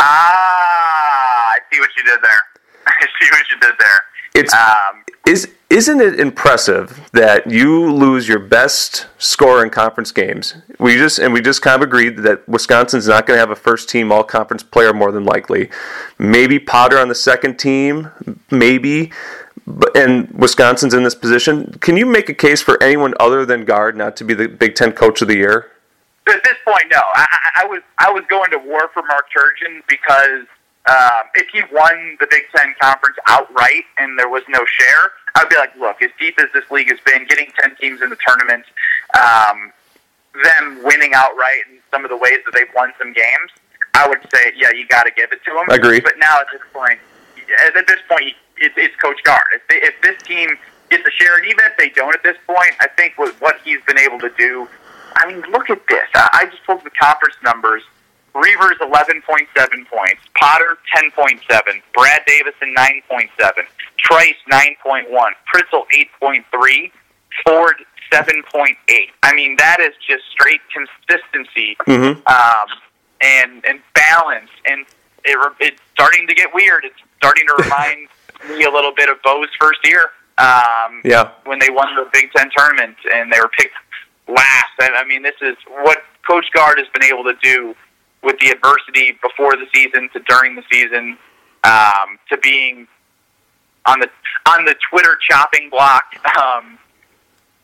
Ah, 0.00 1.52
I 1.54 1.58
see 1.72 1.78
what 1.78 1.90
you 1.96 2.02
did 2.02 2.18
there. 2.20 2.42
I 2.86 3.06
see 3.20 3.28
what 3.30 3.50
you 3.50 3.60
did 3.60 3.74
there. 3.78 4.00
It's 4.34 4.52
um, 4.52 5.04
is 5.28 5.48
isn't 5.68 6.00
it 6.00 6.18
impressive 6.18 7.10
that 7.12 7.50
you 7.50 7.92
lose 7.92 8.26
your 8.26 8.38
best 8.38 9.06
scorer 9.18 9.62
in 9.62 9.68
conference 9.68 10.10
games? 10.10 10.54
We 10.78 10.96
just 10.96 11.18
and 11.18 11.34
we 11.34 11.42
just 11.42 11.60
kind 11.60 11.76
of 11.76 11.86
agreed 11.86 12.16
that 12.18 12.48
Wisconsin's 12.48 13.06
not 13.06 13.26
going 13.26 13.36
to 13.36 13.40
have 13.40 13.50
a 13.50 13.56
first 13.56 13.90
team 13.90 14.10
all 14.10 14.24
conference 14.24 14.62
player 14.62 14.94
more 14.94 15.12
than 15.12 15.24
likely. 15.24 15.68
Maybe 16.18 16.58
Potter 16.58 16.98
on 16.98 17.08
the 17.08 17.14
second 17.14 17.58
team, 17.58 18.10
maybe. 18.50 19.12
And 19.94 20.30
Wisconsin's 20.30 20.94
in 20.94 21.02
this 21.02 21.14
position. 21.14 21.76
Can 21.80 21.98
you 21.98 22.06
make 22.06 22.30
a 22.30 22.34
case 22.34 22.62
for 22.62 22.82
anyone 22.82 23.12
other 23.20 23.44
than 23.44 23.66
Gard 23.66 23.94
not 23.94 24.16
to 24.16 24.24
be 24.24 24.32
the 24.32 24.48
Big 24.48 24.74
Ten 24.74 24.92
Coach 24.92 25.20
of 25.20 25.28
the 25.28 25.36
Year? 25.36 25.70
At 26.26 26.42
this 26.42 26.54
point, 26.64 26.84
no. 26.90 27.02
I, 27.14 27.26
I 27.56 27.66
was 27.66 27.82
I 27.98 28.10
was 28.10 28.24
going 28.30 28.50
to 28.52 28.58
war 28.58 28.88
for 28.94 29.02
Mark 29.02 29.26
Turgeon 29.36 29.82
because 29.86 30.46
um, 30.88 31.22
if 31.34 31.48
he 31.52 31.62
won 31.72 32.16
the 32.20 32.26
Big 32.30 32.44
Ten 32.54 32.74
conference 32.80 33.16
outright 33.28 33.84
and 33.98 34.18
there 34.18 34.28
was 34.28 34.42
no 34.48 34.64
share, 34.64 35.12
I'd 35.36 35.48
be 35.48 35.56
like, 35.56 35.76
look, 35.76 36.02
as 36.02 36.10
deep 36.18 36.38
as 36.40 36.48
this 36.52 36.68
league 36.70 36.88
has 36.88 36.98
been, 37.04 37.26
getting 37.26 37.52
ten 37.60 37.76
teams 37.76 38.00
in 38.02 38.10
the 38.10 38.18
tournament, 38.26 38.64
um, 39.18 39.72
them 40.42 40.80
winning 40.84 41.12
outright 41.14 41.62
in 41.70 41.78
some 41.90 42.04
of 42.04 42.10
the 42.10 42.16
ways 42.16 42.38
that 42.44 42.52
they've 42.54 42.72
won 42.74 42.92
some 42.98 43.12
games, 43.12 43.50
I 43.94 44.08
would 44.08 44.20
say, 44.32 44.52
yeah, 44.56 44.70
you 44.72 44.86
got 44.86 45.04
to 45.04 45.10
give 45.10 45.32
it 45.32 45.44
to 45.44 45.50
them. 45.52 45.66
Agreed. 45.68 46.04
But 46.04 46.18
now 46.18 46.40
at 46.40 46.46
this 46.52 46.62
point, 46.72 46.98
at 47.76 47.86
this 47.86 48.00
point, 48.08 48.34
it's, 48.56 48.74
it's 48.76 48.94
Coach 48.96 49.22
Gard. 49.24 49.46
If, 49.54 49.66
they, 49.68 49.76
if 49.76 50.00
this 50.02 50.20
team 50.22 50.50
gets 50.90 51.06
a 51.06 51.10
share, 51.10 51.36
and 51.36 51.46
even 51.46 51.64
if 51.64 51.76
they 51.76 51.90
don't 51.90 52.14
at 52.14 52.22
this 52.22 52.36
point, 52.46 52.72
I 52.80 52.88
think 52.96 53.18
with 53.18 53.40
what 53.40 53.60
he's 53.64 53.80
been 53.86 53.98
able 53.98 54.18
to 54.20 54.30
do, 54.38 54.68
I 55.16 55.26
mean, 55.26 55.42
look 55.50 55.70
at 55.70 55.80
this. 55.88 56.08
I, 56.14 56.28
I 56.32 56.46
just 56.46 56.64
pulled 56.64 56.84
the 56.84 56.90
conference 56.90 57.36
numbers. 57.42 57.82
Reuvers 58.38 58.76
11.7 58.80 59.86
points, 59.88 60.22
Potter 60.38 60.78
10.7, 60.96 61.40
Brad 61.94 62.22
Davison 62.26 62.74
9.7, 62.76 63.28
Trice 63.98 64.34
9.1, 64.50 65.06
Pritzl 65.52 65.84
8.3, 66.22 66.90
Ford 67.44 67.74
7.8. 68.12 68.74
I 69.22 69.34
mean, 69.34 69.56
that 69.56 69.80
is 69.80 69.92
just 70.06 70.24
straight 70.30 70.60
consistency 70.72 71.76
Mm-hmm. 71.86 72.20
um, 72.26 72.78
and 73.20 73.64
and 73.66 73.80
balance, 73.94 74.50
and 74.66 74.86
it, 75.24 75.52
it's 75.60 75.80
starting 75.92 76.26
to 76.28 76.34
get 76.34 76.54
weird. 76.54 76.84
It's 76.84 76.94
starting 77.16 77.44
to 77.48 77.54
remind 77.62 78.06
me 78.56 78.64
a 78.64 78.70
little 78.70 78.92
bit 78.96 79.08
of 79.08 79.20
Bo's 79.22 79.48
first 79.60 79.80
year 79.84 80.10
um, 80.38 81.02
Yeah. 81.04 81.30
when 81.44 81.58
they 81.58 81.68
won 81.70 81.94
the 81.96 82.08
Big 82.12 82.30
Ten 82.32 82.48
tournament 82.56 82.96
and 83.12 83.32
they 83.32 83.40
were 83.40 83.48
picked 83.58 83.74
last. 84.28 84.70
And 84.80 84.94
I 84.94 85.04
mean, 85.04 85.22
this 85.22 85.34
is 85.42 85.56
what 85.68 85.98
Coach 86.28 86.46
Gard 86.54 86.78
has 86.78 86.86
been 86.94 87.02
able 87.04 87.24
to 87.24 87.34
do 87.42 87.74
with 88.22 88.38
the 88.40 88.50
adversity 88.50 89.18
before 89.22 89.52
the 89.52 89.66
season 89.74 90.08
to 90.12 90.20
during 90.28 90.56
the 90.56 90.62
season 90.70 91.16
um, 91.64 92.18
to 92.30 92.36
being 92.38 92.86
on 93.86 94.00
the 94.00 94.08
on 94.48 94.64
the 94.64 94.74
Twitter 94.90 95.18
chopping 95.28 95.70
block. 95.70 96.04
Um, 96.36 96.78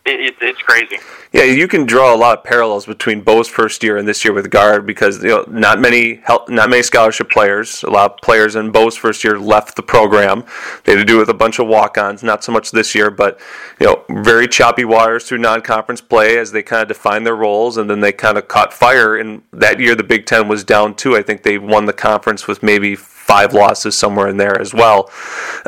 it, 0.06 0.20
it, 0.20 0.34
it's 0.42 0.60
crazy. 0.60 0.98
Yeah, 1.32 1.44
you 1.44 1.66
can 1.66 1.86
draw 1.86 2.14
a 2.14 2.16
lot 2.16 2.38
of 2.38 2.44
parallels 2.44 2.84
between 2.84 3.22
Bo's 3.22 3.48
first 3.48 3.82
year 3.82 3.96
and 3.96 4.06
this 4.06 4.24
year 4.24 4.34
with 4.34 4.50
Gard 4.50 4.86
because 4.86 5.22
you 5.22 5.30
know 5.30 5.44
not 5.48 5.80
many 5.80 6.16
help, 6.16 6.48
not 6.48 6.68
many 6.68 6.82
scholarship 6.82 7.30
players. 7.30 7.82
A 7.82 7.90
lot 7.90 8.12
of 8.12 8.16
players 8.18 8.54
in 8.54 8.70
Bo's 8.70 8.96
first 8.96 9.24
year 9.24 9.38
left 9.38 9.76
the 9.76 9.82
program. 9.82 10.44
They 10.84 10.92
had 10.92 10.98
to 10.98 11.04
do 11.04 11.18
with 11.18 11.30
a 11.30 11.34
bunch 11.34 11.58
of 11.58 11.66
walk-ons. 11.66 12.22
Not 12.22 12.44
so 12.44 12.52
much 12.52 12.70
this 12.70 12.94
year, 12.94 13.10
but 13.10 13.40
you 13.80 13.86
know 13.86 14.04
very 14.22 14.46
choppy 14.46 14.84
waters 14.84 15.24
through 15.24 15.38
non-conference 15.38 16.02
play 16.02 16.38
as 16.38 16.52
they 16.52 16.62
kind 16.62 16.82
of 16.82 16.88
defined 16.88 17.26
their 17.26 17.36
roles, 17.36 17.78
and 17.78 17.88
then 17.88 18.00
they 18.00 18.12
kind 18.12 18.36
of 18.36 18.46
caught 18.46 18.74
fire. 18.74 19.16
And 19.16 19.42
that 19.52 19.80
year, 19.80 19.94
the 19.94 20.04
Big 20.04 20.26
Ten 20.26 20.48
was 20.48 20.64
down 20.64 20.94
two. 20.94 21.16
I 21.16 21.22
think 21.22 21.42
they 21.42 21.56
won 21.56 21.86
the 21.86 21.94
conference 21.94 22.46
with 22.46 22.62
maybe 22.62 22.94
five 22.94 23.54
losses 23.54 23.96
somewhere 23.96 24.28
in 24.28 24.36
there 24.36 24.60
as 24.60 24.74
well. 24.74 25.10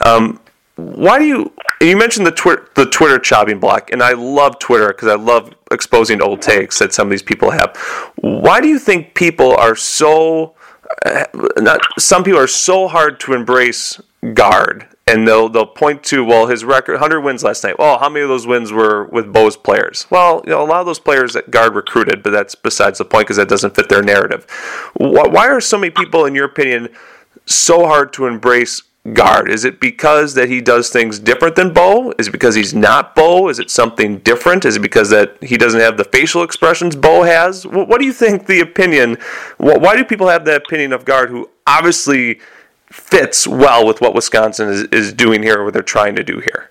Um, 0.02 0.40
why 0.76 1.18
do 1.18 1.24
you 1.24 1.52
you 1.80 1.96
mentioned 1.96 2.26
the 2.26 2.32
Twitter 2.32 2.68
the 2.74 2.86
Twitter 2.86 3.18
chopping 3.18 3.58
block, 3.58 3.90
and 3.92 4.02
I 4.02 4.12
love 4.12 4.58
Twitter 4.58 4.88
because 4.88 5.08
I 5.08 5.14
love 5.14 5.50
exposing 5.70 6.22
old 6.22 6.42
takes 6.42 6.78
that 6.78 6.92
some 6.92 7.08
of 7.08 7.10
these 7.10 7.22
people 7.22 7.50
have. 7.50 7.76
Why 8.16 8.60
do 8.60 8.68
you 8.68 8.78
think 8.78 9.14
people 9.14 9.56
are 9.56 9.74
so 9.74 10.54
uh, 11.04 11.24
not 11.56 11.80
some 11.98 12.24
people 12.24 12.40
are 12.40 12.46
so 12.46 12.88
hard 12.88 13.18
to 13.20 13.32
embrace 13.32 14.00
Gard, 14.34 14.86
and 15.06 15.26
they'll 15.26 15.48
they'll 15.48 15.66
point 15.66 16.02
to 16.04 16.24
well 16.24 16.46
his 16.46 16.64
record 16.64 16.94
100 16.94 17.20
wins 17.20 17.42
last 17.42 17.64
night. 17.64 17.78
Well, 17.78 17.98
how 17.98 18.08
many 18.08 18.22
of 18.22 18.28
those 18.28 18.46
wins 18.46 18.72
were 18.72 19.04
with 19.04 19.32
Bo's 19.32 19.56
players? 19.56 20.06
Well, 20.10 20.42
you 20.44 20.50
know 20.50 20.62
a 20.62 20.66
lot 20.66 20.80
of 20.80 20.86
those 20.86 20.98
players 20.98 21.32
that 21.34 21.50
Gard 21.50 21.74
recruited, 21.74 22.22
but 22.22 22.30
that's 22.30 22.54
besides 22.54 22.98
the 22.98 23.04
point 23.04 23.26
because 23.26 23.36
that 23.36 23.48
doesn't 23.48 23.74
fit 23.74 23.88
their 23.88 24.02
narrative. 24.02 24.46
Why, 24.94 25.26
why 25.26 25.48
are 25.48 25.60
so 25.60 25.78
many 25.78 25.90
people, 25.90 26.24
in 26.24 26.34
your 26.34 26.46
opinion, 26.46 26.88
so 27.46 27.86
hard 27.86 28.12
to 28.14 28.26
embrace 28.26 28.82
Gard? 29.12 29.50
Is 29.50 29.64
it 29.64 29.80
because 29.80 30.34
that 30.34 30.48
he 30.48 30.60
does 30.60 30.90
things 30.90 31.18
different 31.18 31.56
than 31.56 31.72
Bo? 31.72 32.12
Is 32.18 32.28
it 32.28 32.32
because 32.32 32.54
he's 32.54 32.74
not 32.74 33.14
Bo? 33.14 33.48
Is 33.48 33.58
it 33.58 33.70
something 33.70 34.18
different? 34.18 34.64
Is 34.64 34.76
it 34.76 34.80
because 34.80 35.10
that 35.10 35.36
he 35.42 35.56
doesn't 35.56 35.80
have 35.80 35.96
the 35.96 36.04
facial 36.04 36.42
expressions 36.42 36.96
Bo 36.96 37.22
has? 37.22 37.66
What, 37.66 37.88
what 37.88 38.00
do 38.00 38.06
you 38.06 38.12
think 38.12 38.46
the 38.46 38.60
opinion? 38.60 39.16
Wh- 39.58 39.80
why 39.80 39.96
do 39.96 40.04
people 40.04 40.28
have 40.28 40.44
that 40.46 40.62
opinion 40.66 40.92
of 40.92 41.04
Gard 41.04 41.30
who 41.30 41.50
obviously 41.66 42.40
fits 42.90 43.46
well 43.46 43.86
with 43.86 44.00
what 44.00 44.14
Wisconsin 44.14 44.68
is, 44.68 44.82
is 44.84 45.12
doing 45.12 45.42
here, 45.42 45.58
or 45.58 45.64
what 45.64 45.74
they're 45.74 45.82
trying 45.82 46.16
to 46.16 46.24
do 46.24 46.40
here? 46.40 46.70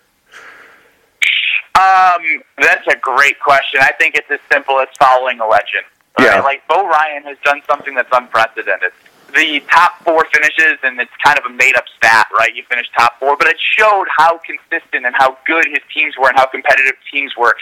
Um, 1.75 2.41
that's 2.57 2.87
a 2.87 2.95
great 3.01 3.39
question. 3.39 3.81
I 3.83 3.91
think 3.93 4.15
it's 4.15 4.31
as 4.31 4.39
simple 4.51 4.79
as 4.79 4.87
following 4.97 5.39
a 5.39 5.47
legend. 5.47 5.83
Yeah. 6.19 6.39
Like 6.41 6.65
Bo 6.67 6.87
Ryan 6.87 7.23
has 7.23 7.37
done 7.43 7.61
something 7.67 7.93
that's 7.93 8.09
unprecedented. 8.13 8.93
The 9.35 9.61
top 9.69 10.01
four 10.03 10.25
finishes, 10.33 10.79
and 10.83 10.99
it's 10.99 11.11
kind 11.23 11.37
of 11.37 11.45
a 11.45 11.53
made 11.53 11.75
up 11.75 11.83
stat, 11.97 12.27
right? 12.37 12.55
You 12.55 12.63
finished 12.69 12.91
top 12.97 13.19
four, 13.19 13.35
but 13.37 13.47
it 13.47 13.57
showed 13.59 14.05
how 14.17 14.39
consistent 14.39 15.05
and 15.05 15.13
how 15.13 15.37
good 15.45 15.65
his 15.65 15.83
teams 15.93 16.15
were 16.17 16.29
and 16.29 16.37
how 16.37 16.45
competitive 16.45 16.95
teams 17.11 17.33
were 17.37 17.55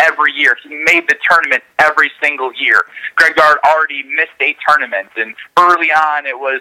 every 0.00 0.32
year. 0.32 0.56
He 0.62 0.70
made 0.70 1.08
the 1.08 1.16
tournament 1.28 1.62
every 1.78 2.10
single 2.22 2.52
year. 2.54 2.82
Greg 3.14 3.36
Gard 3.36 3.58
already 3.64 4.02
missed 4.02 4.40
a 4.40 4.56
tournament, 4.66 5.08
and 5.16 5.34
early 5.58 5.92
on 5.92 6.26
it 6.26 6.38
was 6.38 6.60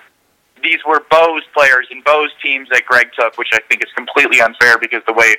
these 0.61 0.79
were 0.87 1.01
Bo's 1.09 1.43
players 1.53 1.87
and 1.89 2.03
Bo's 2.03 2.31
teams 2.43 2.67
that 2.71 2.85
Greg 2.85 3.07
took, 3.17 3.37
which 3.37 3.49
I 3.53 3.59
think 3.69 3.83
is 3.83 3.91
completely 3.95 4.41
unfair 4.41 4.77
because 4.77 5.01
the 5.07 5.13
way 5.13 5.35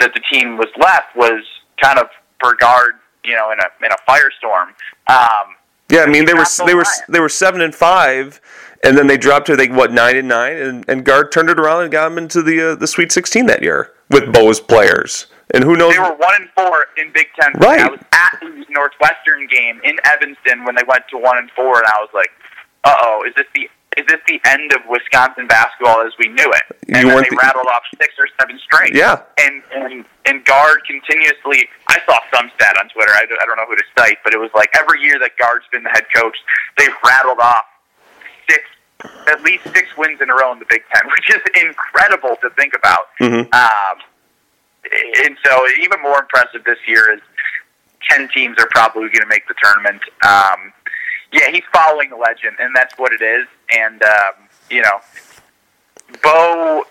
that 0.00 0.12
the 0.14 0.20
team 0.30 0.56
was 0.56 0.68
left 0.76 1.14
was 1.16 1.44
kind 1.80 1.98
of 1.98 2.08
for 2.40 2.56
Gard, 2.56 2.94
you 3.24 3.36
know, 3.36 3.52
in 3.52 3.58
a 3.60 3.84
in 3.84 3.92
a 3.92 3.96
firestorm. 4.08 4.68
Um, 5.08 5.54
Yeah, 5.94 6.02
I 6.02 6.06
mean 6.06 6.24
they 6.24 6.34
were 6.34 6.46
they 6.66 6.74
were 6.74 6.84
they 7.08 7.20
were 7.20 7.28
seven 7.28 7.60
and 7.60 7.72
five, 7.72 8.40
and 8.82 8.98
then 8.98 9.06
they 9.06 9.16
dropped 9.16 9.46
to 9.46 9.54
like 9.54 9.70
what 9.70 9.92
nine 9.92 10.16
and 10.16 10.26
nine, 10.26 10.56
and, 10.56 10.84
and 10.88 11.04
Gard 11.04 11.30
turned 11.30 11.50
it 11.50 11.60
around 11.60 11.82
and 11.82 11.92
got 11.92 12.08
them 12.08 12.18
into 12.18 12.42
the 12.42 12.72
uh, 12.72 12.74
the 12.74 12.88
Sweet 12.88 13.12
Sixteen 13.12 13.46
that 13.46 13.62
year 13.62 13.92
with 14.10 14.32
Bo's 14.32 14.58
players. 14.58 15.26
And 15.52 15.62
who 15.62 15.76
knows? 15.76 15.92
They 15.94 16.00
were 16.00 16.16
one 16.16 16.34
and 16.40 16.48
four 16.56 16.86
in 16.96 17.12
Big 17.12 17.28
Ten. 17.38 17.52
Right. 17.60 17.80
I 17.80 17.88
was 17.88 18.00
at 18.12 18.38
the 18.40 18.64
Northwestern 18.70 19.46
game 19.46 19.80
in 19.84 19.96
Evanston 20.04 20.64
when 20.64 20.74
they 20.74 20.82
went 20.88 21.04
to 21.10 21.18
one 21.18 21.38
and 21.38 21.48
four, 21.52 21.78
and 21.78 21.86
I 21.86 22.00
was 22.00 22.10
like, 22.12 22.30
"Uh 22.82 22.96
oh, 22.98 23.24
is 23.28 23.34
this 23.36 23.46
the 23.54 23.68
is 23.96 24.06
this 24.06 24.20
the 24.26 24.40
end 24.44 24.72
of 24.72 24.80
Wisconsin 24.88 25.46
basketball 25.46 26.00
as 26.02 26.12
we 26.18 26.28
knew 26.28 26.50
it?" 26.52 26.62
And 26.88 27.02
You 27.08 27.14
then 27.14 27.22
they 27.22 27.28
the- 27.30 27.36
rattled 27.42 27.66
off 27.66 27.82
six 28.00 28.14
or 28.18 28.26
seven 28.40 28.58
straight. 28.58 28.94
Yeah. 28.94 29.20
And 29.38 29.62
and 29.72 30.04
and 30.26 30.44
Gard 30.44 30.80
continuously. 30.86 31.68
I 31.88 31.98
saw 32.06 32.18
some 32.32 32.50
stat 32.56 32.76
on 32.80 32.88
Twitter. 32.88 33.12
I 33.14 33.26
don't, 33.26 33.40
I 33.42 33.46
don't 33.46 33.56
know 33.56 33.66
who 33.66 33.76
to 33.76 33.84
cite, 33.98 34.18
but 34.24 34.32
it 34.34 34.38
was 34.38 34.50
like 34.54 34.70
every 34.78 35.00
year 35.02 35.18
that 35.20 35.36
Gard's 35.38 35.66
been 35.70 35.82
the 35.84 35.90
head 35.90 36.06
coach, 36.14 36.36
they've 36.78 36.88
rattled 37.04 37.38
off 37.40 37.64
six. 38.48 38.62
At 39.28 39.42
least 39.42 39.64
six 39.64 39.88
wins 39.98 40.20
in 40.22 40.30
a 40.30 40.34
row 40.34 40.52
in 40.52 40.58
the 40.58 40.66
Big 40.68 40.82
Ten, 40.92 41.06
which 41.10 41.28
is 41.30 41.42
incredible 41.62 42.36
to 42.42 42.50
think 42.50 42.74
about. 42.74 43.08
Mhm. 43.20 43.52
Um, 43.54 43.98
and 45.24 45.36
so 45.44 45.66
even 45.82 46.00
more 46.02 46.20
impressive 46.20 46.64
this 46.64 46.78
year 46.86 47.12
is 47.12 47.20
10 48.10 48.28
teams 48.34 48.56
are 48.58 48.68
probably 48.70 49.08
going 49.08 49.22
to 49.22 49.26
make 49.26 49.46
the 49.48 49.54
tournament. 49.62 50.02
Um, 50.22 50.72
yeah, 51.34 51.50
he's 51.50 51.64
following 51.72 52.10
the 52.10 52.16
legend, 52.16 52.56
and 52.60 52.74
that's 52.76 52.94
what 52.96 53.12
it 53.12 53.20
is. 53.20 53.46
And, 53.76 54.00
um, 54.02 54.34
you 54.70 54.82
know, 54.82 55.00
Bo, 56.22 56.84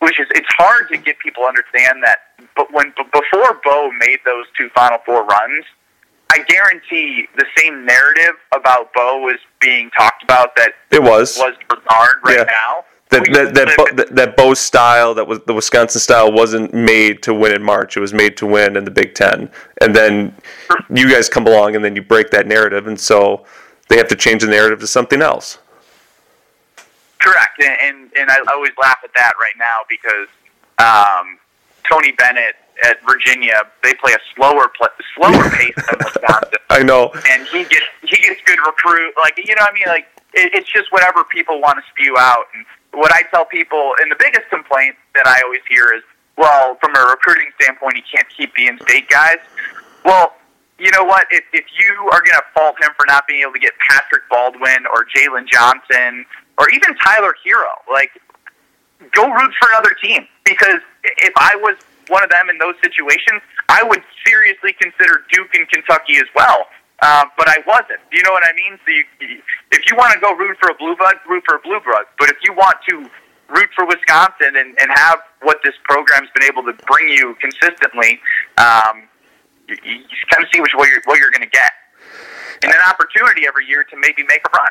which 0.00 0.20
is, 0.20 0.26
it's 0.34 0.46
hard 0.58 0.88
to 0.90 0.98
get 0.98 1.18
people 1.18 1.44
to 1.44 1.48
understand 1.48 2.02
that, 2.04 2.18
but 2.54 2.70
when 2.72 2.92
b- 2.96 3.04
before 3.12 3.58
Bo 3.64 3.90
made 3.92 4.18
those 4.26 4.44
two 4.58 4.68
Final 4.74 4.98
Four 5.06 5.24
runs, 5.24 5.64
I 6.32 6.40
guarantee 6.42 7.26
the 7.36 7.46
same 7.56 7.84
narrative 7.86 8.34
about 8.54 8.92
Bo 8.92 9.18
was 9.18 9.38
being 9.60 9.90
talked 9.90 10.22
about 10.22 10.54
that 10.56 10.72
It 10.90 11.02
was. 11.02 11.38
was 11.38 11.54
for 11.68 11.78
Gard 11.88 12.16
right 12.22 12.38
Yeah. 12.38 12.44
now. 12.44 12.84
That 13.10 13.24
that 13.32 13.54
that, 13.54 13.96
that 13.96 14.14
that 14.14 14.36
Bo's 14.36 14.60
style 14.60 15.14
that 15.14 15.26
was 15.26 15.40
the 15.46 15.54
Wisconsin 15.54 16.00
style 16.00 16.32
wasn't 16.32 16.72
made 16.72 17.22
to 17.24 17.34
win 17.34 17.52
in 17.52 17.62
March. 17.62 17.96
It 17.96 18.00
was 18.00 18.14
made 18.14 18.36
to 18.38 18.46
win 18.46 18.76
in 18.76 18.84
the 18.84 18.90
Big 18.90 19.14
Ten, 19.14 19.50
and 19.80 19.94
then 19.94 20.34
you 20.88 21.10
guys 21.10 21.28
come 21.28 21.46
along 21.46 21.76
and 21.76 21.84
then 21.84 21.96
you 21.96 22.02
break 22.02 22.30
that 22.30 22.46
narrative, 22.46 22.86
and 22.86 22.98
so 22.98 23.44
they 23.88 23.96
have 23.96 24.08
to 24.08 24.16
change 24.16 24.42
the 24.42 24.48
narrative 24.48 24.78
to 24.80 24.86
something 24.86 25.20
else. 25.22 25.58
Correct, 27.18 27.60
and 27.62 27.76
and, 27.82 28.10
and 28.16 28.30
I 28.30 28.38
always 28.52 28.72
laugh 28.80 28.98
at 29.04 29.10
that 29.14 29.32
right 29.40 29.54
now 29.58 29.80
because 29.88 30.28
um, 30.78 31.38
Tony 31.88 32.12
Bennett 32.12 32.54
at 32.84 32.98
Virginia 33.04 33.62
they 33.82 33.92
play 33.94 34.12
a 34.12 34.18
slower 34.36 34.70
pl- 34.76 34.88
slower 35.16 35.50
pace 35.50 35.74
than 35.74 35.98
Wisconsin, 35.98 36.58
I 36.70 36.82
know. 36.82 37.10
and 37.30 37.46
he 37.48 37.64
gets 37.64 37.86
he 38.02 38.16
gets 38.16 38.40
good 38.46 38.58
recruit. 38.64 39.14
Like 39.18 39.36
you 39.36 39.54
know, 39.56 39.62
what 39.62 39.72
I 39.72 39.74
mean, 39.74 39.84
like 39.86 40.06
it, 40.32 40.54
it's 40.54 40.70
just 40.70 40.92
whatever 40.92 41.24
people 41.24 41.60
want 41.60 41.78
to 41.78 41.84
spew 41.90 42.16
out. 42.16 42.44
And 42.54 42.64
what 42.92 43.12
I 43.12 43.22
tell 43.30 43.44
people, 43.44 43.94
and 44.00 44.10
the 44.10 44.16
biggest 44.18 44.48
complaint 44.50 44.96
that 45.14 45.26
I 45.26 45.40
always 45.44 45.62
hear 45.68 45.92
is, 45.92 46.02
well, 46.36 46.76
from 46.80 46.94
a 46.96 47.00
recruiting 47.10 47.50
standpoint, 47.60 47.96
he 47.96 48.02
can't 48.02 48.28
keep 48.28 48.54
the 48.54 48.66
in-state 48.66 49.08
guys. 49.08 49.38
Well, 50.04 50.34
you 50.78 50.90
know 50.92 51.04
what? 51.04 51.26
If 51.30 51.44
if 51.52 51.66
you 51.78 51.92
are 52.10 52.20
going 52.24 52.40
to 52.40 52.44
fault 52.54 52.76
him 52.80 52.90
for 52.96 53.04
not 53.06 53.26
being 53.28 53.42
able 53.42 53.52
to 53.52 53.58
get 53.58 53.72
Patrick 53.88 54.22
Baldwin 54.30 54.86
or 54.86 55.04
Jalen 55.14 55.46
Johnson 55.46 56.24
or 56.56 56.70
even 56.70 56.96
Tyler 57.04 57.34
Herro, 57.44 57.76
like 57.90 58.10
go 59.12 59.30
root 59.30 59.52
for 59.60 59.68
another 59.68 59.94
team 60.02 60.26
because 60.44 60.80
if 61.04 61.32
I 61.36 61.54
was 61.56 61.76
one 62.08 62.24
of 62.24 62.30
them 62.30 62.48
in 62.48 62.58
those 62.58 62.74
situations, 62.82 63.42
I 63.68 63.82
would 63.82 64.02
seriously 64.26 64.72
consider 64.72 65.24
Duke 65.30 65.54
and 65.54 65.68
Kentucky 65.68 66.16
as 66.16 66.26
well. 66.34 66.66
Um, 67.02 67.30
but 67.36 67.48
I 67.48 67.58
wasn't. 67.66 68.00
Do 68.10 68.16
you 68.16 68.22
know 68.22 68.32
what 68.32 68.44
I 68.44 68.52
mean? 68.52 68.78
So 68.84 68.90
you, 68.90 69.42
if 69.72 69.90
you 69.90 69.96
want 69.96 70.12
to 70.12 70.20
go 70.20 70.34
root 70.34 70.56
for 70.60 70.70
a 70.70 70.74
blue 70.74 70.96
blood, 70.96 71.16
root 71.28 71.42
for 71.46 71.56
a 71.56 71.60
blue 71.60 71.80
blood. 71.80 72.04
But 72.18 72.30
if 72.30 72.36
you 72.44 72.52
want 72.52 72.76
to 72.88 73.08
root 73.48 73.70
for 73.74 73.86
Wisconsin 73.86 74.56
and, 74.56 74.76
and 74.80 74.90
have 74.94 75.20
what 75.42 75.58
this 75.64 75.74
program's 75.84 76.28
been 76.34 76.44
able 76.44 76.62
to 76.64 76.74
bring 76.86 77.08
you 77.08 77.36
consistently, 77.40 78.20
um, 78.58 79.08
you, 79.68 79.76
you 79.84 80.16
kind 80.30 80.44
of 80.44 80.50
see 80.52 80.60
which 80.60 80.72
what 80.74 80.88
you're 80.88 81.02
what 81.06 81.18
you're 81.18 81.30
going 81.30 81.42
to 81.42 81.50
get 81.50 81.72
and 82.62 82.72
an 82.72 82.80
opportunity 82.88 83.46
every 83.46 83.66
year 83.66 83.84
to 83.84 83.96
maybe 83.96 84.22
make 84.24 84.42
a 84.46 84.50
run. 84.56 84.70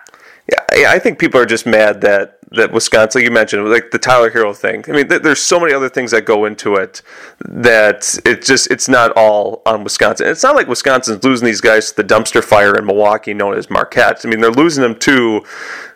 Yeah, 0.77 0.91
I 0.91 0.99
think 0.99 1.19
people 1.19 1.39
are 1.39 1.45
just 1.45 1.65
mad 1.65 2.01
that 2.01 2.38
that 2.51 2.71
Wisconsin, 2.71 3.21
like 3.21 3.29
you 3.29 3.33
mentioned, 3.33 3.69
like 3.69 3.91
the 3.91 3.99
Tyler 3.99 4.31
Herro 4.31 4.55
thing. 4.55 4.83
I 4.87 4.91
mean, 4.91 5.07
th- 5.07 5.21
there's 5.21 5.41
so 5.41 5.59
many 5.59 5.73
other 5.73 5.89
things 5.89 6.11
that 6.11 6.25
go 6.25 6.45
into 6.45 6.75
it 6.75 7.01
that 7.47 8.17
it 8.25 8.43
just 8.43 8.71
it's 8.71 8.89
not 8.89 9.11
all 9.15 9.61
on 9.65 9.83
Wisconsin. 9.83 10.27
It's 10.27 10.43
not 10.43 10.55
like 10.55 10.67
Wisconsin's 10.67 11.23
losing 11.23 11.45
these 11.45 11.61
guys 11.61 11.91
to 11.91 11.97
the 11.97 12.03
dumpster 12.03 12.43
fire 12.43 12.75
in 12.75 12.85
Milwaukee, 12.85 13.33
known 13.33 13.57
as 13.57 13.69
Marquette. 13.69 14.21
I 14.25 14.29
mean, 14.29 14.41
they're 14.41 14.51
losing 14.51 14.81
them 14.81 14.95
to 14.99 15.43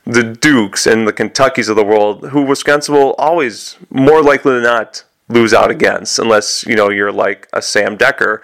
the 0.05 0.23
Dukes 0.23 0.85
and 0.85 1.07
the 1.07 1.13
Kentuckys 1.13 1.69
of 1.69 1.75
the 1.75 1.85
world, 1.85 2.29
who 2.29 2.43
Wisconsin 2.43 2.93
will 2.95 3.13
always 3.13 3.77
more 3.89 4.21
likely 4.21 4.53
than 4.53 4.63
not 4.63 5.03
lose 5.29 5.53
out 5.53 5.71
against, 5.71 6.19
unless 6.19 6.65
you 6.67 6.75
know 6.75 6.89
you're 6.89 7.11
like 7.11 7.47
a 7.53 7.61
Sam 7.61 7.97
Dekker 7.97 8.41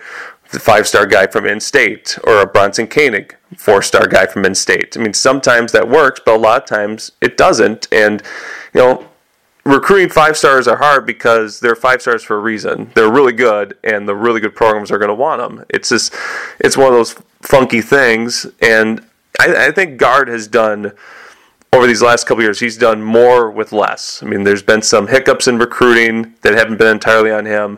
the 0.52 0.60
five 0.60 0.88
star 0.88 1.06
guy 1.06 1.28
from 1.28 1.46
in 1.46 1.60
state, 1.60 2.18
or 2.24 2.42
a 2.42 2.46
Bronson 2.46 2.88
Koenig, 2.88 3.36
four 3.58 3.82
star 3.82 4.08
guy 4.08 4.26
from 4.26 4.46
in 4.46 4.56
state. 4.56 4.98
I 4.98 5.02
mean, 5.02 5.14
sometimes 5.14 5.72
that 5.72 5.88
works, 5.88 6.22
but 6.26 6.36
a 6.36 6.40
lot 6.40 6.64
of 6.64 6.68
times 6.68 7.12
it 7.22 7.38
doesn't. 7.38 7.88
And, 7.92 8.24
you 8.74 8.82
know, 8.82 9.08
recruiting 9.64 10.10
five 10.10 10.38
stars 10.38 10.68
are 10.68 10.78
hard 10.78 11.06
because 11.06 11.60
they're 11.60 11.76
five 11.76 12.02
stars 12.02 12.24
for 12.24 12.38
a 12.38 12.40
reason. 12.40 12.92
They're 12.96 13.12
really 13.12 13.34
good, 13.34 13.78
and 13.84 14.08
the 14.08 14.16
really 14.16 14.40
good 14.40 14.56
programs 14.56 14.92
are 14.92 14.98
going 14.98 15.10
to 15.10 15.16
want 15.16 15.42
them. 15.42 15.66
It's 15.70 15.90
just, 15.90 16.14
it's 16.60 16.78
one 16.78 16.88
of 16.88 16.94
those 16.94 17.16
funky 17.42 17.82
things. 17.82 18.48
And 18.62 19.06
I, 19.40 19.68
I 19.68 19.72
think 19.72 19.98
Gard 19.98 20.28
has 20.28 20.48
done 20.48 20.94
over 21.72 21.86
these 21.86 22.02
last 22.02 22.26
couple 22.26 22.44
years, 22.44 22.60
he's 22.60 22.78
done 22.78 23.02
more 23.02 23.52
with 23.52 23.72
less. 23.72 24.24
I 24.24 24.26
mean, 24.26 24.44
there's 24.44 24.64
been 24.64 24.82
some 24.82 25.08
hiccups 25.08 25.48
in 25.48 25.60
recruiting 25.60 26.34
that 26.42 26.56
haven't 26.56 26.78
been 26.78 26.88
entirely 26.88 27.32
on 27.32 27.46
him, 27.46 27.78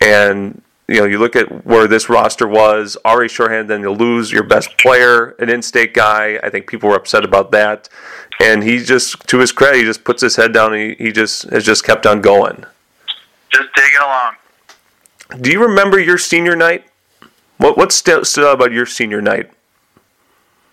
and 0.00 0.62
you 0.92 1.00
know, 1.00 1.06
you 1.06 1.18
look 1.18 1.36
at 1.36 1.64
where 1.64 1.86
this 1.86 2.08
roster 2.08 2.46
was 2.46 2.96
already 3.04 3.28
shorthanded, 3.28 3.68
then 3.68 3.80
you 3.80 3.90
lose 3.90 4.30
your 4.30 4.42
best 4.42 4.76
player, 4.78 5.30
an 5.38 5.48
in-state 5.48 5.94
guy. 5.94 6.38
I 6.42 6.50
think 6.50 6.66
people 6.66 6.90
were 6.90 6.96
upset 6.96 7.24
about 7.24 7.50
that, 7.52 7.88
and 8.40 8.62
he 8.62 8.78
just, 8.78 9.26
to 9.28 9.38
his 9.38 9.52
credit, 9.52 9.78
he 9.78 9.84
just 9.84 10.04
puts 10.04 10.20
his 10.20 10.36
head 10.36 10.52
down. 10.52 10.74
And 10.74 10.96
he, 10.98 11.06
he 11.06 11.12
just 11.12 11.44
has 11.50 11.64
just 11.64 11.84
kept 11.84 12.06
on 12.06 12.20
going. 12.20 12.64
Just 13.50 13.68
taking 13.74 14.00
along. 14.00 14.34
Do 15.40 15.50
you 15.50 15.62
remember 15.62 15.98
your 15.98 16.18
senior 16.18 16.54
night? 16.54 16.84
What 17.56 17.76
what 17.76 17.92
st- 17.92 18.26
stood 18.26 18.44
out 18.44 18.54
about 18.54 18.72
your 18.72 18.86
senior 18.86 19.22
night? 19.22 19.50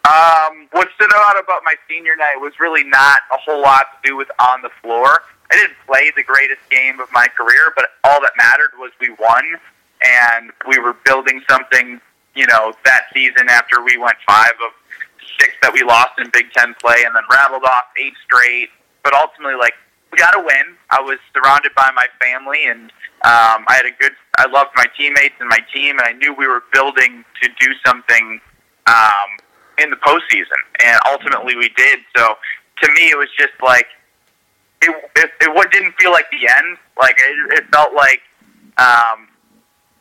Um, 0.06 0.68
what 0.72 0.90
stood 0.96 1.12
out 1.14 1.40
about 1.40 1.62
my 1.64 1.76
senior 1.88 2.16
night 2.16 2.36
was 2.38 2.60
really 2.60 2.84
not 2.84 3.22
a 3.32 3.38
whole 3.38 3.62
lot 3.62 3.86
to 3.94 4.10
do 4.10 4.18
with 4.18 4.30
on 4.40 4.62
the 4.62 4.70
floor. 4.82 5.22
I 5.52 5.56
didn't 5.56 5.78
play 5.86 6.12
the 6.16 6.24
greatest 6.24 6.62
game 6.70 7.00
of 7.00 7.10
my 7.12 7.28
career, 7.28 7.74
but 7.76 7.86
all 8.04 8.20
that 8.22 8.34
mattered 8.38 8.72
was 8.78 8.92
we 9.00 9.10
won 9.10 9.60
and 10.04 10.52
we 10.68 10.80
were 10.80 10.96
building 11.06 11.42
something, 11.50 12.00
you 12.36 12.48
know, 12.48 12.74
that 12.86 13.04
season 13.14 13.50
after 13.50 13.84
we 13.84 13.98
went 13.98 14.16
five 14.28 14.54
of 14.66 14.72
six 15.40 15.54
that 15.62 15.74
we 15.74 15.84
lost 15.84 16.20
in 16.20 16.30
Big 16.32 16.52
Ten 16.52 16.76
play, 16.82 17.04
and 17.06 17.16
then 17.16 17.24
rattled 17.32 17.64
off 17.64 17.86
eight 17.98 18.14
straight. 18.26 18.70
But 19.04 19.14
ultimately, 19.14 19.56
like 19.56 19.74
we 20.12 20.18
got 20.18 20.32
to 20.32 20.40
win. 20.40 20.76
I 20.90 21.02
was 21.02 21.20
surrounded 21.34 21.74
by 21.76 21.92
my 21.96 22.08
family, 22.22 22.66
and 22.68 22.92
um, 23.24 23.66
I 23.68 23.76
had 23.76 23.86
a 23.86 23.96
good. 24.00 24.14
I 24.38 24.48
loved 24.48 24.72
my 24.76 24.86
teammates 24.98 25.36
and 25.40 25.50
my 25.50 25.60
team, 25.74 25.98
and 26.00 26.08
I 26.08 26.14
knew 26.14 26.34
we 26.34 26.48
were 26.48 26.64
building 26.74 27.24
to 27.42 27.50
do 27.60 27.74
something 27.86 28.40
um, 28.88 29.30
in 29.78 29.90
the 29.90 29.98
postseason, 29.98 30.60
and 30.84 31.00
ultimately 31.08 31.56
we 31.56 31.70
did. 31.78 32.00
So 32.16 32.36
to 32.82 32.92
me, 32.94 33.10
it 33.10 33.18
was 33.18 33.30
just 33.38 33.54
like 33.62 33.88
it. 34.82 34.96
It, 35.16 35.32
it 35.42 35.72
didn't 35.72 35.94
feel 36.00 36.12
like 36.12 36.26
the 36.32 36.48
end. 36.48 36.78
Like 37.00 37.16
it, 37.18 37.54
it 37.54 37.66
felt 37.72 37.94
like 37.94 38.22
um, 38.78 39.29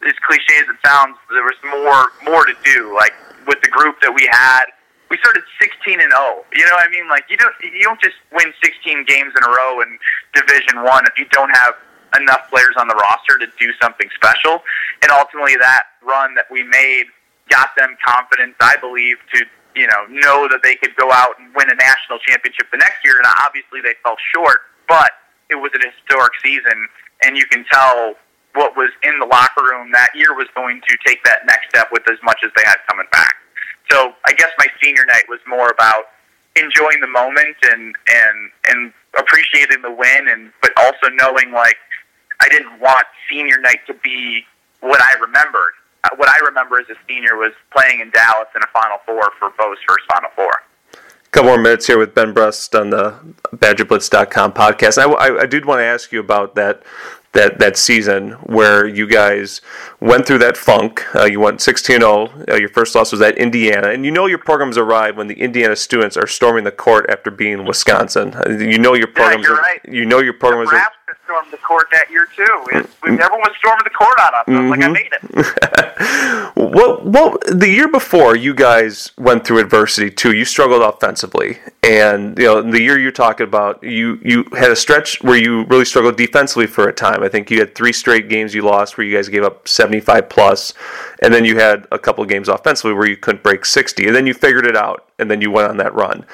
as 0.07 0.15
cliche 0.27 0.57
as 0.61 0.69
it 0.69 0.79
sounds, 0.85 1.17
there 1.31 1.43
was 1.43 1.59
more 1.65 2.13
more 2.25 2.45
to 2.45 2.55
do. 2.65 2.95
Like 2.95 3.13
with 3.47 3.61
the 3.63 3.69
group 3.69 4.01
that 4.03 4.13
we 4.13 4.29
had, 4.31 4.67
we 5.11 5.17
started 5.19 5.43
16 5.61 6.01
and 6.01 6.13
0. 6.13 6.45
You 6.53 6.65
know 6.67 6.77
what 6.77 6.87
I 6.87 6.91
mean? 6.91 7.09
Like 7.09 7.25
you 7.29 7.37
don't 7.37 7.55
you 7.63 7.83
don't 7.83 8.01
just 8.01 8.17
win 8.33 8.53
16 8.63 9.05
games 9.07 9.33
in 9.37 9.43
a 9.43 9.51
row 9.51 9.81
in 9.81 9.99
Division 10.35 10.85
One 10.85 11.05
if 11.07 11.19
you 11.19 11.27
don't 11.33 11.51
have 11.51 11.75
enough 12.17 12.49
players 12.49 12.75
on 12.79 12.89
the 12.89 12.95
roster 12.95 13.37
to 13.39 13.47
do 13.59 13.73
something 13.83 14.09
special. 14.15 14.63
And 15.03 15.11
ultimately, 15.13 15.57
that 15.61 15.99
run 16.03 16.35
that 16.35 16.47
we 16.51 16.63
made 16.63 17.05
got 17.51 17.71
them 17.77 17.97
confidence, 18.05 18.55
I 18.61 18.77
believe, 18.77 19.17
to 19.35 19.45
you 19.75 19.87
know 19.87 20.07
know 20.09 20.49
that 20.49 20.61
they 20.63 20.77
could 20.77 20.95
go 20.97 21.11
out 21.13 21.39
and 21.39 21.55
win 21.55 21.71
a 21.71 21.75
national 21.75 22.19
championship 22.21 22.71
the 22.71 22.79
next 22.79 23.05
year. 23.05 23.17
And 23.19 23.27
obviously, 23.41 23.81
they 23.81 23.95
fell 24.03 24.17
short, 24.35 24.61
but 24.89 25.11
it 25.51 25.57
was 25.57 25.73
an 25.75 25.83
historic 25.83 26.33
season, 26.43 26.89
and 27.25 27.37
you 27.37 27.47
can 27.47 27.65
tell 27.71 28.15
what 28.55 28.77
was 28.77 28.91
in 29.05 29.19
the 29.19 29.27
locker 29.27 29.63
room 29.63 29.91
that 29.93 30.11
year 30.15 30.35
was 30.35 30.47
going 30.55 30.81
to 30.89 30.97
take 31.07 31.23
that 31.25 31.47
next 31.47 31.69
step 31.69 31.89
with 31.93 32.09
as 32.11 32.19
much 32.23 32.39
as 32.45 32.51
they 32.57 32.63
had 32.65 32.77
coming 32.89 33.07
back. 33.13 33.35
So 33.91 34.13
I 34.27 34.33
guess 34.33 34.51
my 34.59 34.67
senior 34.83 35.05
night 35.07 35.25
was 35.29 35.41
more 35.47 35.69
about 35.69 36.05
enjoying 36.57 37.01
the 37.01 37.07
moment 37.07 37.57
and 37.63 37.95
and 38.11 38.51
and 38.69 38.93
appreciating 39.19 39.83
the 39.83 39.91
win 39.91 40.29
and 40.29 40.53
but 40.61 40.73
also 40.77 41.09
knowing 41.15 41.53
like 41.53 41.77
I 42.41 42.49
didn't 42.49 42.81
want 42.81 43.07
senior 43.31 43.61
night 43.61 43.81
to 43.87 43.95
be 43.95 44.45
what 44.81 45.01
I 45.01 45.15
remembered. 45.15 45.73
Uh, 46.05 46.11
what 46.17 46.29
I 46.29 46.39
remember 46.45 46.79
as 46.79 46.87
a 46.89 46.95
senior 47.09 47.37
was 47.37 47.53
playing 47.73 48.01
in 48.01 48.11
Dallas 48.11 48.49
in 48.55 48.63
a 48.63 48.67
Final 48.69 48.99
Four 49.05 49.31
for 49.39 49.51
Bo's 49.59 49.79
first 49.87 50.05
Final 50.11 50.31
Four. 50.37 50.53
Couple 51.31 51.51
more 51.51 51.59
minutes 51.61 51.87
here 51.87 51.99
with 51.99 52.15
Ben 52.15 52.33
Brust 52.33 52.75
on 52.75 52.91
the 52.91 53.19
BadgerBlitz.com 53.55 54.53
podcast. 54.53 54.97
I, 54.97 55.11
I, 55.11 55.43
I 55.43 55.47
did 55.47 55.67
want 55.67 55.81
to 55.81 55.85
ask 55.85 56.11
you 56.11 56.21
about 56.21 56.55
that 56.55 56.83
that 57.33 57.59
that 57.59 57.77
season 57.77 58.33
where 58.45 58.87
you 58.87 59.07
guys 59.07 59.61
went 60.01 60.27
through 60.27 60.39
that 60.39 60.57
funk. 60.57 61.05
Uh, 61.15 61.25
you 61.25 61.41
went 61.41 61.61
16-0. 61.61 62.49
Uh, 62.49 62.55
your 62.57 62.69
first 62.69 62.95
loss 62.95 63.13
was 63.13 63.21
at 63.21 63.37
Indiana, 63.37 63.91
and 63.91 64.05
you 64.05 64.11
know 64.11 64.27
your 64.27 64.39
programs 64.39 64.79
arrive 64.79 65.17
when 65.17 65.27
the 65.27 65.41
Indiana 65.41 65.77
students 65.77 66.17
are 66.17 66.27
storming 66.27 66.65
the 66.65 66.73
court 66.73 67.07
after 67.09 67.31
being 67.31 67.65
Wisconsin. 67.65 68.35
You 68.49 68.79
know 68.79 68.95
your 68.95 69.09
programs. 69.09 69.47
Yeah, 69.47 69.55
right. 69.55 69.81
You 69.89 70.07
know 70.07 70.21
your 70.21 70.35
programs. 70.35 70.71
The 70.71 70.83
stormed 71.25 71.51
the 71.51 71.57
court 71.59 71.89
that 71.93 72.11
year 72.11 72.27
too. 72.35 72.65
It, 72.73 72.87
everyone 73.05 73.41
was 73.41 73.53
storming 73.59 73.85
the 73.85 73.91
court 73.91 74.19
on 74.21 74.35
us. 74.35 74.47
Was 74.47 74.71
like, 74.71 74.81
I 74.81 74.85
mm-hmm. 74.85 74.93
made 74.93 75.13
it. 75.13 76.57
well, 76.75 77.01
well, 77.05 77.39
the 77.53 77.69
year 77.69 77.89
before, 77.89 78.37
you 78.37 78.55
guys 78.55 79.13
went 79.19 79.47
through 79.47 79.59
adversity 79.59 80.11
too. 80.11 80.33
You 80.33 80.45
struggled 80.45 80.83
offensively, 80.83 81.59
and 81.83 82.39
you 82.39 82.45
know 82.45 82.63
the 82.63 82.81
year 82.81 82.99
you're 82.99 83.13
talking 83.13 83.47
about, 83.47 83.83
you 83.83 84.19
you 84.23 84.45
had 84.57 84.71
a 84.71 84.77
stretch 84.77 85.23
where 85.23 85.37
you 85.37 85.65
really 85.65 85.85
struggled 85.85 86.17
defensively 86.17 86.67
for 86.67 86.89
a 86.89 86.93
time. 86.93 87.23
I 87.23 87.29
think 87.29 87.51
you 87.51 87.59
had 87.59 87.75
three 87.75 87.93
straight 87.93 88.29
games 88.29 88.55
you 88.55 88.63
lost 88.63 88.99
where 88.99 89.07
you 89.07 89.17
guys 89.17 89.29
gave 89.29 89.43
up 89.43 89.69
75 89.69 90.29
plus, 90.29 90.75
and 91.23 91.33
then 91.33 91.45
you 91.45 91.59
had 91.59 91.87
a 91.93 91.99
couple 91.99 92.23
of 92.23 92.31
games 92.31 92.49
offensively 92.49 92.95
where 92.95 93.09
you 93.09 93.17
couldn't 93.17 93.43
break 93.43 93.65
60, 93.65 94.07
and 94.07 94.15
then 94.15 94.27
you 94.27 94.35
figured 94.35 94.67
it 94.67 94.77
out 94.77 95.08
and 95.19 95.31
then 95.31 95.41
you 95.41 95.51
went 95.51 95.69
on 95.69 95.77
that 95.79 95.95
run. 95.95 96.25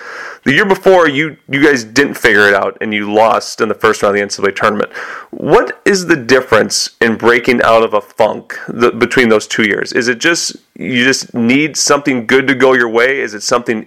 The 0.45 0.53
year 0.53 0.67
before, 0.67 1.09
you 1.09 1.37
you 1.49 1.63
guys 1.63 1.85
didn't 1.85 2.15
figure 2.15 2.49
it 2.49 2.55
out 2.55 2.77
and 2.81 2.93
you 2.93 3.13
lost 3.13 3.61
in 3.61 3.69
the 3.69 3.75
first 3.75 4.03
round 4.03 4.17
of 4.17 4.21
the 4.21 4.27
NCAA 4.27 4.55
tournament. 4.57 4.93
What 5.31 5.81
is 5.85 6.07
the 6.07 6.17
difference 6.17 6.97
in 7.01 7.17
breaking 7.17 7.63
out 7.63 7.83
of 7.83 7.95
a 7.95 8.01
funk 8.01 8.59
the, 8.69 8.91
between 8.93 9.29
those 9.29 9.47
two 9.47 9.65
years? 9.65 9.93
Is 9.93 10.09
it 10.09 10.19
just 10.19 10.57
you 10.75 11.05
just 11.05 11.35
need 11.35 11.77
something 11.77 12.27
good 12.27 12.47
to 12.49 12.55
go 12.55 12.75
your 12.75 12.89
way? 12.89 13.21
Is 13.21 13.35
it 13.35 13.43
something 13.43 13.87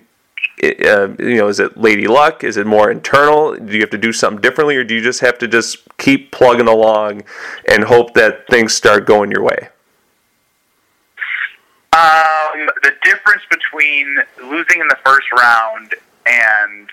uh, 0.64 1.10
you 1.20 1.36
know, 1.36 1.48
is 1.48 1.60
it 1.60 1.78
lady 1.78 2.08
luck? 2.08 2.44
Is 2.44 2.58
it 2.58 2.66
more 2.66 2.90
internal? 2.90 3.56
Do 3.56 3.74
you 3.74 3.82
have 3.82 3.92
to 3.92 3.98
do 3.98 4.12
something 4.12 4.42
differently, 4.42 4.76
or 4.76 4.84
do 4.84 4.96
you 4.96 5.02
just 5.02 5.20
have 5.20 5.38
to 5.40 5.48
just 5.48 5.78
keep 5.98 6.32
plugging 6.32 6.68
along 6.68 7.24
and 7.68 7.84
hope 7.84 8.16
that 8.16 8.48
things 8.48 8.74
start 8.74 9.06
going 9.06 9.30
your 9.30 9.44
way? 9.44 9.70
Um, 11.98 12.70
the 12.84 12.94
difference 13.04 13.42
between 13.50 14.18
losing 14.38 14.82
in 14.82 14.88
the 14.88 14.98
first 15.04 15.26
round 15.34 15.96
and 16.28 16.90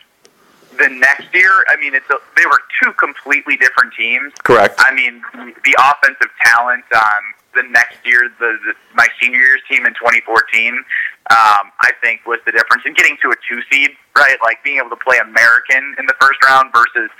the 0.79 0.89
next 0.89 1.29
year, 1.35 1.65
I 1.69 1.77
mean, 1.77 1.95
it's 1.95 2.09
a, 2.09 2.17
they 2.37 2.47
were 2.47 2.61
two 2.83 2.93
completely 2.95 3.57
different 3.57 3.93
teams. 3.93 4.33
Correct. 4.43 4.75
I 4.79 4.95
mean, 4.95 5.23
the 5.65 5.77
offensive 5.79 6.31
talent 6.43 6.85
on 6.95 7.23
the 7.55 7.63
next 7.69 7.99
year, 8.05 8.31
the, 8.39 8.57
the 8.65 8.75
my 8.95 9.07
senior 9.21 9.39
year's 9.39 9.61
team 9.69 9.85
in 9.85 9.93
2014, 9.93 10.75
um, 10.75 10.85
I 11.31 11.93
think 12.01 12.27
was 12.27 12.41
the 12.47 12.53
difference 12.53 12.85
in 12.87 12.95
getting 12.95 13.17
to 13.23 13.31
a 13.31 13.37
two 13.49 13.61
seed, 13.71 13.91
right? 14.17 14.37
Like 14.43 14.65
being 14.65 14.79
able 14.79 14.91
to 14.91 15.03
play 15.05 15.19
American 15.19 15.95
in 15.99 16.07
the 16.07 16.15
first 16.21 16.43
round 16.45 16.73
versus 16.73 17.11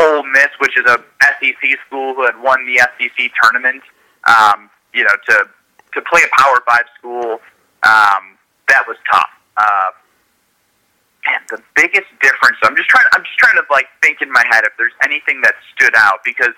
Ole 0.00 0.24
Miss, 0.32 0.48
which 0.58 0.76
is 0.78 0.84
a 0.86 1.02
SEC 1.22 1.78
school 1.86 2.14
who 2.14 2.24
had 2.24 2.40
won 2.40 2.64
the 2.66 2.80
SEC 2.98 3.30
tournament. 3.40 3.82
Um, 4.24 4.70
you 4.94 5.04
know, 5.04 5.14
to 5.28 5.44
to 5.94 6.02
play 6.02 6.22
a 6.24 6.30
Power 6.40 6.62
Five 6.66 6.86
school, 6.98 7.40
um, 7.82 8.38
that 8.68 8.84
was 8.86 8.96
tough. 9.10 9.30
Uh, 9.56 9.90
man, 11.26 11.40
the 11.50 11.62
biggest 11.74 12.08
difference. 12.20 12.58
I'm 12.62 12.76
just 12.76 12.88
trying. 12.88 13.06
I'm 13.12 13.22
just 13.22 13.38
trying 13.38 13.56
to 13.56 13.64
like 13.70 13.86
think 14.02 14.22
in 14.22 14.30
my 14.30 14.44
head 14.50 14.64
if 14.64 14.72
there's 14.78 14.96
anything 15.02 15.40
that 15.42 15.54
stood 15.74 15.94
out 15.96 16.20
because 16.24 16.54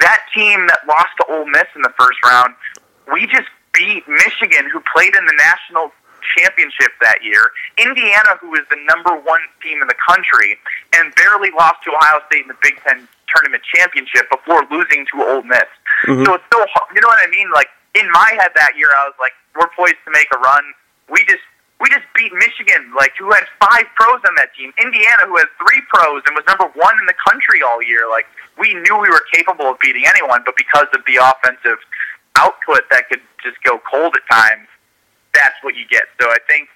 that 0.00 0.20
team 0.34 0.66
that 0.66 0.80
lost 0.86 1.14
to 1.20 1.24
Ole 1.32 1.46
Miss 1.46 1.66
in 1.74 1.82
the 1.82 1.92
first 1.98 2.18
round, 2.24 2.54
we 3.12 3.26
just 3.26 3.48
beat 3.72 4.04
Michigan, 4.08 4.68
who 4.72 4.80
played 4.92 5.14
in 5.14 5.24
the 5.26 5.36
national 5.36 5.92
championship 6.36 6.90
that 7.00 7.22
year. 7.22 7.52
Indiana, 7.78 8.36
who 8.40 8.50
was 8.50 8.64
the 8.70 8.78
number 8.88 9.14
one 9.14 9.40
team 9.62 9.80
in 9.80 9.88
the 9.88 10.00
country, 10.00 10.58
and 10.96 11.14
barely 11.14 11.50
lost 11.52 11.82
to 11.84 11.92
Ohio 11.94 12.20
State 12.26 12.42
in 12.42 12.48
the 12.48 12.60
Big 12.62 12.80
Ten 12.82 13.06
tournament 13.30 13.62
championship 13.74 14.28
before 14.30 14.66
losing 14.70 15.06
to 15.12 15.22
Ole 15.22 15.42
Miss. 15.42 15.68
Mm-hmm. 16.06 16.24
So 16.24 16.34
it's 16.34 16.44
so 16.52 16.64
you 16.94 17.00
know 17.00 17.08
what 17.08 17.22
I 17.22 17.30
mean? 17.30 17.50
Like 17.52 17.68
in 17.96 18.06
my 18.12 18.30
head 18.38 18.52
that 18.54 18.76
year, 18.76 18.92
I 18.92 19.08
was 19.08 19.16
like, 19.18 19.32
we're 19.56 19.72
poised 19.72 20.00
to 20.04 20.12
make 20.12 20.28
a 20.34 20.38
run. 20.38 20.64
We 21.08 21.24
just 21.24 21.42
we 21.80 21.88
just 21.88 22.08
beat 22.16 22.32
Michigan, 22.32 22.92
like 22.96 23.12
who 23.18 23.32
had 23.32 23.44
five 23.60 23.84
pros 23.96 24.20
on 24.24 24.34
that 24.36 24.52
team. 24.56 24.72
Indiana, 24.80 25.28
who 25.28 25.36
had 25.36 25.48
three 25.60 25.80
pros 25.92 26.22
and 26.24 26.32
was 26.36 26.44
number 26.48 26.68
one 26.72 26.96
in 27.00 27.06
the 27.06 27.16
country 27.20 27.60
all 27.60 27.82
year. 27.82 28.08
Like 28.08 28.26
we 28.58 28.72
knew 28.72 28.96
we 28.96 29.08
were 29.08 29.24
capable 29.32 29.66
of 29.72 29.78
beating 29.80 30.04
anyone, 30.08 30.40
but 30.44 30.56
because 30.56 30.88
of 30.92 31.00
the 31.06 31.20
offensive 31.20 31.80
output 32.36 32.88
that 32.90 33.08
could 33.08 33.20
just 33.44 33.56
go 33.62 33.80
cold 33.84 34.16
at 34.16 34.24
times, 34.28 34.68
that's 35.32 35.56
what 35.62 35.76
you 35.76 35.84
get. 35.88 36.04
So 36.20 36.28
I 36.28 36.38
think 36.48 36.68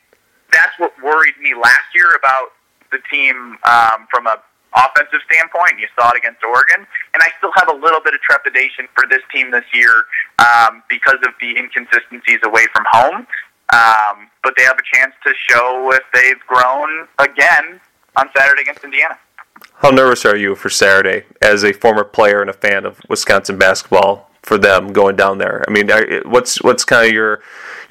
that's 0.52 0.72
what 0.78 0.92
worried 1.02 1.36
me 1.40 1.54
last 1.54 1.88
year 1.94 2.12
about 2.16 2.52
the 2.92 2.98
team 3.10 3.56
um, 3.64 4.06
from 4.10 4.26
a 4.26 4.36
offensive 4.76 5.20
standpoint. 5.26 5.78
You 5.78 5.88
saw 5.98 6.10
it 6.10 6.18
against 6.18 6.42
Oregon, 6.44 6.86
and 7.14 7.22
I 7.22 7.28
still 7.38 7.52
have 7.56 7.68
a 7.68 7.76
little 7.76 8.00
bit 8.00 8.14
of 8.14 8.20
trepidation 8.20 8.86
for 8.94 9.04
this 9.10 9.22
team 9.32 9.50
this 9.50 9.64
year 9.72 10.04
um, 10.38 10.82
because 10.88 11.18
of 11.26 11.34
the 11.40 11.56
inconsistencies 11.56 12.40
away 12.44 12.66
from 12.72 12.84
home. 12.90 13.26
Um, 13.72 14.30
but 14.42 14.54
they 14.56 14.64
have 14.64 14.78
a 14.78 14.96
chance 14.96 15.14
to 15.24 15.32
show 15.48 15.92
if 15.94 16.02
they've 16.12 16.40
grown 16.46 17.06
again 17.18 17.80
on 18.16 18.28
Saturday 18.36 18.62
against 18.62 18.82
Indiana. 18.82 19.18
How 19.76 19.90
nervous 19.90 20.24
are 20.24 20.36
you 20.36 20.54
for 20.54 20.70
Saturday 20.70 21.24
as 21.40 21.64
a 21.64 21.72
former 21.72 22.04
player 22.04 22.40
and 22.40 22.50
a 22.50 22.54
fan 22.54 22.84
of 22.84 23.00
Wisconsin 23.08 23.58
basketball 23.58 24.29
for 24.50 24.58
them 24.58 24.92
going 24.92 25.14
down 25.14 25.38
there? 25.38 25.64
I 25.68 25.70
mean, 25.70 25.88
what's 26.24 26.60
what's 26.60 26.84
kind 26.84 27.06
of 27.06 27.14
your 27.14 27.40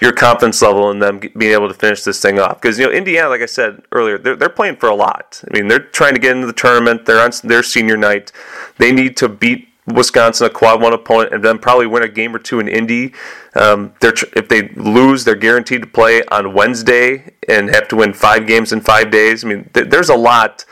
your 0.01 0.11
confidence 0.11 0.61
level 0.61 0.91
in 0.91 0.99
them 0.99 1.21
being 1.37 1.53
able 1.53 1.69
to 1.69 1.73
finish 1.73 2.03
this 2.03 2.21
thing 2.21 2.37
off? 2.37 2.61
Because 2.61 2.77
you 2.77 2.85
know, 2.85 2.91
Indiana, 2.91 3.29
like 3.29 3.39
I 3.39 3.45
said 3.45 3.81
earlier, 3.93 4.17
they're 4.17 4.35
they're 4.35 4.49
playing 4.49 4.75
for 4.75 4.89
a 4.89 4.93
lot. 4.93 5.41
I 5.49 5.57
mean, 5.57 5.69
they're 5.69 5.79
trying 5.79 6.15
to 6.15 6.19
get 6.19 6.35
into 6.35 6.47
the 6.47 6.59
tournament. 6.65 7.05
They're 7.05 7.21
on 7.21 7.31
their 7.45 7.63
senior 7.63 7.95
night. 7.95 8.33
They 8.77 8.91
need 8.91 9.15
to 9.15 9.29
beat 9.29 9.69
Wisconsin, 9.87 10.47
a 10.47 10.49
quad 10.49 10.81
one 10.81 10.91
opponent, 10.91 11.33
and 11.33 11.45
then 11.45 11.59
probably 11.59 11.87
win 11.87 12.03
a 12.03 12.09
game 12.09 12.35
or 12.35 12.39
two 12.39 12.59
in 12.59 12.67
Indy. 12.67 13.13
Um, 13.55 13.93
if 14.01 14.49
they 14.49 14.67
lose, 14.75 15.23
they're 15.23 15.35
guaranteed 15.35 15.79
to 15.83 15.87
play 15.87 16.23
on 16.25 16.53
Wednesday 16.53 17.35
and 17.47 17.69
have 17.69 17.87
to 17.87 17.95
win 17.95 18.11
five 18.11 18.47
games 18.47 18.73
in 18.73 18.81
five 18.81 19.11
days. 19.11 19.45
I 19.45 19.47
mean, 19.47 19.69
th- 19.73 19.87
there's 19.87 20.09
a 20.09 20.17
lot 20.17 20.65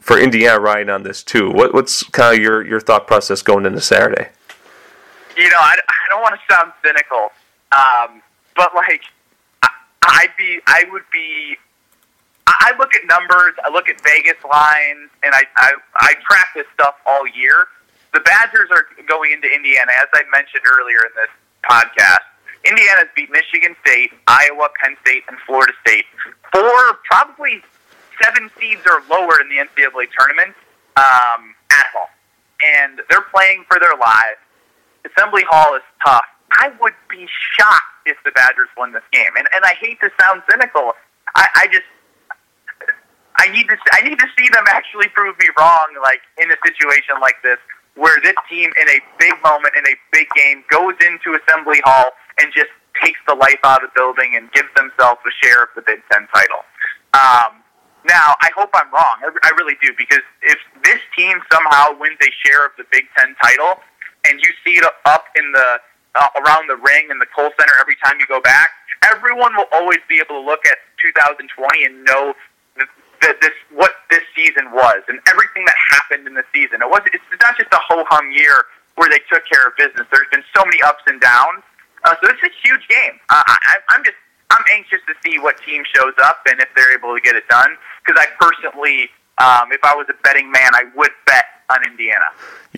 for 0.00 0.20
Indiana 0.20 0.60
riding 0.60 0.88
on 0.88 1.02
this 1.02 1.24
too. 1.24 1.50
What, 1.50 1.74
what's 1.74 2.04
kind 2.04 2.36
of 2.36 2.40
your, 2.40 2.64
your 2.64 2.80
thought 2.80 3.08
process 3.08 3.42
going 3.42 3.66
into 3.66 3.80
Saturday? 3.80 4.28
You 5.36 5.48
know, 5.50 5.58
I, 5.58 5.76
I 5.88 6.08
don't 6.10 6.22
want 6.22 6.34
to 6.34 6.54
sound 6.54 6.72
cynical, 6.84 7.30
um, 7.72 8.22
but 8.56 8.74
like 8.74 9.02
I, 9.62 9.68
I'd 10.02 10.34
be, 10.36 10.60
I 10.66 10.84
would 10.90 11.04
be. 11.12 11.56
I 12.46 12.74
look 12.78 12.94
at 12.94 13.06
numbers, 13.06 13.54
I 13.64 13.70
look 13.70 13.88
at 13.88 14.00
Vegas 14.02 14.36
lines, 14.44 15.10
and 15.22 15.34
I, 15.34 15.42
I 15.56 15.72
I 15.96 16.14
track 16.26 16.48
this 16.54 16.66
stuff 16.74 16.94
all 17.06 17.26
year 17.28 17.66
the 18.12 18.20
Badgers 18.20 18.68
are 18.70 18.86
going 19.08 19.32
into 19.32 19.48
Indiana, 19.48 19.90
as 20.00 20.08
I 20.12 20.22
mentioned 20.30 20.62
earlier 20.68 21.00
in 21.00 21.12
this 21.16 21.32
podcast. 21.64 22.28
Indiana's 22.64 23.08
beat 23.16 23.30
Michigan 23.30 23.74
State, 23.84 24.12
Iowa, 24.28 24.68
Penn 24.80 24.96
State, 25.00 25.24
and 25.28 25.36
Florida 25.46 25.72
State. 25.80 26.04
Four, 26.52 26.98
probably 27.08 27.62
seven 28.22 28.50
seeds 28.60 28.82
or 28.86 29.02
lower 29.10 29.40
in 29.40 29.48
the 29.48 29.56
NCAA 29.56 30.06
tournament 30.16 30.54
um, 30.96 31.56
at 31.72 31.86
home. 31.90 32.12
And 32.62 33.00
they're 33.10 33.26
playing 33.34 33.64
for 33.66 33.80
their 33.80 33.96
lives. 33.96 34.38
Assembly 35.14 35.44
Hall 35.48 35.74
is 35.74 35.82
tough. 36.04 36.24
I 36.52 36.72
would 36.80 36.94
be 37.08 37.26
shocked 37.56 38.06
if 38.06 38.16
the 38.24 38.30
Badgers 38.32 38.68
won 38.76 38.92
this 38.92 39.04
game. 39.12 39.30
And, 39.36 39.48
and 39.54 39.64
I 39.64 39.74
hate 39.80 40.00
to 40.00 40.10
sound 40.20 40.42
cynical. 40.50 40.92
I, 41.34 41.46
I 41.54 41.66
just 41.72 41.86
I 43.36 43.48
need 43.48 43.68
to 43.68 43.76
I 43.92 44.02
need 44.02 44.18
to 44.18 44.28
see 44.38 44.48
them 44.52 44.64
actually 44.68 45.08
prove 45.08 45.38
me 45.38 45.48
wrong, 45.58 45.88
like 46.02 46.20
in 46.38 46.50
a 46.50 46.56
situation 46.64 47.16
like 47.20 47.36
this 47.42 47.58
where 47.94 48.20
this 48.22 48.36
team 48.48 48.70
in 48.80 48.88
a 48.88 49.00
big 49.18 49.34
moment, 49.44 49.74
in 49.76 49.84
a 49.84 49.96
big 50.12 50.26
game, 50.36 50.64
goes 50.70 50.94
into 51.04 51.36
Assembly 51.36 51.80
Hall 51.84 52.10
and 52.40 52.52
just 52.54 52.70
takes 53.02 53.20
the 53.26 53.34
life 53.34 53.58
out 53.64 53.84
of 53.84 53.90
the 53.90 53.94
building 53.96 54.36
and 54.36 54.50
gives 54.52 54.68
themselves 54.76 55.20
a 55.26 55.32
share 55.44 55.62
of 55.62 55.68
the 55.76 55.82
Big 55.82 56.00
Ten 56.10 56.26
title. 56.32 56.64
Um, 57.12 57.60
now, 58.04 58.34
I 58.40 58.50
hope 58.56 58.70
I'm 58.74 58.90
wrong. 58.92 59.16
I, 59.20 59.28
I 59.44 59.50
really 59.58 59.76
do, 59.82 59.92
because 59.96 60.24
if 60.42 60.58
this 60.84 61.00
team 61.16 61.38
somehow 61.52 61.98
wins 61.98 62.18
a 62.22 62.30
share 62.44 62.64
of 62.64 62.72
the 62.78 62.84
Big 62.90 63.04
Ten 63.16 63.36
title, 63.42 63.80
and 64.26 64.40
you 64.40 64.50
see 64.64 64.78
it 64.78 64.84
up 65.04 65.24
in 65.36 65.52
the 65.52 65.80
uh, 66.14 66.28
around 66.44 66.68
the 66.68 66.76
ring 66.76 67.08
in 67.10 67.18
the 67.18 67.26
Kohl 67.34 67.50
Center 67.58 67.72
every 67.80 67.96
time 68.04 68.20
you 68.20 68.26
go 68.26 68.40
back, 68.40 68.70
everyone 69.02 69.56
will 69.56 69.70
always 69.72 70.00
be 70.08 70.20
able 70.20 70.40
to 70.40 70.44
look 70.44 70.66
at 70.66 70.76
2020 71.00 71.48
and 71.84 72.04
know 72.04 72.34
that 73.22 73.40
this 73.40 73.54
what 73.70 73.94
this 74.10 74.22
season 74.34 74.70
was 74.74 75.00
and 75.08 75.18
everything 75.30 75.64
that 75.64 75.78
happened 75.94 76.26
in 76.26 76.34
the 76.34 76.44
season. 76.52 76.82
It 76.82 76.90
was 76.90 77.00
it's 77.14 77.24
not 77.40 77.56
just 77.56 77.72
a 77.72 77.80
ho 77.80 78.04
hum 78.10 78.30
year 78.30 78.66
where 78.96 79.08
they 79.08 79.22
took 79.30 79.46
care 79.46 79.66
of 79.66 79.72
business. 79.78 80.04
There's 80.10 80.28
been 80.30 80.44
so 80.54 80.66
many 80.66 80.82
ups 80.82 81.02
and 81.06 81.20
downs. 81.20 81.62
Uh, 82.04 82.18
so 82.20 82.28
it's 82.28 82.42
a 82.42 82.52
huge 82.66 82.82
game. 82.90 83.22
Uh, 83.30 83.42
I, 83.46 83.78
I'm 83.94 84.04
just 84.04 84.18
I'm 84.50 84.62
anxious 84.74 85.00
to 85.06 85.14
see 85.24 85.38
what 85.38 85.56
team 85.62 85.82
shows 85.94 86.12
up 86.20 86.42
and 86.50 86.60
if 86.60 86.68
they're 86.74 86.92
able 86.92 87.14
to 87.14 87.22
get 87.22 87.38
it 87.38 87.46
done. 87.48 87.78
Because 88.04 88.20
I 88.20 88.26
personally, 88.36 89.08
um, 89.38 89.70
if 89.72 89.80
I 89.86 89.94
was 89.94 90.06
a 90.10 90.18
betting 90.26 90.50
man, 90.50 90.74
I 90.74 90.90
would 90.98 91.14
bet 91.24 91.46
on 91.70 91.78
Indiana. 91.86 92.24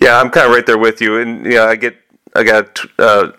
Yeah, 0.01 0.19
I'm 0.19 0.29
kind 0.29 0.47
of 0.47 0.53
right 0.53 0.65
there 0.65 0.77
with 0.77 1.01
you, 1.01 1.19
and 1.19 1.45
yeah, 1.45 1.63
I 1.63 1.75
get 1.75 1.97
I 2.35 2.43
got 2.43 2.79
uh, 2.99 3.31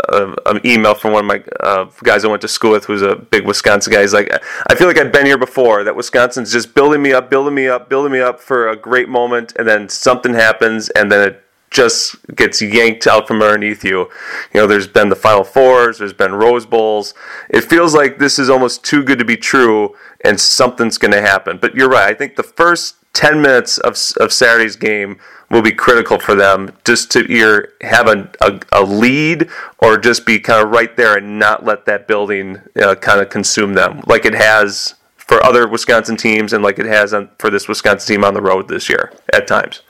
an 0.46 0.60
email 0.64 0.94
from 0.94 1.12
one 1.12 1.24
of 1.24 1.28
my 1.28 1.44
uh, 1.60 1.84
guys 2.02 2.24
I 2.24 2.28
went 2.28 2.40
to 2.42 2.48
school 2.48 2.72
with, 2.72 2.86
who's 2.86 3.02
a 3.02 3.14
big 3.14 3.46
Wisconsin 3.46 3.92
guy. 3.92 4.00
He's 4.00 4.14
like, 4.14 4.30
I 4.68 4.74
feel 4.74 4.86
like 4.86 4.96
I've 4.96 5.12
been 5.12 5.26
here 5.26 5.36
before. 5.36 5.84
That 5.84 5.94
Wisconsin's 5.94 6.50
just 6.50 6.74
building 6.74 7.02
me 7.02 7.12
up, 7.12 7.28
building 7.28 7.54
me 7.54 7.68
up, 7.68 7.90
building 7.90 8.12
me 8.12 8.20
up 8.20 8.40
for 8.40 8.68
a 8.68 8.76
great 8.76 9.10
moment, 9.10 9.52
and 9.58 9.68
then 9.68 9.90
something 9.90 10.32
happens, 10.32 10.88
and 10.90 11.12
then 11.12 11.28
it 11.28 11.42
just 11.70 12.16
gets 12.34 12.62
yanked 12.62 13.06
out 13.06 13.28
from 13.28 13.42
underneath 13.42 13.84
you. 13.84 14.08
You 14.54 14.60
know, 14.60 14.66
there's 14.66 14.88
been 14.88 15.10
the 15.10 15.16
Final 15.16 15.44
Fours, 15.44 15.98
there's 15.98 16.14
been 16.14 16.34
Rose 16.34 16.64
Bowls. 16.64 17.12
It 17.50 17.62
feels 17.62 17.94
like 17.94 18.18
this 18.18 18.38
is 18.38 18.48
almost 18.48 18.82
too 18.82 19.02
good 19.02 19.18
to 19.18 19.26
be 19.26 19.36
true, 19.36 19.94
and 20.24 20.40
something's 20.40 20.96
going 20.96 21.12
to 21.12 21.20
happen. 21.20 21.58
But 21.58 21.74
you're 21.74 21.90
right. 21.90 22.08
I 22.08 22.14
think 22.14 22.36
the 22.36 22.42
first 22.42 22.96
10 23.16 23.40
minutes 23.40 23.78
of, 23.78 23.96
of 24.20 24.30
Saturday's 24.30 24.76
game 24.76 25.18
will 25.50 25.62
be 25.62 25.72
critical 25.72 26.18
for 26.18 26.34
them 26.34 26.70
just 26.84 27.10
to 27.12 27.20
either 27.32 27.72
have 27.80 28.08
a, 28.08 28.30
a, 28.42 28.60
a, 28.72 28.84
lead 28.84 29.48
or 29.78 29.96
just 29.96 30.26
be 30.26 30.38
kind 30.38 30.62
of 30.62 30.70
right 30.70 30.94
there 30.98 31.16
and 31.16 31.38
not 31.38 31.64
let 31.64 31.86
that 31.86 32.06
building 32.06 32.60
uh, 32.82 32.94
kind 32.96 33.20
of 33.20 33.30
consume 33.30 33.72
them 33.72 34.02
like 34.06 34.26
it 34.26 34.34
has 34.34 34.96
for 35.16 35.42
other 35.42 35.66
Wisconsin 35.66 36.16
teams 36.16 36.52
and 36.52 36.62
like 36.62 36.78
it 36.78 36.84
has 36.84 37.14
on, 37.14 37.30
for 37.38 37.48
this 37.48 37.68
Wisconsin 37.68 38.16
team 38.16 38.24
on 38.24 38.34
the 38.34 38.42
road 38.42 38.68
this 38.68 38.88
year 38.88 39.12
at 39.32 39.46
times. 39.46 39.80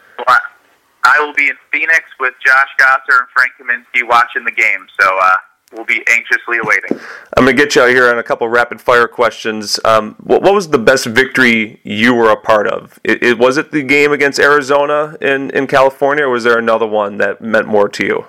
I 1.03 1.21
will 1.21 1.35
be 1.35 1.49
in 1.49 1.57
Phoenix 1.73 2.05
with 2.21 2.35
Josh 2.45 2.69
Gasser 2.79 3.19
and 3.19 3.29
Frank 3.35 3.53
Kaminsky 3.59 4.07
watching 4.09 4.45
the 4.45 4.53
game. 4.53 4.87
So, 5.01 5.19
uh, 5.23 5.35
we'll 5.77 5.85
be 5.85 6.03
anxiously 6.09 6.59
awaiting. 6.63 6.99
I'm 7.37 7.45
going 7.45 7.57
to 7.57 7.63
get 7.63 7.77
you 7.77 7.83
out 7.83 7.91
here 7.91 8.09
on 8.09 8.19
a 8.19 8.23
couple 8.23 8.49
rapid 8.49 8.81
fire 8.81 9.07
questions. 9.07 9.79
Um, 9.85 10.17
what, 10.23 10.43
what, 10.43 10.55
was 10.55 10.71
the 10.71 10.79
best 10.79 11.07
victory 11.07 11.81
you 11.85 12.15
were 12.15 12.31
a 12.31 12.37
part 12.37 12.67
of? 12.67 12.99
It, 13.05 13.23
it, 13.23 13.39
was 13.39 13.59
it 13.59 13.71
the 13.71 13.83
game 13.83 14.13
against 14.13 14.39
Arizona 14.39 15.17
in, 15.21 15.51
in 15.51 15.67
California, 15.67 16.25
or 16.25 16.31
was 16.31 16.45
there 16.45 16.59
another 16.59 16.87
one 16.87 17.19
that 17.19 17.41
meant 17.41 17.67
more 17.67 17.89
to 17.91 18.05
you? 18.05 18.25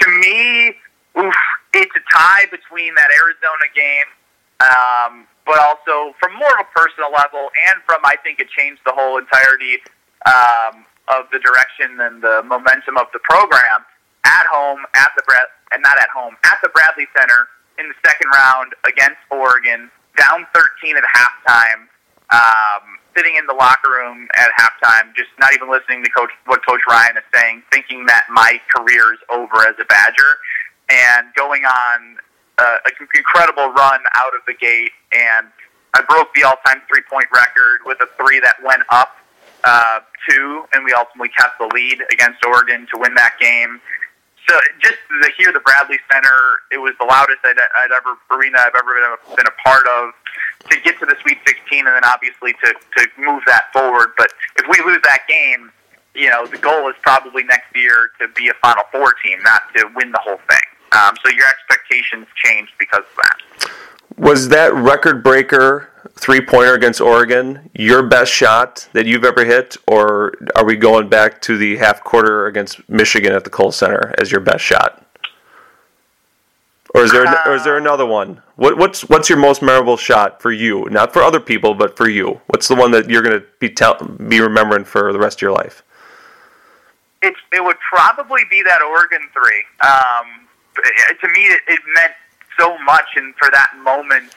To 0.00 0.10
me, 0.20 0.74
oof, 1.18 1.34
it's 1.74 1.92
a 1.94 2.00
tie 2.12 2.46
between 2.50 2.94
that 2.94 3.08
Arizona 3.20 3.66
game, 3.74 4.08
um, 4.60 5.26
but 5.46 5.58
also 5.60 6.14
from 6.18 6.34
more 6.36 6.52
of 6.58 6.66
a 6.66 6.78
personal 6.78 7.12
level, 7.12 7.50
and 7.68 7.82
from 7.84 8.00
I 8.04 8.16
think 8.22 8.40
it 8.40 8.48
changed 8.48 8.80
the 8.86 8.92
whole 8.92 9.18
entirety 9.18 9.78
um, 10.26 10.84
of 11.08 11.26
the 11.30 11.38
direction 11.38 12.00
and 12.00 12.22
the 12.22 12.42
momentum 12.46 12.96
of 12.96 13.06
the 13.12 13.20
program 13.20 13.84
at 14.24 14.46
home 14.46 14.80
at 14.94 15.10
the 15.16 15.22
Brad, 15.26 15.46
and 15.72 15.82
not 15.82 15.98
at 15.98 16.08
home. 16.10 16.36
At 16.44 16.58
the 16.62 16.68
Bradley 16.70 17.06
Center 17.16 17.48
in 17.78 17.88
the 17.88 17.94
second 18.04 18.28
round 18.30 18.72
against 18.84 19.18
Oregon, 19.30 19.90
down 20.16 20.46
13 20.54 20.96
at 20.96 21.04
halftime, 21.08 21.88
um, 22.30 22.98
sitting 23.16 23.36
in 23.36 23.46
the 23.46 23.54
locker 23.54 23.90
room 23.90 24.28
at 24.36 24.50
halftime, 24.58 25.14
just 25.16 25.30
not 25.38 25.52
even 25.54 25.70
listening 25.70 26.04
to 26.04 26.10
coach 26.10 26.30
what 26.46 26.64
Coach 26.66 26.80
Ryan 26.88 27.16
is 27.16 27.24
saying, 27.34 27.62
thinking 27.72 28.06
that 28.06 28.24
my 28.30 28.60
career 28.74 29.12
is 29.12 29.20
over 29.30 29.66
as 29.68 29.74
a 29.80 29.84
Badger, 29.84 30.36
and 30.88 31.28
going 31.34 31.64
on 31.64 32.16
uh, 32.58 32.76
an 32.84 32.92
incredible 33.14 33.72
run 33.72 34.00
out 34.14 34.34
of 34.34 34.42
the 34.46 34.54
gate, 34.54 34.92
and 35.12 35.48
I 35.94 36.02
broke 36.08 36.32
the 36.34 36.44
all-time 36.44 36.80
three-point 36.88 37.26
record 37.34 37.80
with 37.84 37.98
a 38.00 38.08
three 38.16 38.40
that 38.40 38.56
went 38.64 38.82
up 38.90 39.16
uh, 39.64 40.00
two, 40.28 40.64
and 40.72 40.84
we 40.84 40.92
ultimately 40.92 41.28
kept 41.36 41.58
the 41.58 41.70
lead 41.74 42.00
against 42.10 42.44
Oregon 42.44 42.86
to 42.92 42.98
win 42.98 43.14
that 43.14 43.34
game 43.40 43.80
so 44.48 44.58
just 44.80 44.98
to 45.08 45.30
hear 45.38 45.52
the 45.52 45.60
Bradley 45.60 45.98
Center, 46.10 46.36
it 46.70 46.78
was 46.78 46.94
the 46.98 47.06
loudest 47.06 47.38
I'd, 47.44 47.58
I'd 47.58 47.92
ever 47.94 48.18
arena 48.30 48.58
I've 48.58 48.74
ever 48.74 48.94
been, 48.94 49.36
been 49.36 49.46
a 49.46 49.56
part 49.62 49.86
of. 49.86 50.12
To 50.70 50.80
get 50.80 50.98
to 51.00 51.06
the 51.06 51.16
Sweet 51.22 51.38
16 51.46 51.86
and 51.86 51.88
then 51.88 52.04
obviously 52.04 52.54
to 52.62 52.72
to 52.72 53.08
move 53.18 53.42
that 53.46 53.72
forward. 53.72 54.14
But 54.16 54.32
if 54.56 54.66
we 54.70 54.78
lose 54.86 55.02
that 55.02 55.26
game, 55.28 55.72
you 56.14 56.30
know 56.30 56.46
the 56.46 56.58
goal 56.58 56.88
is 56.88 56.94
probably 57.02 57.42
next 57.42 57.74
year 57.74 58.10
to 58.20 58.28
be 58.28 58.48
a 58.48 58.54
Final 58.62 58.84
Four 58.92 59.14
team, 59.24 59.42
not 59.42 59.62
to 59.74 59.90
win 59.96 60.12
the 60.12 60.20
whole 60.22 60.38
thing. 60.48 60.66
Um, 60.92 61.16
so 61.24 61.30
your 61.30 61.46
expectations 61.48 62.26
change 62.36 62.68
because 62.78 63.02
of 63.02 63.16
that. 63.16 63.70
Was 64.16 64.48
that 64.48 64.74
record 64.74 65.22
breaker 65.22 65.88
three 66.14 66.40
pointer 66.40 66.74
against 66.74 67.00
Oregon 67.00 67.70
your 67.74 68.02
best 68.02 68.32
shot 68.32 68.88
that 68.92 69.06
you've 69.06 69.24
ever 69.24 69.44
hit, 69.44 69.76
or 69.86 70.34
are 70.56 70.64
we 70.64 70.76
going 70.76 71.08
back 71.08 71.40
to 71.42 71.56
the 71.56 71.76
half 71.76 72.04
quarter 72.04 72.46
against 72.46 72.88
Michigan 72.88 73.32
at 73.32 73.44
the 73.44 73.50
Kohl 73.50 73.72
Center 73.72 74.14
as 74.18 74.30
your 74.30 74.40
best 74.40 74.62
shot? 74.62 75.04
Or 76.94 77.02
is 77.02 77.10
there 77.10 77.24
or 77.46 77.54
is 77.54 77.64
there 77.64 77.78
another 77.78 78.04
one? 78.04 78.42
What, 78.56 78.76
what's 78.76 79.08
what's 79.08 79.30
your 79.30 79.38
most 79.38 79.62
memorable 79.62 79.96
shot 79.96 80.42
for 80.42 80.52
you? 80.52 80.86
Not 80.90 81.12
for 81.12 81.22
other 81.22 81.40
people, 81.40 81.74
but 81.74 81.96
for 81.96 82.08
you. 82.08 82.40
What's 82.48 82.68
the 82.68 82.74
one 82.74 82.90
that 82.90 83.08
you're 83.08 83.22
going 83.22 83.40
to 83.40 83.46
be 83.60 83.70
tell, 83.70 83.96
be 84.28 84.40
remembering 84.40 84.84
for 84.84 85.10
the 85.12 85.18
rest 85.18 85.38
of 85.38 85.42
your 85.42 85.52
life? 85.52 85.82
It 87.22 87.34
it 87.50 87.64
would 87.64 87.78
probably 87.90 88.42
be 88.50 88.62
that 88.62 88.82
Oregon 88.82 89.26
three. 89.32 89.64
Um, 89.80 90.46
to 91.18 91.28
me, 91.28 91.46
it, 91.46 91.60
it 91.66 91.80
meant 91.94 92.12
so 92.58 92.76
much, 92.84 93.06
and 93.16 93.34
for 93.36 93.50
that 93.52 93.72
moment 93.82 94.32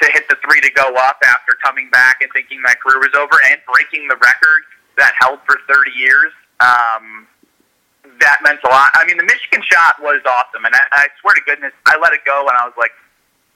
to 0.00 0.06
hit 0.12 0.28
the 0.28 0.36
three 0.44 0.60
to 0.60 0.70
go 0.70 0.94
up 0.94 1.18
after 1.24 1.58
coming 1.62 1.90
back 1.90 2.22
and 2.22 2.30
thinking 2.32 2.62
my 2.62 2.74
career 2.78 2.98
was 2.98 3.14
over 3.18 3.34
and 3.50 3.60
breaking 3.72 4.06
the 4.08 4.16
record 4.16 4.62
that 4.96 5.14
held 5.18 5.40
for 5.46 5.58
30 5.66 5.90
years. 5.98 6.32
Um, 6.60 7.26
that 8.20 8.38
meant 8.42 8.60
a 8.64 8.68
lot. 8.68 8.90
I 8.94 9.06
mean, 9.06 9.16
the 9.16 9.26
Michigan 9.26 9.62
shot 9.62 10.00
was 10.00 10.22
awesome, 10.26 10.64
and 10.64 10.74
I, 10.74 10.82
I 10.92 11.06
swear 11.20 11.34
to 11.34 11.42
goodness, 11.46 11.72
I 11.86 11.98
let 11.98 12.12
it 12.12 12.24
go, 12.24 12.46
and 12.46 12.56
I 12.56 12.66
was 12.66 12.74
like, 12.78 12.90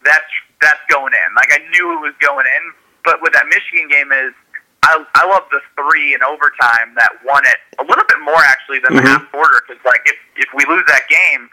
"That's 0.04 0.28
that's 0.60 0.82
going 0.88 1.12
in." 1.14 1.28
Like 1.34 1.50
I 1.50 1.58
knew 1.70 1.98
it 1.98 2.00
was 2.00 2.14
going 2.20 2.46
in. 2.46 2.64
But 3.04 3.18
with 3.22 3.32
that 3.32 3.46
Michigan 3.50 3.88
game 3.90 4.12
is, 4.12 4.34
I 4.82 5.02
I 5.14 5.26
love 5.26 5.46
the 5.50 5.60
three 5.74 6.14
in 6.14 6.22
overtime 6.22 6.94
that 6.94 7.10
won 7.24 7.42
it 7.46 7.58
a 7.78 7.84
little 7.84 8.04
bit 8.06 8.18
more 8.22 8.42
actually 8.42 8.78
than 8.78 8.94
mm-hmm. 8.94 9.06
the 9.06 9.18
half 9.18 9.30
quarter 9.30 9.62
because 9.66 9.82
like 9.84 10.02
if 10.06 10.18
if 10.36 10.50
we 10.54 10.64
lose 10.66 10.84
that 10.86 11.06
game, 11.10 11.48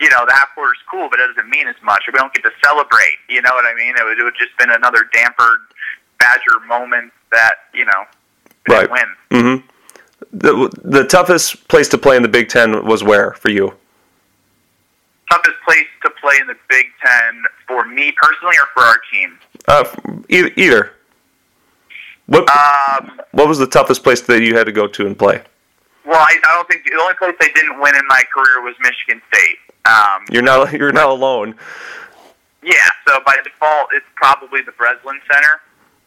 you 0.00 0.08
know 0.10 0.24
the 0.26 0.32
half 0.34 0.48
quarter's 0.54 0.78
cool, 0.90 1.08
but 1.10 1.20
it 1.20 1.28
doesn't 1.34 1.50
mean 1.50 1.68
as 1.68 1.76
much. 1.82 2.04
We 2.06 2.18
don't 2.18 2.32
get 2.32 2.42
to 2.44 2.52
celebrate. 2.64 3.16
You 3.28 3.42
know 3.42 3.50
what 3.52 3.64
I 3.64 3.74
mean? 3.74 3.94
It 3.96 4.04
would 4.04 4.18
it 4.18 4.24
would 4.24 4.38
just 4.38 4.56
been 4.58 4.70
another 4.70 5.08
dampered 5.14 5.62
Badger 6.18 6.60
moment 6.66 7.12
that 7.32 7.70
you 7.74 7.84
know 7.84 8.04
right. 8.68 8.90
win. 8.90 9.06
Mm-hmm 9.30 9.66
the 10.32 10.70
the 10.84 11.04
toughest 11.04 11.66
place 11.68 11.88
to 11.88 11.98
play 11.98 12.16
in 12.16 12.22
the 12.22 12.28
Big 12.28 12.48
Ten 12.48 12.84
was 12.84 13.02
where 13.02 13.32
for 13.32 13.50
you? 13.50 13.74
Toughest 15.30 15.56
place 15.66 15.86
to 16.02 16.10
play 16.20 16.38
in 16.40 16.46
the 16.46 16.56
Big 16.68 16.86
Ten 17.04 17.42
for 17.66 17.84
me 17.86 18.12
personally, 18.20 18.56
or 18.56 18.66
for 18.74 18.82
our 18.82 19.00
team? 19.12 19.38
Uh, 19.68 20.22
either. 20.28 20.50
either. 20.56 20.92
What 22.26 22.48
um, 22.50 23.20
What 23.32 23.48
was 23.48 23.58
the 23.58 23.66
toughest 23.66 24.02
place 24.04 24.20
that 24.22 24.42
you 24.42 24.56
had 24.56 24.64
to 24.64 24.72
go 24.72 24.86
to 24.86 25.06
and 25.06 25.18
play? 25.18 25.42
Well, 26.04 26.18
I, 26.18 26.38
I 26.44 26.54
don't 26.54 26.68
think 26.68 26.84
the 26.84 26.98
only 27.00 27.14
place 27.14 27.34
I 27.40 27.50
didn't 27.54 27.80
win 27.80 27.94
in 27.94 28.06
my 28.06 28.22
career 28.32 28.62
was 28.62 28.74
Michigan 28.80 29.20
State. 29.32 29.58
Um, 29.86 30.24
you're 30.30 30.42
not 30.42 30.72
you're 30.78 30.92
not 30.92 31.08
alone. 31.08 31.54
Yeah, 32.62 32.74
so 33.08 33.18
by 33.24 33.36
default, 33.42 33.88
it's 33.94 34.06
probably 34.16 34.60
the 34.62 34.72
Breslin 34.72 35.18
Center. 35.32 35.60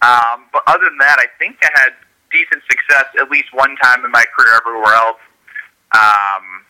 Um, 0.03 0.45
but 0.51 0.61
other 0.67 0.85
than 0.85 0.97
that, 0.99 1.17
I 1.17 1.25
think 1.39 1.57
I 1.63 1.69
had 1.73 1.93
decent 2.31 2.61
success 2.69 3.05
at 3.19 3.29
least 3.31 3.47
one 3.53 3.75
time 3.77 4.05
in 4.05 4.11
my 4.11 4.23
career 4.37 4.53
everywhere 4.55 4.93
else. 4.93 5.19
Um, 5.95 6.65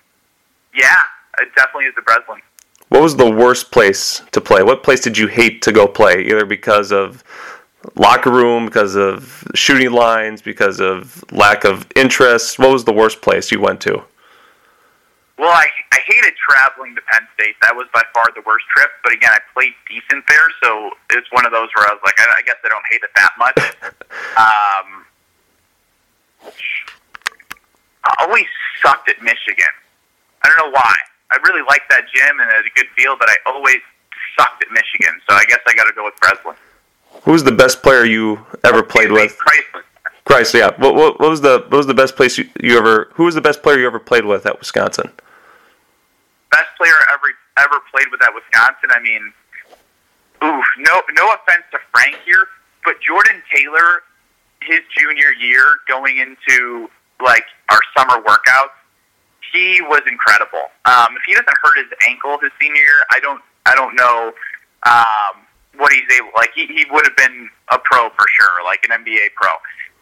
yeah, 0.74 1.04
it 1.42 1.50
definitely 1.56 1.86
is 1.86 1.96
the 1.96 2.02
Breslin. 2.02 2.42
What 2.90 3.02
was 3.02 3.16
the 3.16 3.30
worst 3.30 3.72
place 3.72 4.22
to 4.32 4.40
play? 4.40 4.62
What 4.62 4.84
place 4.84 5.00
did 5.00 5.18
you 5.18 5.28
hate 5.28 5.62
to 5.64 5.72
go 5.72 5.88
play? 5.88 6.26
Either 6.28 6.46
because 6.46 6.92
of 6.92 7.24
locker 7.96 8.32
room, 8.32 8.66
because 8.66 8.96
of 8.96 9.48
shooting 9.56 9.92
lines, 9.92 10.42
because 10.42 10.80
of 10.80 11.24
lack 11.32 11.66
of 11.66 11.88
interest. 11.96 12.60
What 12.60 12.72
was 12.72 12.86
the 12.86 12.94
worst 12.94 13.22
place 13.22 13.52
you 13.52 13.60
went 13.60 13.82
to? 13.82 14.04
Well, 15.38 15.50
I, 15.50 15.66
I 15.92 16.00
hated 16.06 16.36
traveling 16.38 16.96
to 16.96 17.02
Penn 17.10 17.28
State. 17.34 17.56
That 17.62 17.76
was 17.76 17.88
by 17.94 18.04
far 18.14 18.26
the 18.36 18.44
worst 18.46 18.66
trip. 18.76 18.92
But 19.04 19.14
again, 19.14 19.32
I 19.34 19.40
played 19.54 19.74
decent 19.90 20.24
there, 20.28 20.50
so 20.62 20.92
it's 21.10 21.28
one 21.32 21.46
of 21.46 21.52
those 21.52 21.70
where 21.76 21.90
I 21.90 21.94
was 21.94 22.02
like, 22.06 22.14
I, 22.20 22.26
I 22.38 22.42
guess 22.46 22.58
I 22.64 22.70
don't 22.70 22.86
hate 22.92 23.02
it 23.02 23.10
that 23.18 23.34
much. 23.42 23.58
um, 24.38 24.88
I 28.06 28.26
always 28.26 28.46
sucked 28.82 29.10
at 29.10 29.22
Michigan. 29.22 29.74
I 30.44 30.50
don't 30.50 30.58
know 30.58 30.72
why. 30.72 30.96
I 31.32 31.38
really 31.48 31.66
liked 31.68 31.90
that 31.90 32.06
gym 32.14 32.40
and 32.40 32.50
it 32.50 32.54
had 32.54 32.66
a 32.66 32.76
good 32.76 32.88
feel, 32.96 33.16
but 33.18 33.30
I 33.30 33.36
always 33.48 33.82
sucked 34.38 34.64
at 34.64 34.72
Michigan. 34.72 35.20
So 35.28 35.36
I 35.36 35.46
guess 35.46 35.60
I 35.68 35.74
got 35.74 35.86
to 35.86 35.94
go 35.94 36.06
with 36.06 36.16
Breslin. 36.22 36.56
Who's 37.24 37.44
the 37.44 37.52
best 37.52 37.82
player 37.82 38.06
you 38.06 38.46
ever 38.64 38.84
played 38.84 39.12
with? 39.12 39.36
Chrysler. 39.38 39.84
Chrysler, 40.26 40.60
yeah. 40.60 40.72
What, 40.78 40.96
what, 40.96 41.20
what, 41.20 41.30
was 41.30 41.42
the 41.42 41.66
what 41.70 41.78
was 41.78 41.88
the 41.88 41.94
best 41.94 42.16
place 42.16 42.38
you, 42.38 42.50
you 42.62 42.78
ever? 42.78 43.12
Who 43.16 43.24
was 43.24 43.36
the 43.36 43.42
best 43.42 43.64
player 43.64 43.80
you 43.80 43.88
ever 43.88 44.00
played 44.00 44.26
with 44.26 44.46
at 44.46 44.60
Wisconsin? 44.60 45.12
Best 46.54 46.70
player 46.78 46.94
ever 47.10 47.34
ever 47.58 47.82
played 47.90 48.14
with 48.14 48.22
at 48.22 48.30
Wisconsin. 48.30 48.94
I 48.94 49.02
mean, 49.02 49.34
oof. 50.46 50.66
No 50.78 51.02
no 51.18 51.34
offense 51.34 51.66
to 51.74 51.80
Frank 51.90 52.18
here, 52.26 52.46
but 52.86 53.02
Jordan 53.02 53.42
Taylor 53.50 54.06
his 54.62 54.82
junior 54.98 55.34
year 55.34 55.64
going 55.88 56.18
into 56.18 56.90
like 57.22 57.46
our 57.70 57.80
summer 57.98 58.22
workouts, 58.24 58.78
he 59.52 59.82
was 59.82 60.02
incredible. 60.08 60.72
Um, 60.86 61.16
if 61.18 61.24
he 61.26 61.34
doesn't 61.34 61.58
hurt 61.64 61.78
his 61.78 61.92
ankle 62.08 62.38
his 62.40 62.52
senior 62.62 62.82
year, 62.82 63.02
I 63.12 63.20
don't 63.20 63.42
I 63.66 63.76
don't 63.76 63.96
know 63.96 64.34
um, 64.86 65.42
what 65.76 65.92
he's 65.92 66.06
able 66.16 66.30
like 66.38 66.52
he, 66.54 66.68
he 66.68 66.86
would 66.92 67.06
have 67.06 67.18
been 67.18 67.50
a 67.72 67.80
pro 67.80 68.10
for 68.12 68.26
sure, 68.38 68.64
like 68.64 68.86
an 68.88 69.04
NBA 69.04 69.34
pro. 69.36 69.50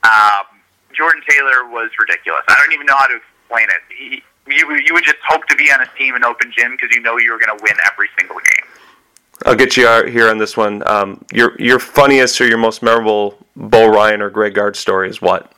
Um, 0.03 0.59
Jordan 0.93 1.21
Taylor 1.29 1.69
was 1.69 1.91
ridiculous. 1.99 2.41
I 2.49 2.55
don't 2.57 2.73
even 2.73 2.85
know 2.85 2.97
how 2.97 3.07
to 3.07 3.15
explain 3.15 3.67
it. 3.69 3.81
He, 3.95 4.23
you, 4.47 4.81
you 4.85 4.93
would 4.93 5.03
just 5.03 5.17
hope 5.27 5.45
to 5.47 5.55
be 5.55 5.71
on 5.71 5.81
a 5.81 5.97
team 5.97 6.15
in 6.15 6.23
open 6.23 6.51
gym 6.55 6.71
because 6.71 6.95
you 6.95 7.01
know 7.01 7.17
you 7.17 7.31
were 7.31 7.39
going 7.39 7.57
to 7.57 7.63
win 7.63 7.75
every 7.91 8.07
single 8.17 8.37
game. 8.37 8.69
I'll 9.45 9.55
get 9.55 9.75
you 9.75 9.87
out 9.87 10.07
here 10.07 10.29
on 10.29 10.37
this 10.37 10.55
one. 10.55 10.87
Um, 10.87 11.23
your 11.33 11.59
your 11.59 11.79
funniest 11.79 12.39
or 12.41 12.47
your 12.47 12.59
most 12.59 12.83
memorable 12.83 13.37
Bo 13.55 13.87
Ryan 13.87 14.21
or 14.21 14.29
Greg 14.29 14.53
Gard 14.53 14.75
story 14.75 15.09
is 15.09 15.21
what? 15.21 15.51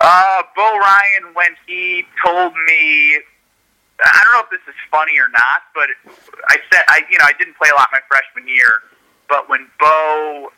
Uh, 0.00 0.42
Bo 0.54 0.78
Ryan 0.78 1.32
when 1.34 1.56
he 1.66 2.04
told 2.24 2.52
me, 2.66 3.20
I 4.04 4.20
don't 4.24 4.32
know 4.34 4.40
if 4.40 4.50
this 4.50 4.60
is 4.68 4.78
funny 4.90 5.18
or 5.18 5.28
not, 5.30 5.62
but 5.74 5.88
I 6.48 6.56
said 6.70 6.84
I 6.88 7.00
you 7.10 7.18
know 7.18 7.24
I 7.24 7.32
didn't 7.38 7.56
play 7.56 7.70
a 7.72 7.76
lot 7.76 7.88
my 7.90 8.00
freshman 8.08 8.46
year, 8.46 8.82
but 9.28 9.48
when 9.48 9.66
Bo 9.80 10.50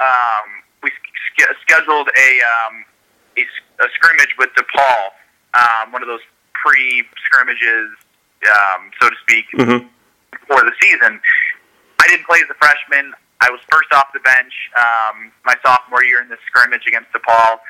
um, 0.00 0.46
we 0.82 0.90
scheduled 1.62 2.08
a, 2.08 2.30
um, 2.44 2.84
a 3.38 3.42
a 3.82 3.88
scrimmage 3.94 4.34
with 4.38 4.50
DePaul, 4.56 5.08
um, 5.54 5.92
one 5.92 6.02
of 6.02 6.08
those 6.08 6.22
pre 6.52 7.04
scrimmages, 7.24 7.90
um, 8.46 8.90
so 9.00 9.08
to 9.08 9.16
speak. 9.22 9.46
Mm-hmm 9.56 9.88
for 10.46 10.60
the 10.62 10.72
season. 10.80 11.20
I 12.00 12.06
didn't 12.08 12.26
play 12.26 12.38
as 12.42 12.50
a 12.50 12.58
freshman. 12.58 13.12
I 13.40 13.50
was 13.50 13.60
first 13.70 13.92
off 13.92 14.08
the 14.12 14.20
bench 14.20 14.52
um, 14.76 15.32
my 15.44 15.54
sophomore 15.64 16.04
year 16.04 16.20
in 16.20 16.28
the 16.28 16.40
scrimmage 16.46 16.86
against 16.86 17.12
DePaul. 17.12 17.60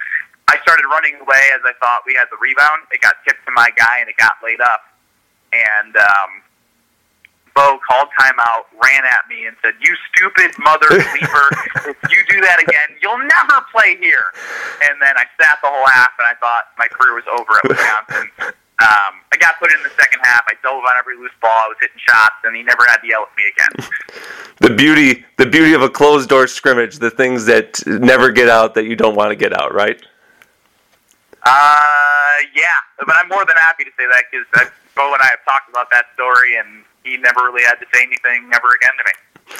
I 0.46 0.60
started 0.62 0.84
running 0.90 1.16
away 1.18 1.44
as 1.54 1.62
I 1.64 1.72
thought 1.80 2.02
we 2.06 2.14
had 2.14 2.28
the 2.30 2.38
rebound. 2.38 2.86
It 2.92 3.00
got 3.00 3.16
tipped 3.26 3.42
to 3.46 3.52
my 3.54 3.70
guy 3.74 3.98
and 4.00 4.08
it 4.08 4.16
got 4.16 4.36
laid 4.42 4.60
up. 4.60 4.82
And 5.52 5.96
um, 5.96 6.30
Bo 7.54 7.78
called 7.86 8.08
timeout, 8.18 8.66
ran 8.82 9.04
at 9.06 9.24
me, 9.28 9.46
and 9.46 9.56
said, 9.62 9.74
"You 9.80 9.94
stupid 10.10 10.58
mother 10.58 10.88
sleeper! 10.90 11.46
if 11.86 12.10
you 12.10 12.22
do 12.28 12.40
that 12.42 12.60
again, 12.60 12.98
you'll 13.00 13.18
never 13.18 13.64
play 13.70 13.96
here." 13.96 14.34
And 14.82 15.00
then 15.00 15.16
I 15.16 15.24
sat 15.40 15.58
the 15.62 15.68
whole 15.68 15.86
half, 15.86 16.10
and 16.18 16.26
I 16.26 16.34
thought 16.34 16.74
my 16.78 16.88
career 16.88 17.14
was 17.14 17.24
over 17.30 17.52
at 17.62 17.68
Wisconsin. 17.68 18.54
Um, 18.82 19.22
I 19.32 19.36
got 19.38 19.54
put 19.60 19.72
in 19.72 19.80
the 19.84 19.90
second 19.90 20.20
half. 20.24 20.42
I 20.48 20.54
dove 20.62 20.82
on 20.82 20.96
every 20.98 21.16
loose 21.16 21.30
ball. 21.40 21.50
I 21.50 21.68
was 21.68 21.76
hitting 21.80 21.96
shots, 21.96 22.34
and 22.42 22.56
he 22.56 22.62
never 22.64 22.84
had 22.88 22.98
to 22.98 23.06
yell 23.06 23.22
at 23.22 23.36
me 23.36 23.44
again. 23.46 23.90
the 24.58 24.74
beauty, 24.74 25.24
the 25.38 25.46
beauty 25.46 25.74
of 25.74 25.82
a 25.82 25.88
closed 25.88 26.28
door 26.28 26.48
scrimmage, 26.48 26.98
the 26.98 27.10
things 27.10 27.46
that 27.46 27.86
never 27.86 28.32
get 28.32 28.48
out 28.48 28.74
that 28.74 28.84
you 28.84 28.96
don't 28.96 29.14
want 29.14 29.30
to 29.30 29.36
get 29.36 29.56
out, 29.58 29.72
right? 29.72 30.02
Uh, 31.44 32.36
yeah, 32.54 32.82
but 32.98 33.14
I'm 33.14 33.28
more 33.28 33.44
than 33.46 33.56
happy 33.56 33.84
to 33.84 33.90
say 33.96 34.06
that 34.10 34.24
because 34.30 34.70
Bo 34.96 35.12
and 35.12 35.22
I 35.22 35.26
have 35.26 35.44
talked 35.44 35.68
about 35.68 35.88
that 35.92 36.06
story, 36.14 36.56
and 36.56 36.82
he 37.04 37.16
never 37.18 37.40
really 37.44 37.64
had 37.64 37.74
to 37.74 37.86
say 37.92 38.02
anything 38.02 38.50
ever 38.52 38.68
again 38.74 38.92
to 38.98 39.04
me. 39.06 39.56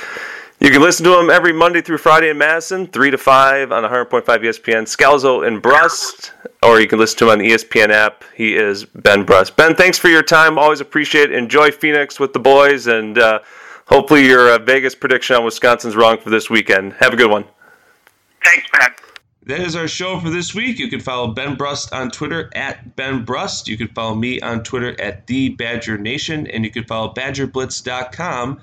You 0.60 0.70
can 0.70 0.80
listen 0.80 1.04
to 1.04 1.18
him 1.20 1.28
every 1.28 1.52
Monday 1.52 1.82
through 1.82 1.98
Friday 1.98 2.30
in 2.30 2.38
Madison, 2.38 2.86
3 2.86 3.10
to 3.10 3.18
5 3.18 3.70
on 3.70 3.82
100.5 3.82 4.24
ESPN. 4.24 4.84
Scalzo 4.84 5.46
and 5.46 5.60
Brust, 5.60 6.32
or 6.62 6.80
you 6.80 6.88
can 6.88 6.98
listen 6.98 7.18
to 7.18 7.24
him 7.26 7.30
on 7.32 7.38
the 7.38 7.50
ESPN 7.50 7.90
app. 7.90 8.24
He 8.34 8.56
is 8.56 8.84
Ben 8.84 9.24
Brust. 9.24 9.56
Ben, 9.56 9.74
thanks 9.74 9.98
for 9.98 10.08
your 10.08 10.22
time. 10.22 10.58
Always 10.58 10.80
appreciate 10.80 11.30
it. 11.30 11.36
Enjoy 11.36 11.70
Phoenix 11.70 12.18
with 12.18 12.32
the 12.32 12.38
boys, 12.38 12.86
and 12.86 13.18
uh, 13.18 13.40
hopefully 13.86 14.26
your 14.26 14.54
uh, 14.54 14.58
Vegas 14.58 14.94
prediction 14.94 15.36
on 15.36 15.44
Wisconsin's 15.44 15.96
wrong 15.96 16.18
for 16.18 16.30
this 16.30 16.48
weekend. 16.48 16.94
Have 16.94 17.12
a 17.12 17.16
good 17.16 17.30
one. 17.30 17.44
Thanks, 18.42 18.66
Ben. 18.72 19.03
That 19.46 19.60
is 19.60 19.76
our 19.76 19.88
show 19.88 20.18
for 20.20 20.30
this 20.30 20.54
week. 20.54 20.78
You 20.78 20.88
can 20.88 21.00
follow 21.00 21.28
Ben 21.28 21.54
Brust 21.54 21.92
on 21.92 22.10
Twitter 22.10 22.50
at 22.54 22.96
Ben 22.96 23.26
Brust. 23.26 23.68
You 23.68 23.76
can 23.76 23.88
follow 23.88 24.14
me 24.14 24.40
on 24.40 24.62
Twitter 24.62 24.98
at 24.98 25.26
The 25.26 25.50
Badger 25.50 25.98
Nation, 25.98 26.46
and 26.46 26.64
you 26.64 26.70
can 26.70 26.84
follow 26.84 27.12
BadgerBlitz.com 27.12 28.60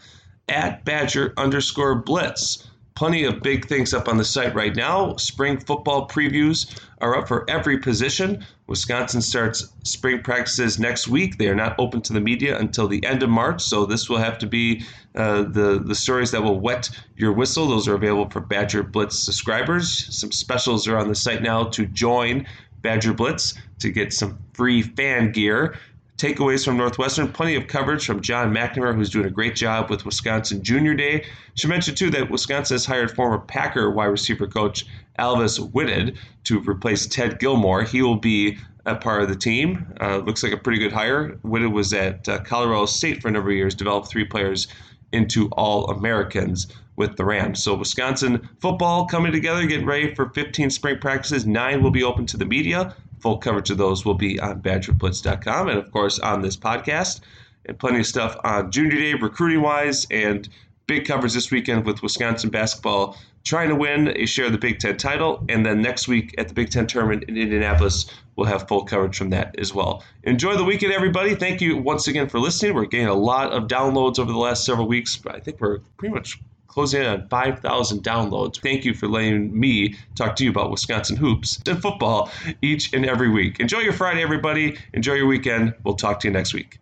at 0.49 0.83
Badger 0.83 1.33
underscore 1.37 1.95
Blitz. 1.95 2.67
Plenty 2.95 3.23
of 3.23 3.41
big 3.41 3.67
things 3.67 3.93
up 3.93 4.07
on 4.07 4.17
the 4.17 4.25
site 4.25 4.53
right 4.53 4.75
now. 4.75 5.15
Spring 5.15 5.57
football 5.57 6.07
previews 6.07 6.79
are 6.99 7.17
up 7.17 7.27
for 7.27 7.49
every 7.49 7.77
position. 7.77 8.45
Wisconsin 8.67 9.21
starts 9.21 9.69
spring 9.83 10.21
practices 10.21 10.77
next 10.77 11.07
week. 11.07 11.37
They 11.37 11.47
are 11.47 11.55
not 11.55 11.75
open 11.79 12.01
to 12.03 12.13
the 12.13 12.21
media 12.21 12.57
until 12.59 12.87
the 12.87 13.03
end 13.05 13.23
of 13.23 13.29
March, 13.29 13.61
so 13.61 13.85
this 13.85 14.09
will 14.09 14.17
have 14.17 14.37
to 14.39 14.47
be 14.47 14.83
uh, 15.15 15.43
the 15.43 15.81
the 15.83 15.95
stories 15.95 16.31
that 16.31 16.43
will 16.43 16.59
wet 16.59 16.89
your 17.17 17.33
whistle. 17.33 17.67
Those 17.67 17.87
are 17.87 17.95
available 17.95 18.29
for 18.29 18.39
Badger 18.39 18.83
Blitz 18.83 19.17
subscribers. 19.17 20.15
Some 20.15 20.31
specials 20.31 20.87
are 20.87 20.97
on 20.97 21.07
the 21.07 21.15
site 21.15 21.41
now 21.41 21.63
to 21.65 21.85
join 21.85 22.45
Badger 22.81 23.13
Blitz 23.13 23.55
to 23.79 23.89
get 23.91 24.13
some 24.13 24.37
free 24.53 24.81
fan 24.81 25.31
gear 25.31 25.77
takeaways 26.21 26.63
from 26.63 26.77
Northwestern. 26.77 27.31
Plenty 27.31 27.55
of 27.55 27.65
coverage 27.65 28.05
from 28.05 28.21
John 28.21 28.53
McNamara, 28.53 28.93
who's 28.93 29.09
doing 29.09 29.25
a 29.25 29.31
great 29.31 29.55
job 29.55 29.89
with 29.89 30.05
Wisconsin 30.05 30.61
Junior 30.61 30.93
Day. 30.93 31.25
Should 31.55 31.71
mention 31.71 31.95
too 31.95 32.11
that 32.11 32.29
Wisconsin 32.29 32.75
has 32.75 32.85
hired 32.85 33.09
former 33.09 33.39
Packer 33.39 33.89
wide 33.89 34.05
receiver 34.05 34.45
coach 34.45 34.85
Alvis 35.17 35.57
Whitted 35.71 36.19
to 36.43 36.59
replace 36.59 37.07
Ted 37.07 37.39
Gilmore. 37.39 37.81
He 37.81 38.03
will 38.03 38.17
be 38.17 38.59
a 38.85 38.95
part 38.95 39.23
of 39.23 39.29
the 39.29 39.35
team. 39.35 39.91
Uh, 39.99 40.17
looks 40.17 40.43
like 40.43 40.53
a 40.53 40.57
pretty 40.57 40.77
good 40.77 40.93
hire. 40.93 41.39
Whitted 41.41 41.71
was 41.71 41.91
at 41.91 42.29
uh, 42.29 42.39
Colorado 42.43 42.85
State 42.85 43.21
for 43.21 43.27
a 43.27 43.31
number 43.31 43.49
of 43.49 43.55
years, 43.55 43.73
developed 43.73 44.07
three 44.07 44.25
players 44.25 44.67
into 45.11 45.49
All 45.49 45.89
Americans 45.89 46.67
with 46.97 47.17
the 47.17 47.25
Rams. 47.25 47.63
So 47.63 47.73
Wisconsin 47.73 48.47
football 48.59 49.05
coming 49.07 49.31
together, 49.31 49.65
getting 49.65 49.87
ready 49.87 50.13
for 50.13 50.29
15 50.29 50.69
spring 50.69 50.99
practices. 50.99 51.47
Nine 51.47 51.81
will 51.81 51.91
be 51.91 52.03
open 52.03 52.27
to 52.27 52.37
the 52.37 52.45
media. 52.45 52.95
Full 53.21 53.37
coverage 53.37 53.69
of 53.69 53.77
those 53.77 54.03
will 54.03 54.15
be 54.15 54.39
on 54.39 54.61
BadgerBlitz.com 54.61 55.69
and, 55.69 55.77
of 55.77 55.91
course, 55.91 56.19
on 56.19 56.41
this 56.41 56.57
podcast. 56.57 57.21
And 57.65 57.77
plenty 57.77 57.99
of 57.99 58.07
stuff 58.07 58.35
on 58.43 58.71
Junior 58.71 58.97
Day, 58.97 59.13
recruiting 59.13 59.61
wise, 59.61 60.07
and 60.09 60.49
big 60.87 61.05
coverage 61.05 61.33
this 61.33 61.51
weekend 61.51 61.85
with 61.85 62.01
Wisconsin 62.01 62.49
basketball 62.49 63.15
trying 63.43 63.69
to 63.69 63.75
win 63.75 64.09
a 64.15 64.25
share 64.25 64.45
of 64.45 64.51
the 64.51 64.57
Big 64.57 64.79
Ten 64.79 64.97
title. 64.97 65.43
And 65.49 65.65
then 65.65 65.81
next 65.81 66.07
week 66.07 66.35
at 66.37 66.47
the 66.47 66.53
Big 66.53 66.69
Ten 66.69 66.87
tournament 66.87 67.25
in 67.27 67.37
Indianapolis, 67.37 68.05
we'll 68.35 68.47
have 68.47 68.67
full 68.67 68.85
coverage 68.85 69.17
from 69.17 69.29
that 69.31 69.57
as 69.59 69.73
well. 69.73 70.03
Enjoy 70.23 70.55
the 70.55 70.63
weekend, 70.63 70.93
everybody. 70.93 71.35
Thank 71.35 71.61
you 71.61 71.77
once 71.77 72.07
again 72.07 72.29
for 72.29 72.39
listening. 72.39 72.75
We're 72.75 72.85
getting 72.85 73.07
a 73.07 73.13
lot 73.13 73.51
of 73.51 73.63
downloads 73.63 74.19
over 74.19 74.31
the 74.31 74.37
last 74.37 74.65
several 74.65 74.87
weeks. 74.87 75.19
I 75.27 75.39
think 75.39 75.59
we're 75.59 75.79
pretty 75.97 76.13
much 76.13 76.39
closing 76.67 77.01
in 77.01 77.07
on 77.07 77.27
5,000 77.27 78.01
downloads. 78.01 78.59
Thank 78.61 78.85
you 78.85 78.93
for 78.93 79.07
letting 79.07 79.57
me 79.59 79.95
talk 80.15 80.37
to 80.37 80.45
you 80.45 80.49
about 80.49 80.71
Wisconsin 80.71 81.17
hoops 81.17 81.61
and 81.67 81.81
football 81.81 82.31
each 82.61 82.93
and 82.93 83.05
every 83.05 83.29
week. 83.29 83.59
Enjoy 83.59 83.79
your 83.79 83.93
Friday, 83.93 84.23
everybody. 84.23 84.77
Enjoy 84.93 85.13
your 85.13 85.27
weekend. 85.27 85.75
We'll 85.83 85.95
talk 85.95 86.21
to 86.21 86.27
you 86.27 86.33
next 86.33 86.53
week. 86.53 86.79